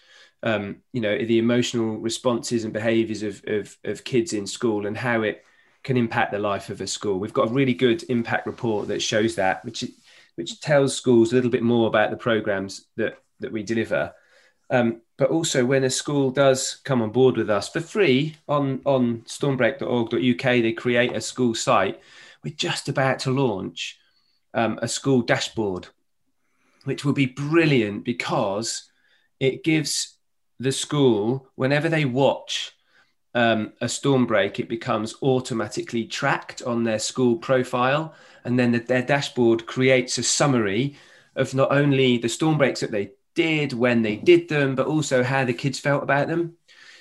um, 0.42 0.78
you 0.92 1.00
know, 1.00 1.16
the 1.16 1.38
emotional 1.38 1.98
responses 1.98 2.64
and 2.64 2.72
behaviours 2.72 3.22
of, 3.22 3.42
of, 3.46 3.76
of 3.84 4.04
kids 4.04 4.32
in 4.32 4.46
school 4.46 4.86
and 4.86 4.96
how 4.96 5.22
it 5.22 5.42
can 5.82 5.96
impact 5.96 6.32
the 6.32 6.38
life 6.38 6.68
of 6.68 6.80
a 6.80 6.86
school. 6.86 7.18
We've 7.18 7.32
got 7.32 7.48
a 7.48 7.52
really 7.52 7.74
good 7.74 8.02
impact 8.08 8.46
report 8.46 8.88
that 8.88 9.02
shows 9.02 9.36
that, 9.36 9.64
which 9.64 9.84
which 10.34 10.60
tells 10.60 10.94
schools 10.94 11.32
a 11.32 11.34
little 11.34 11.50
bit 11.50 11.62
more 11.62 11.86
about 11.86 12.10
the 12.10 12.16
programs 12.16 12.86
that 12.96 13.18
that 13.40 13.52
we 13.52 13.62
deliver. 13.62 14.12
Um, 14.68 15.00
but 15.16 15.30
also 15.30 15.64
when 15.64 15.84
a 15.84 15.90
school 15.90 16.30
does 16.30 16.80
come 16.84 17.00
on 17.00 17.10
board 17.10 17.36
with 17.36 17.48
us 17.48 17.68
for 17.68 17.80
free 17.80 18.36
on, 18.48 18.80
on 18.84 19.22
stormbreak.org.uk, 19.22 20.42
they 20.42 20.72
create 20.72 21.12
a 21.12 21.20
school 21.20 21.54
site. 21.54 22.00
We're 22.44 22.54
just 22.54 22.88
about 22.88 23.18
to 23.20 23.30
launch 23.30 23.98
um, 24.52 24.78
a 24.82 24.88
school 24.88 25.22
dashboard, 25.22 25.88
which 26.84 27.04
will 27.04 27.12
be 27.12 27.26
brilliant 27.26 28.04
because 28.04 28.90
it 29.40 29.64
gives 29.64 30.16
the 30.58 30.72
school, 30.72 31.48
whenever 31.54 31.88
they 31.88 32.04
watch 32.04 32.72
um, 33.34 33.72
a 33.80 33.88
storm 33.88 34.26
break, 34.26 34.58
it 34.58 34.68
becomes 34.68 35.14
automatically 35.22 36.06
tracked 36.06 36.62
on 36.62 36.84
their 36.84 36.98
school 36.98 37.36
profile. 37.36 38.14
And 38.44 38.58
then 38.58 38.72
the, 38.72 38.78
their 38.78 39.02
dashboard 39.02 39.66
creates 39.66 40.16
a 40.16 40.22
summary 40.22 40.96
of 41.34 41.52
not 41.52 41.70
only 41.70 42.16
the 42.16 42.28
storm 42.30 42.56
breaks 42.56 42.80
that 42.80 42.90
they 42.90 43.12
did, 43.36 43.72
when 43.72 44.02
they 44.02 44.16
did 44.16 44.48
them, 44.48 44.74
but 44.74 44.88
also 44.88 45.22
how 45.22 45.44
the 45.44 45.54
kids 45.54 45.78
felt 45.78 46.02
about 46.02 46.26
them. 46.26 46.56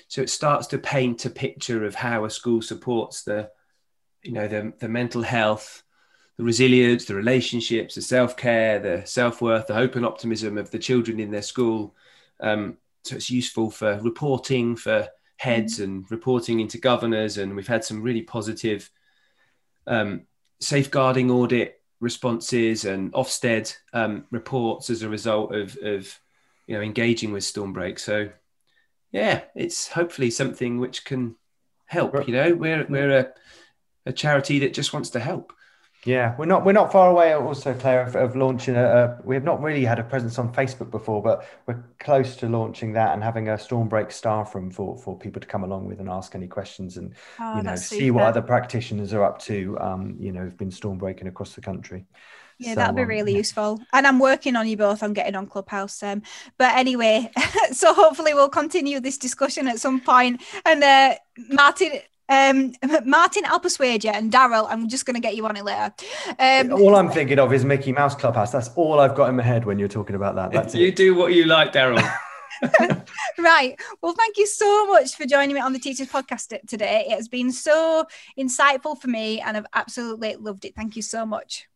So 0.06 0.22
it 0.22 0.30
starts 0.30 0.68
to 0.68 0.78
paint 0.78 1.24
a 1.24 1.30
picture 1.30 1.84
of 1.84 1.96
how 1.96 2.24
a 2.24 2.30
school 2.30 2.62
supports 2.62 3.24
the, 3.24 3.50
you 4.22 4.30
know, 4.30 4.46
the, 4.46 4.72
the 4.78 4.88
mental 4.88 5.22
health, 5.22 5.82
the 6.36 6.44
resilience, 6.44 7.06
the 7.06 7.16
relationships, 7.16 7.96
the 7.96 8.02
self 8.02 8.36
care, 8.36 8.78
the 8.78 9.04
self 9.04 9.42
worth, 9.42 9.66
the 9.66 9.74
hope 9.74 9.96
and 9.96 10.06
optimism 10.06 10.58
of 10.58 10.70
the 10.70 10.78
children 10.78 11.18
in 11.18 11.32
their 11.32 11.42
school. 11.42 11.96
Um, 12.38 12.76
so 13.02 13.16
it's 13.16 13.30
useful 13.30 13.70
for 13.70 13.98
reporting 14.00 14.76
for 14.76 15.08
heads 15.38 15.80
and 15.80 16.04
reporting 16.10 16.60
into 16.60 16.78
governors. 16.78 17.38
And 17.38 17.56
we've 17.56 17.66
had 17.66 17.84
some 17.84 18.02
really 18.02 18.22
positive 18.22 18.88
um, 19.86 20.22
safeguarding 20.60 21.30
audit 21.30 21.80
responses 22.00 22.84
and 22.84 23.12
Ofsted 23.12 23.74
um, 23.92 24.26
reports 24.30 24.90
as 24.90 25.02
a 25.02 25.08
result 25.08 25.54
of, 25.54 25.76
of 25.82 26.20
you 26.66 26.74
know 26.74 26.82
engaging 26.82 27.32
with 27.32 27.44
Stormbreak. 27.44 27.98
So 27.98 28.30
yeah, 29.12 29.42
it's 29.54 29.88
hopefully 29.88 30.30
something 30.30 30.78
which 30.78 31.04
can 31.04 31.36
help. 31.86 32.14
You 32.26 32.34
know, 32.34 32.54
we're 32.54 32.86
we're 32.88 33.18
a, 33.18 33.28
a 34.06 34.12
charity 34.12 34.58
that 34.60 34.74
just 34.74 34.92
wants 34.92 35.10
to 35.10 35.20
help. 35.20 35.52
Yeah, 36.04 36.36
we're 36.38 36.46
not 36.46 36.64
we're 36.64 36.72
not 36.72 36.92
far 36.92 37.10
away. 37.10 37.32
Also, 37.32 37.74
Claire, 37.74 38.02
of, 38.02 38.14
of 38.14 38.36
launching 38.36 38.76
a, 38.76 38.84
a, 38.84 39.18
We 39.24 39.34
have 39.34 39.42
not 39.42 39.60
really 39.60 39.84
had 39.84 39.98
a 39.98 40.04
presence 40.04 40.38
on 40.38 40.52
Facebook 40.52 40.90
before, 40.90 41.20
but 41.20 41.44
we're 41.66 41.82
close 41.98 42.36
to 42.36 42.48
launching 42.48 42.92
that 42.92 43.14
and 43.14 43.24
having 43.24 43.48
a 43.48 43.54
Stormbreak 43.54 44.12
staff 44.12 44.54
room 44.54 44.70
for 44.70 44.96
for 44.96 45.18
people 45.18 45.40
to 45.40 45.48
come 45.48 45.64
along 45.64 45.86
with 45.86 45.98
and 45.98 46.08
ask 46.08 46.34
any 46.36 46.46
questions 46.46 46.96
and 46.96 47.14
oh, 47.40 47.56
you 47.56 47.62
know 47.62 47.74
see 47.74 47.98
super. 47.98 48.14
what 48.14 48.24
other 48.24 48.42
practitioners 48.42 49.12
are 49.12 49.24
up 49.24 49.40
to. 49.40 49.76
Um, 49.80 50.16
you 50.20 50.30
know, 50.30 50.44
have 50.44 50.56
been 50.56 50.70
stormbreaking 50.70 51.26
across 51.26 51.54
the 51.54 51.60
country. 51.60 52.06
Yeah, 52.58 52.70
so, 52.70 52.74
that'll 52.76 52.94
be 52.94 53.04
really 53.04 53.32
um, 53.32 53.38
useful. 53.38 53.80
And 53.92 54.06
I'm 54.06 54.18
working 54.18 54.56
on 54.56 54.66
you 54.66 54.76
both 54.76 55.02
on 55.02 55.12
getting 55.12 55.34
on 55.34 55.46
Clubhouse. 55.46 56.02
Um, 56.02 56.22
but 56.58 56.74
anyway, 56.74 57.30
so 57.72 57.92
hopefully 57.92 58.32
we'll 58.32 58.48
continue 58.48 59.00
this 59.00 59.18
discussion 59.18 59.68
at 59.68 59.78
some 59.78 60.00
point. 60.00 60.42
And 60.64 60.82
uh, 60.82 61.16
Martin, 61.50 62.00
um, 62.28 62.72
Martin, 63.04 63.44
I'll 63.46 63.60
persuade 63.60 64.04
you, 64.04 64.10
and 64.10 64.32
Daryl, 64.32 64.66
I'm 64.68 64.88
just 64.88 65.06
going 65.06 65.14
to 65.14 65.20
get 65.20 65.36
you 65.36 65.46
on 65.46 65.56
it 65.56 65.64
later. 65.64 65.94
Um, 66.38 66.72
all 66.72 66.96
I'm 66.96 67.10
thinking 67.10 67.38
of 67.38 67.52
is 67.52 67.64
Mickey 67.64 67.92
Mouse 67.92 68.14
Clubhouse. 68.14 68.52
That's 68.52 68.70
all 68.74 69.00
I've 69.00 69.14
got 69.14 69.28
in 69.28 69.36
my 69.36 69.42
head 69.42 69.64
when 69.64 69.78
you're 69.78 69.88
talking 69.88 70.16
about 70.16 70.34
that. 70.36 70.50
That's 70.50 70.74
you 70.74 70.88
it. 70.88 70.96
do 70.96 71.14
what 71.14 71.32
you 71.34 71.44
like, 71.44 71.72
Daryl. 71.72 72.02
right. 73.38 73.78
Well, 74.00 74.14
thank 74.14 74.38
you 74.38 74.46
so 74.46 74.86
much 74.86 75.14
for 75.14 75.26
joining 75.26 75.54
me 75.54 75.60
on 75.60 75.72
the 75.72 75.78
Teachers 75.78 76.08
Podcast 76.08 76.56
today. 76.66 77.06
It 77.08 77.16
has 77.16 77.28
been 77.28 77.52
so 77.52 78.06
insightful 78.38 78.98
for 78.98 79.08
me, 79.08 79.40
and 79.40 79.56
I've 79.56 79.66
absolutely 79.74 80.36
loved 80.36 80.64
it. 80.64 80.74
Thank 80.74 80.96
you 80.96 81.02
so 81.02 81.26
much. 81.26 81.68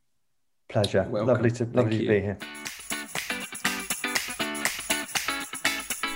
Pleasure. 0.71 1.03
Welcome. 1.11 1.27
Lovely 1.27 1.51
to 1.51 1.65
lovely 1.73 1.99
to 1.99 2.07
be 2.07 2.21
here. 2.21 2.39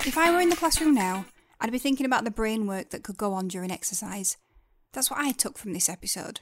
If 0.07 0.17
I 0.17 0.31
were 0.31 0.39
in 0.39 0.49
the 0.49 0.55
classroom 0.55 0.93
now, 0.93 1.25
I'd 1.59 1.73
be 1.73 1.77
thinking 1.77 2.05
about 2.05 2.23
the 2.23 2.31
brain 2.31 2.65
work 2.65 2.91
that 2.91 3.03
could 3.03 3.17
go 3.17 3.33
on 3.33 3.49
during 3.49 3.69
exercise. 3.69 4.37
That's 4.93 5.11
what 5.11 5.19
I 5.19 5.33
took 5.33 5.57
from 5.57 5.73
this 5.73 5.89
episode. 5.89 6.39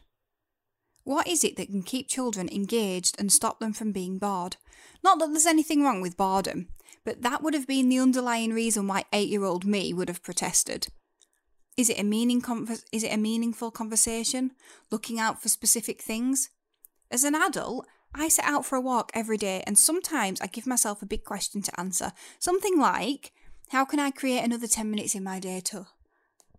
What 1.05 1.27
is 1.27 1.43
it 1.43 1.55
that 1.57 1.69
can 1.69 1.81
keep 1.81 2.07
children 2.07 2.49
engaged 2.49 3.15
and 3.19 3.31
stop 3.31 3.59
them 3.59 3.73
from 3.73 3.91
being 3.91 4.19
bored? 4.19 4.57
Not 5.03 5.17
that 5.19 5.31
there's 5.31 5.47
anything 5.47 5.83
wrong 5.83 5.99
with 5.99 6.15
boredom, 6.15 6.67
but 7.03 7.23
that 7.23 7.41
would 7.41 7.55
have 7.55 7.67
been 7.67 7.89
the 7.89 7.99
underlying 7.99 8.53
reason 8.53 8.87
why 8.87 9.05
eight 9.11 9.29
year 9.29 9.43
old 9.43 9.65
me 9.65 9.91
would 9.91 10.07
have 10.07 10.21
protested. 10.21 10.87
Is 11.75 11.89
it, 11.89 11.99
a 11.99 12.03
meaning 12.03 12.43
is 12.91 13.03
it 13.03 13.11
a 13.11 13.17
meaningful 13.17 13.71
conversation? 13.71 14.51
Looking 14.91 15.19
out 15.19 15.41
for 15.41 15.49
specific 15.49 15.99
things? 15.99 16.51
As 17.09 17.23
an 17.23 17.35
adult, 17.35 17.87
I 18.15 18.27
set 18.27 18.45
out 18.45 18.65
for 18.65 18.75
a 18.75 18.81
walk 18.81 19.11
every 19.13 19.37
day, 19.37 19.63
and 19.65 19.77
sometimes 19.77 20.39
I 20.39 20.47
give 20.47 20.67
myself 20.67 21.01
a 21.01 21.07
big 21.07 21.23
question 21.23 21.61
to 21.63 21.79
answer. 21.79 22.11
Something 22.39 22.79
like, 22.79 23.31
How 23.69 23.85
can 23.85 23.99
I 23.99 24.11
create 24.11 24.43
another 24.43 24.67
10 24.67 24.89
minutes 24.89 25.15
in 25.15 25.23
my 25.23 25.39
day 25.39 25.61
to? 25.65 25.87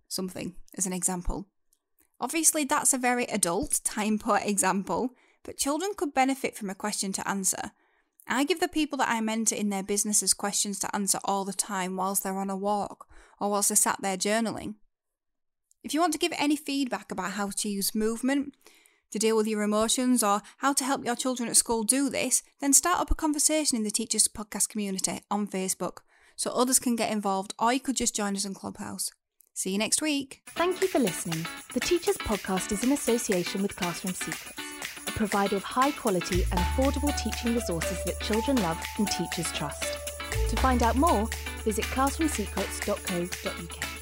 Something, 0.08 0.56
as 0.76 0.86
an 0.86 0.92
example. 0.92 1.46
Obviously, 2.20 2.64
that's 2.64 2.92
a 2.92 2.98
very 2.98 3.24
adult, 3.24 3.80
time 3.84 4.18
poor 4.18 4.40
example, 4.42 5.10
but 5.42 5.56
children 5.56 5.92
could 5.96 6.14
benefit 6.14 6.56
from 6.56 6.70
a 6.70 6.74
question 6.74 7.12
to 7.12 7.28
answer. 7.28 7.72
I 8.26 8.44
give 8.44 8.60
the 8.60 8.68
people 8.68 8.96
that 8.98 9.10
I 9.10 9.20
mentor 9.20 9.56
in 9.56 9.68
their 9.68 9.82
businesses 9.82 10.32
questions 10.32 10.78
to 10.80 10.96
answer 10.96 11.18
all 11.24 11.44
the 11.44 11.52
time 11.52 11.96
whilst 11.96 12.22
they're 12.22 12.38
on 12.38 12.50
a 12.50 12.56
walk 12.56 13.06
or 13.38 13.50
whilst 13.50 13.68
they're 13.68 13.76
sat 13.76 13.98
there 14.00 14.16
journaling. 14.16 14.76
If 15.82 15.92
you 15.92 16.00
want 16.00 16.14
to 16.14 16.18
give 16.18 16.32
any 16.38 16.56
feedback 16.56 17.12
about 17.12 17.32
how 17.32 17.50
to 17.50 17.68
use 17.68 17.94
movement, 17.94 18.54
to 19.14 19.18
deal 19.20 19.36
with 19.36 19.46
your 19.46 19.62
emotions 19.62 20.24
or 20.24 20.42
how 20.56 20.72
to 20.72 20.82
help 20.82 21.04
your 21.04 21.14
children 21.14 21.48
at 21.48 21.56
school 21.56 21.84
do 21.84 22.10
this, 22.10 22.42
then 22.60 22.72
start 22.72 22.98
up 22.98 23.12
a 23.12 23.14
conversation 23.14 23.78
in 23.78 23.84
the 23.84 23.90
Teachers 23.92 24.26
Podcast 24.26 24.68
community 24.68 25.20
on 25.30 25.46
Facebook 25.46 25.98
so 26.34 26.50
others 26.50 26.80
can 26.80 26.96
get 26.96 27.12
involved, 27.12 27.54
or 27.56 27.72
you 27.72 27.78
could 27.78 27.94
just 27.94 28.16
join 28.16 28.34
us 28.34 28.44
in 28.44 28.54
Clubhouse. 28.54 29.12
See 29.52 29.70
you 29.70 29.78
next 29.78 30.02
week. 30.02 30.42
Thank 30.56 30.80
you 30.80 30.88
for 30.88 30.98
listening. 30.98 31.46
The 31.74 31.78
Teachers 31.78 32.16
Podcast 32.16 32.72
is 32.72 32.82
in 32.82 32.90
association 32.90 33.62
with 33.62 33.76
Classroom 33.76 34.14
Secrets, 34.14 34.60
a 35.06 35.12
provider 35.12 35.54
of 35.54 35.62
high 35.62 35.92
quality 35.92 36.42
and 36.50 36.58
affordable 36.58 37.16
teaching 37.16 37.54
resources 37.54 38.02
that 38.06 38.18
children 38.18 38.60
love 38.62 38.82
and 38.98 39.06
teachers 39.06 39.52
trust. 39.52 39.96
To 40.48 40.56
find 40.56 40.82
out 40.82 40.96
more, 40.96 41.28
visit 41.62 41.84
classroomsecrets.co.uk. 41.84 43.93